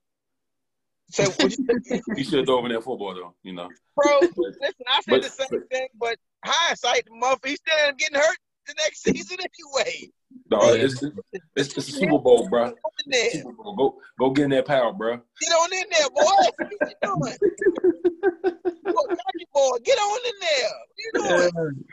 [1.12, 3.36] so, what you- He should have dove in that football though.
[3.44, 3.70] You know.
[3.96, 8.20] bro, listen, I said But- the same thing, but hindsight, motherfucker, he still ended getting
[8.20, 8.38] hurt
[8.68, 10.12] the next season anyway.
[10.50, 11.16] No, it's, it's
[11.58, 12.70] it's the Super Bowl, bro.
[12.70, 13.30] Get on in there.
[13.32, 13.76] Super Bowl.
[13.76, 15.18] Go go get in that power, bro.
[15.42, 16.22] Get on in there, boy.
[16.24, 17.38] What you doing?
[18.86, 20.70] Go, country boy, get on in there.
[20.70, 21.12] What you
[21.52, 21.86] doing?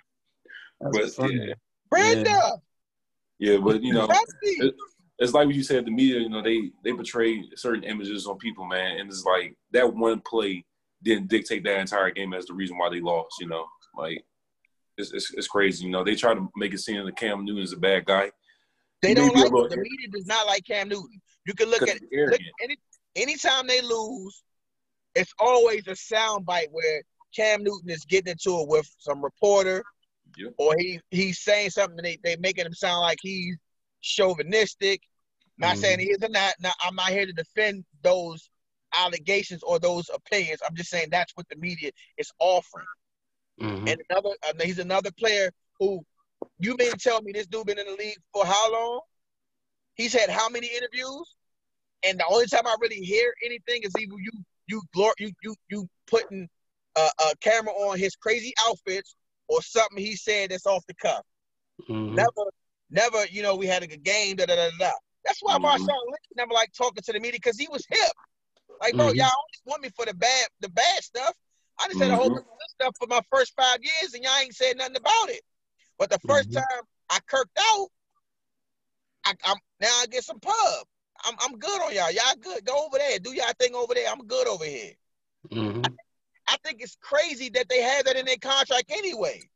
[0.81, 1.47] That's But funny.
[1.49, 1.55] yeah,
[1.91, 2.61] Brenda,
[3.39, 4.73] yeah, but you know, Rusty.
[5.19, 5.85] It's like what you said.
[5.85, 9.57] The media, you know, they they portray certain images on people, man, and it's like
[9.73, 10.65] that one play
[11.03, 13.37] didn't dictate that entire game as the reason why they lost.
[13.41, 13.65] You know,
[13.97, 14.25] like
[14.97, 15.85] it's it's, it's crazy.
[15.85, 18.31] You know, they try to make it seem that Cam Newton is a bad guy
[19.03, 19.51] They He don't like.
[19.71, 21.21] The media does not like Cam Newton.
[21.47, 22.77] You can look at look, any
[23.17, 24.43] anytime they lose,
[25.15, 27.03] it's always a soundbite where
[27.35, 29.83] Cam Newton is getting into it with some reporter,
[30.37, 30.55] Yep.
[30.59, 33.57] or he he's saying something and they they making him sound like he's
[34.01, 35.03] chauvinistic.
[35.59, 35.81] Not Mhm.
[35.81, 36.55] saying he is or not.
[36.61, 38.49] Now, I'm not here to defend those
[38.95, 40.61] allegations or those opinions.
[40.67, 42.87] I'm just saying that's what the media is offering.
[43.61, 43.89] Mhm.
[43.89, 44.31] And another,
[44.63, 46.05] he's another player who
[46.59, 49.01] you mean tell me this dude been in the league for how long?
[49.95, 51.35] He's had how many interviews?
[52.05, 54.31] And the only time I really hear anything is either you
[54.69, 56.49] you glor- you you you putting
[56.97, 59.17] a, a camera on his crazy outfits
[59.49, 61.25] or something he said that's off the cuff.
[61.89, 62.15] Mhm.
[62.15, 62.51] Never,
[62.91, 64.37] never, you know, we had a good game.
[64.37, 64.91] Da da da da.
[65.25, 65.65] That's why Mhm.
[65.65, 68.13] Marshawn Lynch never like talking to the media because he was hip.
[68.81, 69.17] Like, bro, Mhm.
[69.17, 71.35] y'all always want me for the bad, the bad stuff.
[71.81, 72.35] I just said a whole Mhm.
[72.35, 75.31] bunch of good stuff for my first five years, and y'all ain't said nothing about
[75.31, 75.43] it.
[75.99, 76.55] But the 1st Mhm.
[76.55, 77.89] time I kirked out,
[79.25, 80.87] I, I'm now I get some pub.
[81.25, 82.11] I'm I'm good on y'all.
[82.11, 82.65] Y'all good.
[82.65, 83.19] Go over there.
[83.19, 84.09] Do y'all thing over there.
[84.09, 84.95] I'm good over here.
[85.51, 85.97] Mhm.
[86.47, 89.49] I think it's crazy that they have that in their contract anyway.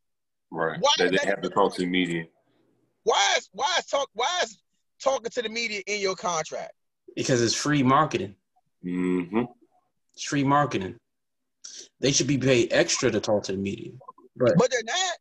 [0.50, 0.78] Right.
[0.80, 2.26] Why That is they have to talk to the media.
[3.04, 4.58] Why is why is talk why is
[5.02, 6.72] talking to the media in your contract?
[7.16, 8.34] Because it's free marketing.
[8.84, 9.44] Mm-hmm.
[10.14, 10.96] It's free marketing.
[12.00, 13.92] They should be paid extra to talk to the media,
[14.36, 15.16] but But they're not.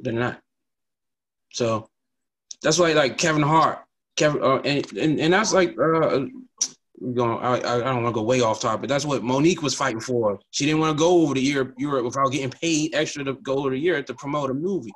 [0.00, 0.40] they're not.
[1.52, 1.88] So
[2.62, 3.80] that's why, like Kevin Hart,
[4.16, 6.26] Kevin, uh, and, and and that's like uh,
[7.14, 7.38] going.
[7.44, 8.88] I I I don't want to go way off topic.
[8.88, 10.38] That's what Mo'Nique was fighting for.
[10.50, 13.58] She didn't want to go over to Europe, Europe without getting paid extra to go
[13.58, 14.92] over to Europe to promote a movie.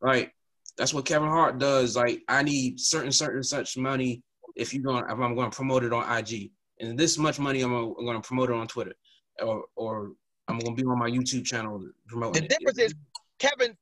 [0.00, 0.30] Right.
[0.76, 1.96] That's what Kevin Hart does.
[1.96, 4.22] Like I need certain certain such money
[4.54, 6.50] if you're going if I'm going to promote it on IG,
[6.80, 8.94] and this much money I'm, going to promote it on Twitter,
[9.42, 10.12] or or
[10.48, 12.42] I'm going to be on my YouTube channel promoting.
[12.42, 12.94] The difference is
[13.38, 13.76] Kevin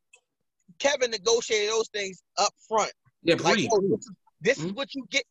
[0.79, 2.93] Kevin negotiated those things up front.
[3.23, 4.11] yeah, Like, oh, this, is-
[4.41, 4.75] this is Mhm.
[4.75, 5.25] what you get.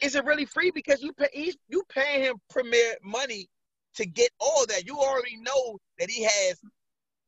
[0.00, 0.70] Is it really free?
[0.72, 3.48] Because you pay he's, you paying him premier money
[3.94, 4.84] to get all that.
[4.84, 6.60] You already know that he has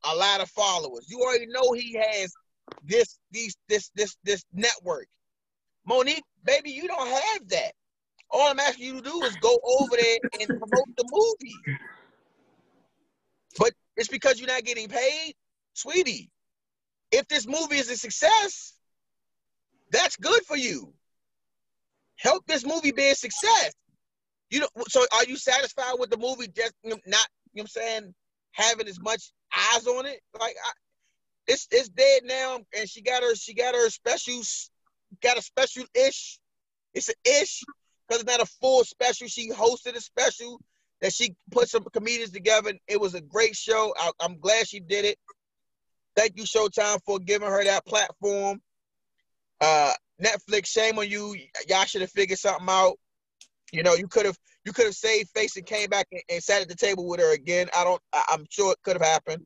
[0.05, 1.06] a lot of followers.
[1.09, 2.32] You already know he has
[2.84, 5.06] this these this this this network.
[5.88, 7.72] Mo'Nique, baby, you don't have that.
[8.30, 11.78] All I'm asking you to do is go over there and promote the movie.
[13.58, 15.34] But it's because you're not getting paid,
[15.74, 16.30] sweetie.
[17.12, 18.72] If this movie is a success,
[19.92, 20.92] that's good for you.
[22.16, 23.72] Help this movie be a success.
[24.50, 27.18] You know, so are you satisfied with the movie just not, you know
[27.52, 28.14] what I'm saying,
[28.52, 29.32] having as much
[29.74, 30.20] eyes on it?
[30.38, 30.70] Like I,
[31.46, 34.40] it's it's dead now, and she got her she got her special
[35.22, 36.38] got a special ish.
[36.92, 37.62] It's an ish
[38.08, 39.26] because it's not a full special.
[39.28, 40.60] She hosted a special
[41.00, 42.72] that she put some comedians together.
[42.88, 43.94] It was a great show.
[43.98, 45.18] I, I'm glad she did it.
[46.16, 48.60] Thank you, Showtime, for giving her that platform.
[49.60, 49.92] Uh,
[50.22, 51.36] Netflix, shame on you.
[51.68, 52.94] Y'all should have figured something out.
[53.72, 56.42] You know, you could have you could have saved face and came back and, and,
[56.42, 57.68] sat at the table with her again.
[57.76, 58.00] I don't.
[58.12, 59.42] I, am sure it could have happened.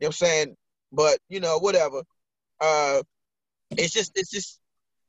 [0.00, 0.56] You know what I'm saying?
[0.92, 2.02] But you know, whatever.
[2.60, 3.02] Uh,
[3.70, 4.60] it's just it's just.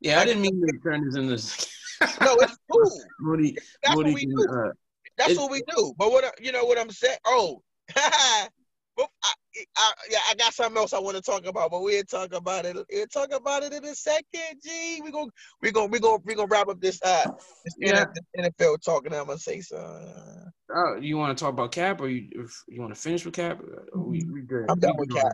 [0.02, 1.68] Yeah, I didn't mean to turn this into.
[2.26, 3.02] no, it's cool.
[3.20, 4.48] Moody, That's Moody what we do.
[4.50, 4.72] uh,
[5.18, 5.94] That's what we do.
[5.98, 7.18] But what you know what I'm saying?
[7.26, 7.62] Oh,
[7.96, 9.34] but I,
[9.78, 12.66] I, yeah, I got something else I want to talk about, but we'll talk about
[12.66, 12.78] it.
[12.92, 14.62] We'll talk about it in a second.
[14.64, 15.32] G, we gonna
[15.62, 17.30] we gonna we gonna we gonna wrap up this uh
[17.66, 18.06] this Yeah.
[18.38, 19.14] NFL talking.
[19.14, 20.52] I'm gonna say something.
[20.74, 23.60] Oh, you want to talk about Cap, or you you want to finish with Cap?
[23.94, 24.66] We, we good.
[24.70, 25.34] I'm done with Cap.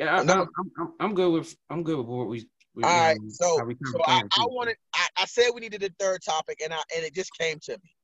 [0.00, 0.48] Yeah, I, No.
[0.58, 2.48] I'm, I'm, good with I'm good with what we.
[2.74, 5.50] we All right, um, so how we kinda so I, I wanted I, I said
[5.54, 7.94] we needed a third topic, and I and it just came to me.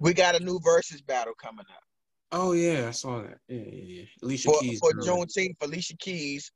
[0.00, 1.84] We got a new versus battle coming up
[2.36, 3.38] Oh yeah, I saw that.
[3.46, 4.04] Yeah, yeah, yeah.
[4.20, 4.80] Alicia for Keys.
[4.80, 5.54] for Juneteenth.
[5.62, 6.50] Alicia Keys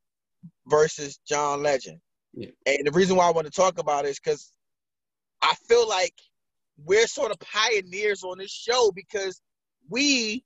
[0.67, 1.99] versus John Legend.
[2.33, 2.49] Yeah.
[2.65, 4.51] And the reason why I want to talk about it is because
[5.41, 6.13] I feel like
[6.83, 9.41] we're sort of pioneers on this show because
[9.89, 10.43] we,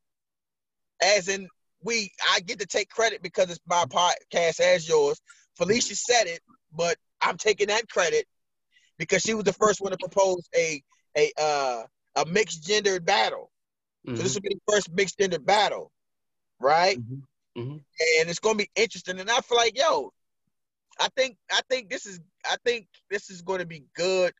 [1.02, 1.48] as in
[1.84, 5.22] we, I get to take credit because it's my podcast as yours.
[5.58, 6.42] Felicia said it,
[6.72, 8.26] but I'm taking that credit
[8.98, 10.82] because she was the first one to propose a
[11.18, 11.84] a uh,
[12.16, 13.52] a mixed gendered battle.
[14.06, 15.92] mhm, So this will be the first mixed gender battle,
[16.60, 17.00] right?
[17.00, 17.22] mhm,
[17.56, 17.86] mhm.
[18.20, 19.20] and it's gonna be interesting.
[19.20, 20.12] And I feel like, yo,
[21.00, 24.34] I think I think this is I think this is going to be good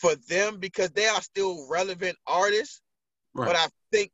[0.00, 2.80] for them because they are still relevant artists.
[3.34, 3.46] Right.
[3.46, 4.12] But I think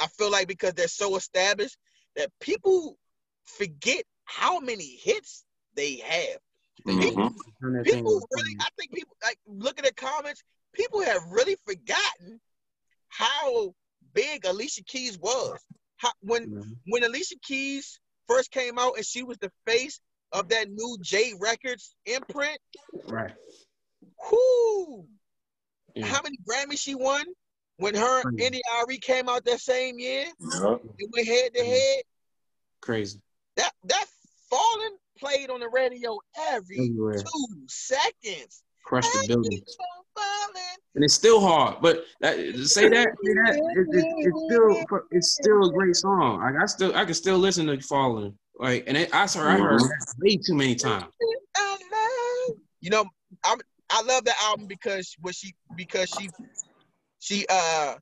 [0.00, 1.76] I feel like because they're so established
[2.16, 2.98] that people
[3.44, 5.44] forget how many hits
[5.74, 6.38] they have.
[6.86, 10.42] Turn that People really, I think people like look at the comments.
[10.74, 12.40] People have really forgotten
[13.08, 13.74] how
[14.14, 15.58] big Alicia Keys was.
[15.96, 16.76] How, when Mhm.
[16.86, 20.00] when Alicia Keys first came out and she was the face
[20.32, 22.58] of that new J Records imprint,
[23.04, 23.34] Right.
[24.30, 25.08] whoo!
[25.94, 26.06] Yeah.
[26.06, 27.24] How many Grammys she won
[27.82, 28.46] when her and Crazy.
[28.46, 30.24] India.Arie came out that same year?
[30.40, 30.76] Yeah.
[30.98, 32.02] It went head to head.
[32.80, 33.20] Crazy.
[33.56, 34.06] That that
[34.50, 36.18] falling played on the radio
[36.50, 37.14] every Everywhere.
[37.18, 38.62] two seconds.
[38.84, 39.50] Crush the building.
[39.52, 40.76] keep on falling.
[40.96, 41.76] and it's still hard.
[41.80, 42.36] But that,
[42.66, 46.40] say that, say that, it, it, it's still it's still a great song.
[46.40, 48.36] Like I still I can still listen to Falling.
[48.58, 49.88] Like and it, I heard I heard Mhm.
[49.88, 51.06] that way too many times.
[52.80, 53.04] You know,
[53.44, 53.58] I'm
[53.90, 56.28] I love the album because what she because she
[57.22, 57.94] she uh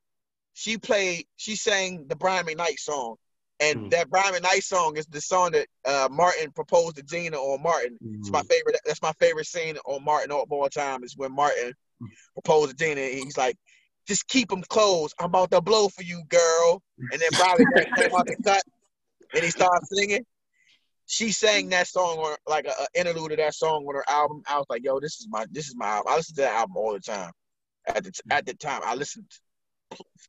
[0.55, 3.17] she played she sang the Brian McKnight song.
[3.61, 3.91] And Mhm.
[3.91, 7.99] that Brian McKnight song is the song that uh Martin proposed to Gina on Martin.
[8.21, 11.75] It's my favorite that's my favorite scene on Martin all, all time is when Martin
[12.33, 13.57] proposed to Gina and he's like,
[14.09, 15.15] just keep them closed.
[15.19, 16.83] I'm about to blow for you, girl.
[17.13, 18.63] And then Brian McKnight came out the cut
[19.35, 20.25] and he started singing.
[21.07, 24.43] She sang that song or like a, a interlude of that song on her album.
[24.49, 26.13] I was like, yo, this is my this is my album.
[26.13, 27.33] I listen to that album all the time.
[27.87, 29.27] At the at the time, I listened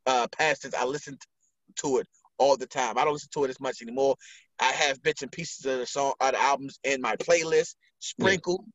[0.06, 1.22] uh past this, I listened
[1.78, 2.08] to it
[2.38, 2.98] all the time.
[2.98, 4.16] I don't listen to it as much anymore.
[4.60, 8.66] I have bits and pieces of the song of the albums in my playlist, sprinkled,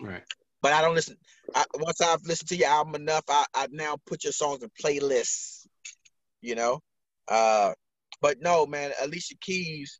[0.00, 0.22] Right.
[0.62, 1.16] but I don't listen.
[1.54, 4.70] I, once I've listened to your album enough, I, I now put your songs in
[4.80, 5.66] playlists.
[6.40, 6.80] You know,
[7.26, 7.72] uh,
[8.20, 9.98] but no, man, Alicia Keys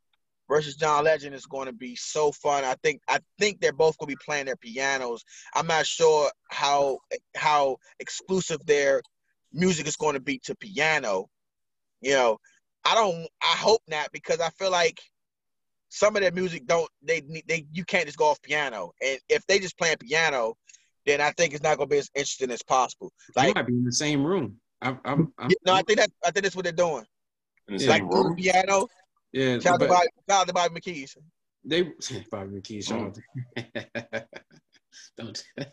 [0.49, 2.65] versus John Legend is going to be so fun.
[2.65, 5.25] I think I think they're both going to be playing their pianos.
[5.55, 6.99] I'm not sure how
[7.37, 9.03] how exclusive their
[9.53, 11.27] music is going to be to piano.
[12.01, 12.39] You know,
[12.85, 13.29] I don't.
[13.43, 14.99] I hope not because I feel like
[15.91, 18.93] some of their music don't they they you can't just go off piano.
[19.03, 20.55] And if they just playing piano,
[21.07, 23.13] then I think it's not going to be as interesting as possible.
[23.35, 24.61] They Like, might be in the same room.
[24.81, 27.05] I'm, I'm, I'm no, I think that I think that's what they're doing.
[27.69, 28.37] In the Like same room.
[28.37, 28.87] piano.
[29.33, 31.17] Yeah, Shout out to but Bobby, shout out to Bobby McKees.
[31.65, 31.83] they
[32.31, 34.25] Bobby McKee, shout out
[35.17, 35.45] Don't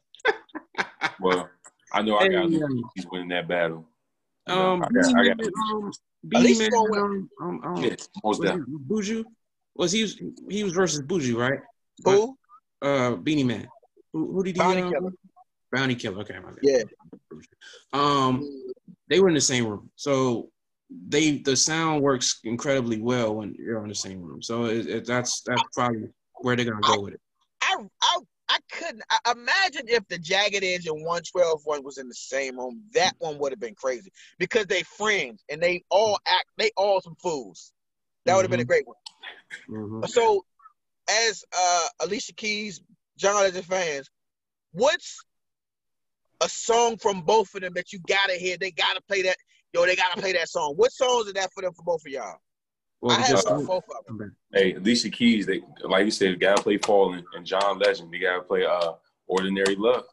[1.21, 1.49] Well,
[1.93, 3.85] I know I got Hey, Alicia um, Keys winning that battle.
[4.47, 8.41] Um, I got, I got Beenie Man, um, least Man, um, um, um, Yeah, most
[8.41, 8.75] he, definitely.
[8.87, 9.23] Buju?
[9.75, 10.19] Was he was
[10.49, 11.59] he was versus Buju, right?
[12.03, 12.37] Who?
[12.81, 13.67] Uh, Beenie Man.
[14.13, 14.59] Who, who did he?
[14.59, 15.11] Bounty um, Killer.
[15.71, 16.19] Bounty Killer.
[16.21, 16.59] Okay, my bad.
[16.61, 16.83] Yeah.
[17.93, 18.47] Um,
[19.09, 20.49] they were in the same room, so
[20.89, 24.41] they the sound works incredibly well when you're in the same room.
[24.41, 26.09] So it, it, that's that's probably
[26.41, 27.21] where they're gonna go with it.
[27.61, 32.07] I I I couldn't I, imagine if the Jagged Edge and 112 one was in
[32.07, 32.83] the same room.
[32.93, 36.45] That one would have been crazy because they friends and they all act.
[36.57, 37.71] They all some fools.
[38.25, 38.97] That would have been a great one.
[39.69, 40.07] Mhm.
[40.07, 40.45] So,
[41.09, 42.81] as uh, Alicia Keys,
[43.17, 44.09] John Legend fans,
[44.71, 45.23] what's
[46.41, 48.57] a song from both of them that you gotta hear?
[48.57, 49.37] They gotta play that.
[49.75, 50.73] Yo, they gotta play that song.
[50.77, 52.37] What songs is that for them for both of y'all?
[53.01, 54.33] Well, I have just- both of them.
[54.53, 58.09] Hey, Alicia Keys, they like you said, gotta play Fallen and John Legend.
[58.13, 58.93] They gotta play uh
[59.27, 60.05] Ordinary Love.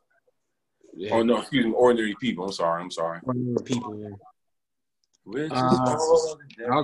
[0.94, 2.46] yeah, Oh no, excuse me, Ordinary People.
[2.46, 3.20] I'm sorry, I'm sorry.
[3.22, 3.96] ordinary people.
[4.02, 4.08] Yeah.
[5.24, 6.36] Which Uh, I was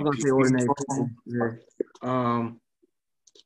[0.04, 1.10] gonna say ordinary people.
[1.26, 1.50] Yeah.
[2.02, 2.60] Um,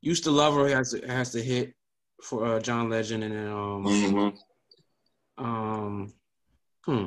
[0.03, 1.75] used to love her has to has to hit
[2.23, 4.39] for uh, John Legend and then um Mhm.
[5.39, 6.13] um
[6.85, 7.07] hmm.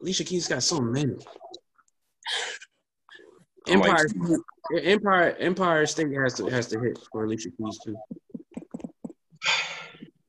[0.00, 1.16] Alicia Keys got so many.
[3.68, 4.06] I like Empire,
[4.82, 7.96] Empire, Empire State has to has to hit for Alicia Keys too.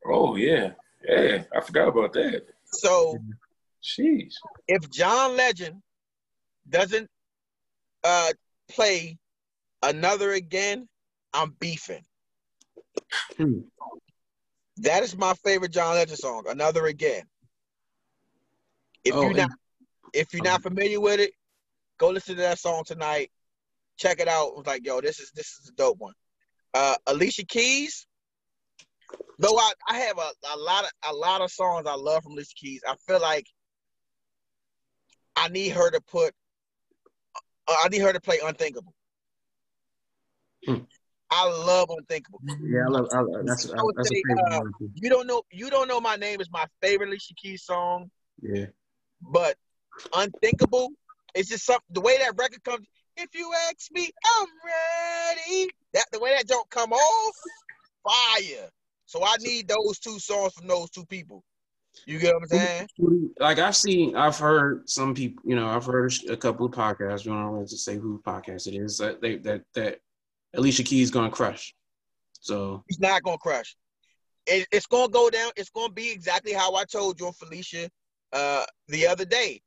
[0.05, 0.71] Oh yeah,
[1.07, 1.43] yeah.
[1.55, 2.43] I forgot about that.
[2.65, 3.17] So,
[3.83, 4.33] Jeez.
[4.67, 5.81] if John Legend
[6.67, 7.07] doesn't
[8.03, 8.31] uh,
[8.69, 9.17] play
[9.83, 10.87] another again,
[11.33, 12.03] I'm beefing.
[13.37, 13.59] Hmm.
[14.77, 16.43] That is my favorite John Legend song.
[16.47, 17.23] Another again.
[19.03, 19.51] If Oh, you're not
[20.13, 21.31] if you're not familiar with it,
[21.97, 23.31] go listen to that song tonight.
[23.97, 24.53] Check it out.
[24.57, 26.13] It's like, yo, this is this is a dope one.
[26.73, 28.05] Uh, Alicia Keys.
[29.39, 32.33] Though I, I have a, a lot of a lot of songs I love from
[32.33, 32.81] Alicia Keys.
[32.87, 33.47] I feel like
[35.35, 36.33] I need her to put
[37.67, 38.93] uh, I need her to play Unthinkable.
[40.65, 40.79] Hmm.
[41.31, 42.41] I love Unthinkable.
[42.61, 44.61] Yeah, I love, I love that's I would that's say, uh.
[44.95, 48.09] You don't know you don't know my name is my favorite Alicia Keys song.
[48.41, 48.65] Yeah.
[49.21, 49.55] But
[50.13, 50.89] unthinkable.
[51.35, 51.85] It's just something.
[51.91, 52.87] The way that record comes.
[53.17, 55.69] If you ask me, I'm ready.
[55.93, 57.35] That the way that don't come off,
[58.03, 58.69] fire.
[59.05, 61.43] So I need those two songs from those two people.
[62.05, 62.87] You get what I'm saying?
[63.39, 65.43] Like I've seen, I've heard some people.
[65.45, 67.25] You know, I've heard a couple of podcasts.
[67.25, 68.97] We don't want to say who podcast it is.
[68.99, 69.99] That they that that
[70.53, 71.73] Alicia Keys gonna crush.
[72.39, 73.75] So He's not gonna crush.
[74.45, 75.51] It, it's gonna go down.
[75.57, 77.89] It's gonna be exactly how I told you and Felicia
[78.33, 79.61] uh, the other day.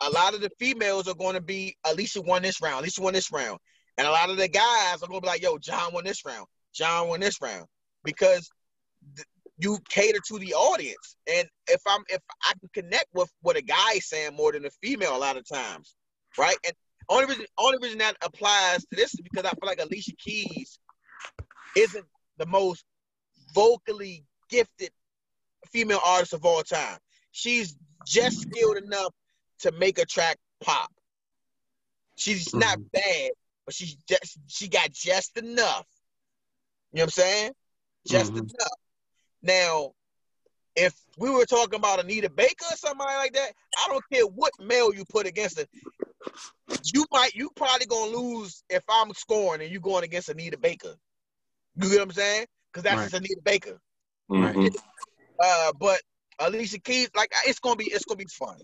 [0.00, 2.80] A lot of the females are gonna be Alicia won this round.
[2.80, 3.58] Alicia won this round,
[3.98, 6.46] and a lot of the guys are gonna be like, "Yo, John won this round.
[6.72, 7.66] John won this round,"
[8.02, 8.50] because
[9.16, 9.26] th-
[9.58, 11.16] you cater to the audience.
[11.30, 14.64] And if I'm if I can connect with what a guy is saying more than
[14.64, 15.94] a female, a lot of times,
[16.38, 16.56] right?
[16.64, 16.74] And
[17.08, 20.78] only reason only reason that applies to this is because I feel like Alicia Keys
[21.76, 22.06] isn't
[22.38, 22.84] the most
[23.54, 24.90] vocally gifted
[25.72, 26.98] female artist of all time.
[27.32, 29.12] She's just skilled enough
[29.60, 30.90] to make a track pop.
[32.16, 32.90] She's not Mhm.
[32.92, 33.30] bad,
[33.64, 35.86] but she's just she got just enough.
[36.92, 37.52] You know what I'm saying?
[38.06, 38.38] Just Mhm.
[38.38, 38.78] enough.
[39.42, 39.92] Now,
[40.76, 44.52] if we were talking about Anita Baker or somebody like that, I don't care what
[44.60, 45.68] male you put against it.
[46.84, 50.96] You might, you probably gonna lose if I'm scoring and you going against Anita Baker.
[51.76, 52.46] You get what I'm saying?
[52.72, 53.10] Because that's Right.
[53.10, 53.80] just Anita Baker.
[54.30, 54.74] Mhm.
[55.38, 56.00] Uh, but
[56.40, 58.56] Alicia Keys, like it's gonna be, it's gonna be fun.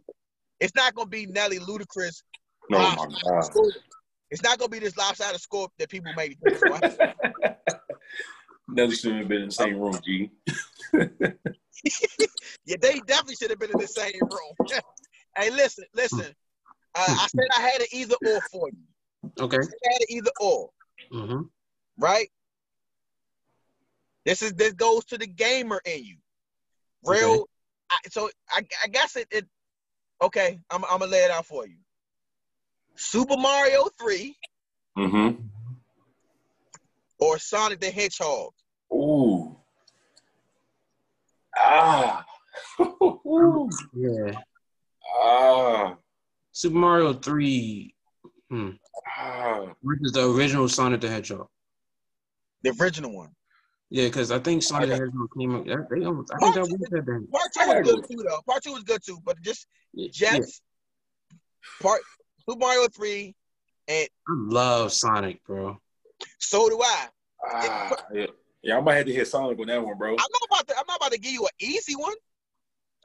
[0.60, 2.22] It's not gonna be Nelly Ludacris.
[2.70, 3.50] No, my god.
[4.30, 6.62] It's not gonna be this lopsided score that people may be thinking.
[6.68, 6.98] right?
[8.68, 10.30] Never shouldn't have been in the same room, G.
[12.64, 14.80] Yeah, they definitely should have been in the same room.
[15.36, 16.34] hey, listen, listen.
[16.94, 19.32] Uh, I said I had an either or for you.
[19.40, 19.58] okay.
[19.58, 20.70] I had an either or,
[21.12, 21.42] Mm-hmm.
[21.98, 22.28] right?
[24.24, 26.16] This is this goes to the gamer in you.
[27.04, 27.32] Real.
[27.34, 27.42] Okay.
[27.90, 29.46] I, so I, I guess it, it.
[30.22, 31.76] Okay, I'm, I'm gonna lay it out for you.
[32.96, 34.34] Super Mario Three
[34.96, 35.42] Mm-hmm.
[37.20, 38.52] or Sonic the Hedgehog.
[38.92, 39.56] Ooh.
[41.58, 42.24] Ah.
[43.94, 44.32] Yeah.
[45.22, 45.96] ah.
[46.52, 47.94] Super Mario Three.
[48.50, 48.70] Hmm.
[49.18, 49.66] Ah.
[49.82, 51.48] Which is the original Sonic the Hedgehog?
[52.62, 53.30] The original one.
[53.90, 55.64] Yeah, because I think Sonic the Hedgehog came up.
[55.66, 57.28] that- They almost, I think that was that then.
[57.30, 58.40] Part two was good too, though.
[58.46, 60.62] Part two was good too, but just Yeah, just
[61.80, 62.00] part
[62.48, 63.34] Super Mario Three,
[63.88, 65.78] and I love Sonic, bro.
[66.38, 67.08] so do I.
[67.52, 67.92] Ah.
[68.12, 68.26] Yeah.
[68.62, 70.10] yeah, I might have to hit Sonic on that one, bro.
[70.10, 70.74] I'm not about to.
[70.78, 72.14] I'm not about to give you an easy one.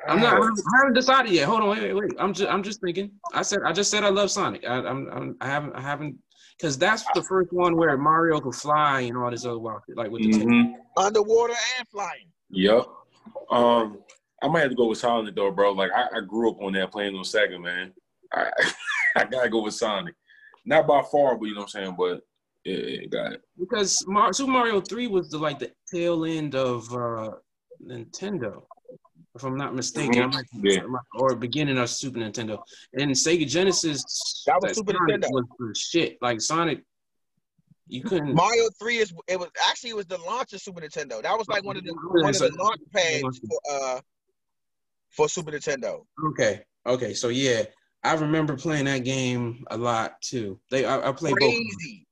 [0.08, 0.34] I'm not.
[0.34, 1.48] I haven't- I haven't decided yet.
[1.48, 2.12] Hold on, wait, wait, wait.
[2.18, 2.50] I'm just.
[2.50, 3.12] I'm just thinking.
[3.34, 3.60] I said.
[3.66, 4.66] I just said I love Sonic.
[4.66, 5.08] I, I'm.
[5.12, 5.38] I'm.
[5.42, 5.74] I haven't.
[5.76, 6.18] I haven't.
[6.58, 9.98] Because that's the first one where Mario could fly and all this other wild shit,
[9.98, 10.46] like with the.
[10.46, 10.74] Mhm.
[10.98, 12.28] Underwater and flying.
[12.50, 12.86] Yep.
[13.50, 14.00] Um,
[14.42, 15.72] I might have to go with Sonic though, bro.
[15.72, 17.94] Like I, I grew up on that playing on Sega, man.
[18.34, 18.50] I
[19.16, 20.16] I gotta go with Sonic.
[20.66, 21.96] Not by far, but you know what I'm saying.
[21.98, 22.22] But
[22.66, 23.42] yeah, yeah, got it.
[23.60, 27.32] Because Mar- Super Mario Three was the like the tail end of uh,
[27.86, 28.64] Nintendo,
[29.36, 30.82] if I'm not mistaken, I might- Yeah.
[31.16, 32.62] or beginning of Super Nintendo.
[32.94, 35.32] And Sega Genesis, That was Super Sonic Nintendo.
[35.32, 36.22] was the shit.
[36.22, 36.84] Like Sonic,
[37.88, 38.34] you couldn't.
[38.36, 41.22] Mario Three is it was actually it was the launch of Super Nintendo.
[41.22, 44.02] That was like one of the one of the launch pads for uh
[45.10, 46.06] for Super Nintendo.
[46.32, 47.64] Okay, okay, so yeah,
[48.04, 50.60] I remember playing that game a lot too.
[50.70, 51.50] They, I, I played both.
[51.50, 51.64] of them.
[51.78, 52.08] Crazy.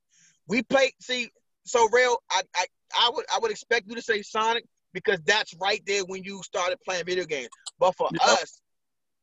[0.47, 0.91] We played.
[0.99, 1.29] See,
[1.65, 2.17] so real.
[2.31, 2.65] I, I
[2.97, 6.41] I would I would expect you to say Sonic because that's right there when you
[6.43, 7.49] started playing video games.
[7.79, 8.33] But for Yeah.
[8.33, 8.61] us,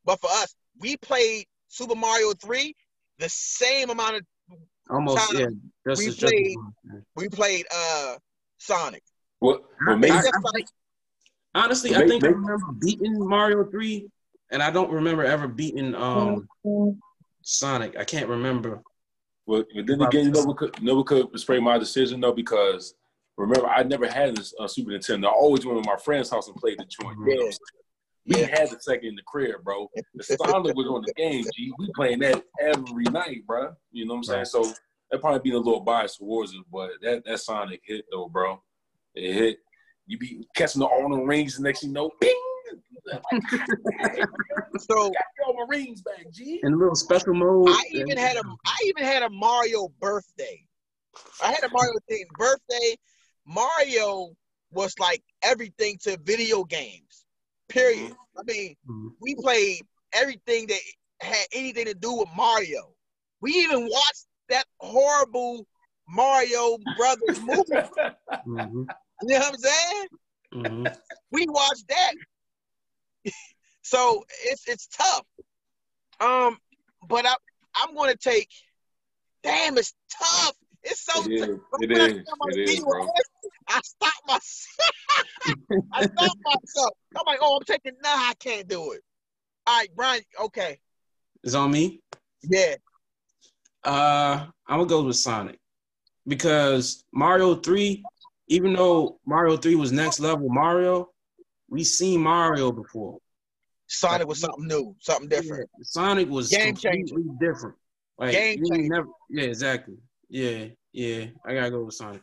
[0.05, 2.75] but for us, we played Super Mario Three
[3.19, 4.25] the same amount of
[4.89, 5.47] Almost, time yeah.
[5.87, 6.57] Just we as just played-
[7.15, 8.17] we played uh
[8.57, 9.03] Sonic.
[9.39, 9.63] What?
[9.85, 10.67] What made I- It's I- like
[11.55, 14.09] Honestly, Make- I think I remember beating Mario Three,
[14.51, 16.47] and I don't remember ever beating um
[17.41, 17.97] Sonic.
[17.97, 18.81] I can't remember.
[19.45, 22.19] Well, but then again, you know what could, you know what could sway my decision
[22.21, 22.93] though because
[23.37, 25.25] remember I never had a, uh, Super Nintendo.
[25.27, 27.17] I always went to my friend's house and played the joint.
[27.19, 27.59] You know what I'm saying?
[28.25, 28.59] We Yeah.
[28.59, 29.89] had the second in the crib, bro.
[30.15, 31.71] The Sonic was on the game, G.
[31.77, 33.73] We playing that every night, bro.
[33.91, 34.45] You know what I'm saying?
[34.45, 34.63] So
[35.11, 38.61] that probably being a little biased towards it, but that that Sonic hit though, bro.
[39.15, 39.57] It hit.
[40.07, 42.33] You be catching the all the rings, the next you know, bing.
[44.79, 45.09] so.
[45.11, 46.59] Got all my rings back, G.
[46.63, 47.69] In a little special mode.
[47.69, 50.61] I even had a I even had a Mario birthday.
[51.41, 52.95] I had a Mario thing birthday.
[53.47, 54.35] Mario
[54.71, 57.25] was like everything to video games.
[57.69, 58.13] Period.
[58.37, 59.15] I mean, Mhm.
[59.19, 59.81] we played
[60.13, 60.79] everything that
[61.21, 62.93] had anything to do with Mario.
[63.41, 65.65] We even watched that horrible
[66.07, 67.89] Mario Brothers movie.
[68.45, 68.87] Mhm,
[69.23, 70.07] You know what I'm saying?
[70.53, 71.01] mhm.
[71.31, 72.13] We watched that.
[73.81, 75.25] so it's it's tough.
[76.19, 76.57] Um,
[77.07, 77.35] but I
[77.75, 78.49] I'm gonna take.
[79.43, 80.55] Damn, it's tough.
[80.89, 81.41] It's so It is.
[81.41, 81.49] tough.
[81.81, 82.13] It When I is.
[82.25, 83.07] saw my It is, bro.
[83.69, 85.57] I stopped myself.
[85.93, 86.93] I stopped myself.
[87.15, 87.93] I'm like, oh, I'm taking.
[88.03, 89.01] Nah, I can't do it.
[89.65, 90.21] All right, Brian.
[90.45, 90.79] Okay,
[91.43, 92.01] It's on me.
[92.43, 92.75] yeah.
[93.83, 95.59] Uh, I'm gonna go with Sonic
[96.25, 98.03] because Mario Three,
[98.47, 101.09] even though Mario Three was next level Mario,
[101.69, 103.17] we seen Mario before.
[103.87, 105.69] Sonic was something new, something different.
[105.77, 107.75] Yeah, Sonic was Game completely different.
[108.17, 108.89] Like, Game you changer.
[108.89, 109.95] never, yeah, exactly.
[110.29, 111.25] Yeah, yeah.
[111.45, 112.21] I gotta go with Sonic.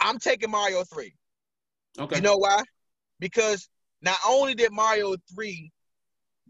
[0.00, 1.14] I'm taking Mario Three.
[1.98, 2.16] Okay.
[2.16, 2.62] You know why?
[3.20, 3.68] Because
[4.02, 5.70] not only did Mario 3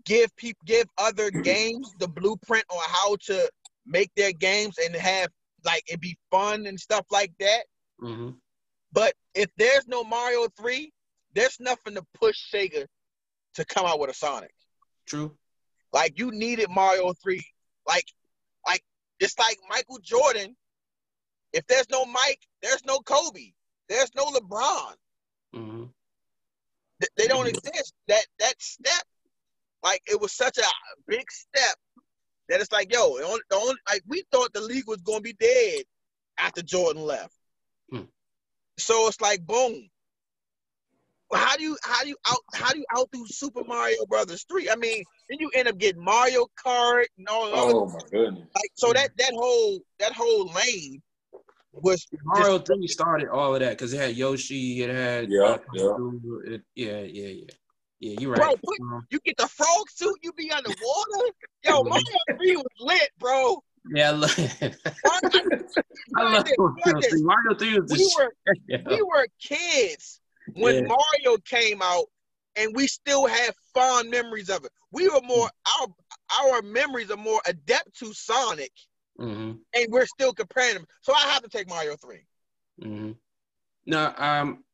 [0.04, 3.50] give people give other games the blueprint on how to
[3.86, 5.30] make their games and have
[5.64, 7.64] like it be fun and stuff like that,
[8.00, 8.30] hmm
[8.92, 10.90] but if there's no Mario 3,
[11.34, 12.86] there's nothing to push Sega
[13.54, 14.54] to come out with a Sonic.
[15.06, 15.36] True.
[15.92, 17.44] Like you needed Mario 3.
[17.86, 18.04] Like
[18.66, 18.82] like
[19.20, 20.56] it's like Michael Jordan.
[21.52, 23.52] If there's no Mike, there's no Kobe.
[23.88, 24.94] There's no LeBron.
[25.54, 25.84] hmm
[27.00, 27.50] Th- they don't Mhm.
[27.56, 27.94] exist.
[28.08, 29.04] That that step,
[29.82, 30.66] like it was such a
[31.06, 31.76] big step
[32.48, 35.20] that it's like, yo, the only, the only like we thought the league was gonna
[35.20, 35.84] be dead
[36.38, 37.34] after Jordan left.
[37.90, 38.04] Hmm.
[38.78, 39.88] So it's like, boom.
[41.32, 44.68] How do you how do you out how do you outdo Super Mario Brothers three?
[44.70, 47.54] I mean, then you end up getting Mario Kart and all that.
[47.54, 48.48] Oh my goodness.
[48.54, 51.02] Like so that that whole that whole lane
[51.72, 55.58] was Mario Three started all of that because it had Yoshi, it had Yeah, uh,
[55.72, 56.54] yeah.
[56.54, 57.44] it- yeah, yeah, yeah,
[58.00, 58.16] yeah.
[58.20, 58.60] You're right.
[58.64, 61.32] put- Um, you get the frog suit, you be underwater.
[61.64, 62.02] Yo, Mario
[62.36, 63.62] three was lit, bro.
[63.94, 64.38] yeah, I love,
[65.06, 65.20] I
[66.12, 67.10] Mario love Mario this.
[67.10, 67.22] Three.
[67.22, 68.62] Mario Three was we were shit.
[68.68, 68.82] Yeah.
[68.88, 70.20] we were kids
[70.54, 70.80] when Yeah.
[70.88, 72.06] Mario came out,
[72.56, 74.70] and we still have fond memories of it.
[74.90, 75.48] We were more
[75.80, 75.88] our
[76.42, 78.72] our memories are more adept to Sonic,
[79.18, 80.86] hmm and we're still comparing them.
[81.02, 82.26] So I have to take Mario three.
[82.82, 83.12] hmm
[83.86, 84.64] No, um,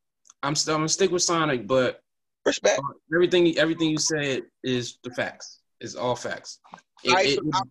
[0.43, 2.01] I'm still I'm gonna stick with Sonic, but
[2.45, 2.79] Respect.
[3.13, 5.61] everything everything you said is the facts.
[5.79, 6.59] It's all facts.
[7.03, 7.67] It- All right, it- so it-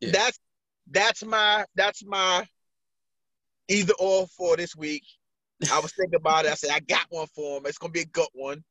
[0.00, 0.12] Yeah.
[0.12, 0.38] That's
[0.90, 2.48] that's my that's my
[3.68, 5.04] either or for this week.
[5.70, 6.52] I was thinking about it.
[6.52, 7.66] I said I got one for him.
[7.66, 8.64] It's gonna be a good one.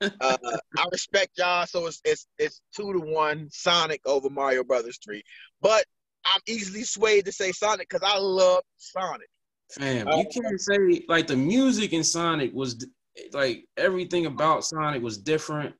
[0.20, 0.36] Uh,
[0.76, 5.22] I respect y'all, so it's it's it's two to one Sonic over Mario Brothers three.
[5.60, 5.84] But
[6.24, 9.28] I'm easily swayed to say Sonic because I love Sonic.
[9.72, 12.86] Fam, Uh, you can't say like the music in Sonic was
[13.32, 15.74] like everything about Sonic was different.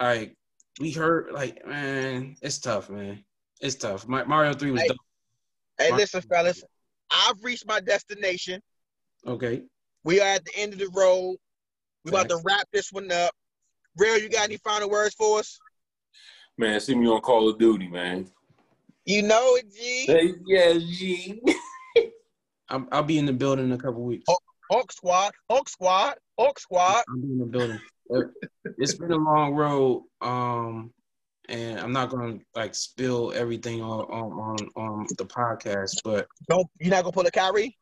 [0.00, 0.34] like
[0.80, 3.22] we heard like man, it's tough, man.
[3.60, 4.08] It's tough.
[4.08, 4.88] My, Mario Three was Hey.
[4.88, 4.96] dope.
[5.78, 6.62] Hey, My- listen, fellas,
[7.10, 8.60] I've reached my destination.
[9.26, 9.62] Okay.
[10.04, 11.36] We are at the end of the road.
[12.04, 13.32] We're about to wrap this one up.
[13.98, 15.58] Real, you got any final words for us?
[16.56, 18.30] Man, see me on Call of Duty, man.
[19.10, 20.06] You know it, G.
[20.06, 21.42] Hey, yeah, G.
[22.68, 24.24] I'm, I'll be in the building in a couple weeks.
[24.70, 27.02] Hawk Squad, Hawk Squad, Hawk Squad.
[27.08, 27.80] I'll be in the building.
[28.14, 28.20] Uh,
[28.78, 30.92] It's been a long road, um,
[31.48, 36.68] and I'm not gonna like spill everything on on on, on the podcast, but Don't
[36.78, 37.76] you're not gonna pull a Kyrie?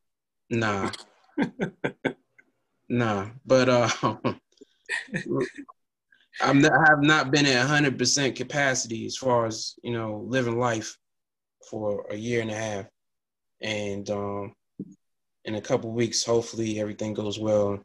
[0.48, 0.90] Nah.
[2.88, 3.28] nah.
[3.44, 3.90] But uh
[6.40, 10.58] I'm not, I have not been at 100% capacity as far as, you know, living
[10.58, 10.96] life
[11.70, 12.86] for a year and a half.
[13.60, 14.52] And um
[15.44, 17.78] in a couple weeks hopefully everything goes well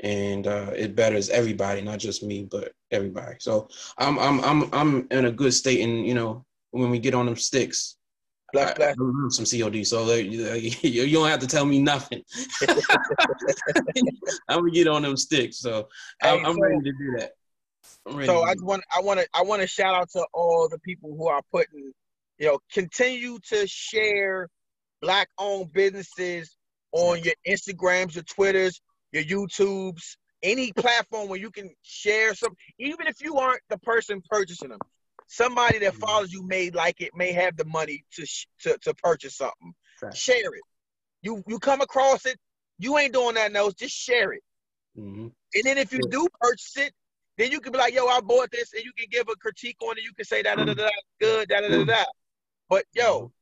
[0.00, 3.36] and uh it betters everybody, not just me, but everybody.
[3.40, 3.68] So
[3.98, 7.26] I'm I'm I'm I'm in a good state and, you know, when we get on
[7.26, 7.96] them sticks,
[8.54, 8.74] I.
[8.80, 8.94] I
[9.30, 12.22] some COD, so you, don't have to tell me nothing.
[14.48, 15.88] I'm gonna get on them sticks, so
[16.22, 17.32] I'm, Hey, I'm so- ready to do that.
[18.24, 21.14] So I want I want to I want to shout out to all the people
[21.16, 21.92] who are putting,
[22.38, 24.48] you know, continue to share
[25.00, 26.56] black owned businesses
[26.92, 28.80] on your Instagrams, your Twitters,
[29.12, 34.22] your YouTubes, any platform where you can share some even if you aren't the person
[34.28, 34.80] purchasing them.
[35.28, 35.98] Somebody that Mhm.
[36.00, 39.74] follows you may like it, may have the money to sh- to, to purchase something.
[40.00, 40.18] Facts.
[40.18, 40.62] Share it.
[41.22, 42.38] You you come across it,
[42.78, 44.42] you ain't doing that else, just share it.
[44.96, 45.32] Mhm.
[45.54, 46.94] And then if you do purchase it,
[47.38, 49.76] then you can be like, yo, I bought this, and you can give a critique
[49.82, 50.04] on it.
[50.04, 52.04] You can say da da da da good, da da da da.
[52.68, 53.32] But yo,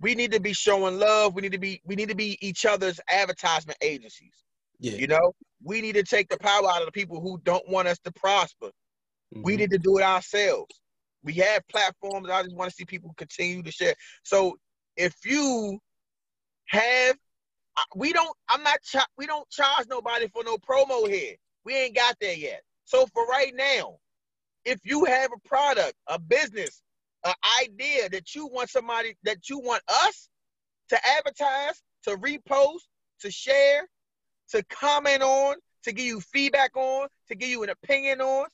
[0.00, 1.34] we need to be showing love.
[1.34, 4.34] We need to be we need to be each other's advertisement agencies.
[4.78, 7.66] Yeah, You know, we need to take the power out of the people who don't
[7.68, 8.70] want us to prosper.
[9.32, 9.58] We Mhm.
[9.58, 10.80] need to do it ourselves.
[11.22, 12.28] We have platforms.
[12.30, 13.94] I just want to see people continue to share.
[14.22, 14.58] So
[14.96, 15.80] if you
[16.66, 17.16] have,
[17.94, 18.36] we don't.
[18.48, 18.78] I'm not.
[19.16, 21.36] We don't charge nobody for no promo here.
[21.64, 22.62] We ain't got there yet.
[22.84, 23.98] So for right now,
[24.64, 26.82] if you have a product, a business,
[27.26, 30.28] an idea that you want somebody that you want us
[30.88, 32.86] to advertise, to repost,
[33.20, 33.88] to share,
[34.50, 38.46] to comment on, to give you feedback on, to give you an opinion on,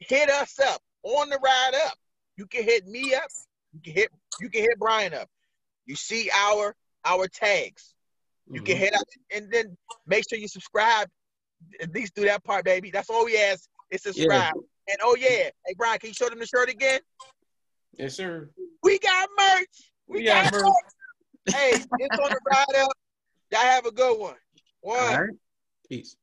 [0.00, 1.94] hit us up on the ride up.
[2.36, 3.30] You can hit me up.
[3.72, 4.10] You can hit
[4.40, 5.28] you can hit Brian up.
[5.86, 6.74] You see our
[7.04, 7.94] our tags.
[8.50, 8.80] You can Mhm.
[8.80, 9.76] hit up and then
[10.06, 11.08] make sure you subscribe.
[11.80, 12.90] At least do that part, baby.
[12.90, 14.54] That's all we ask is subscribe.
[14.88, 17.00] And oh yeah, hey Brian, can you show them the shirt again?
[17.94, 18.50] Yes, sir.
[18.82, 19.92] We got merch.
[20.06, 20.64] We, We got, got merch.
[20.64, 21.54] merch.
[21.54, 22.92] hey, it's on the ride up.
[23.50, 24.34] Y'all have a good one.
[24.80, 24.96] One.
[24.96, 25.30] Right.
[25.88, 26.16] Peace.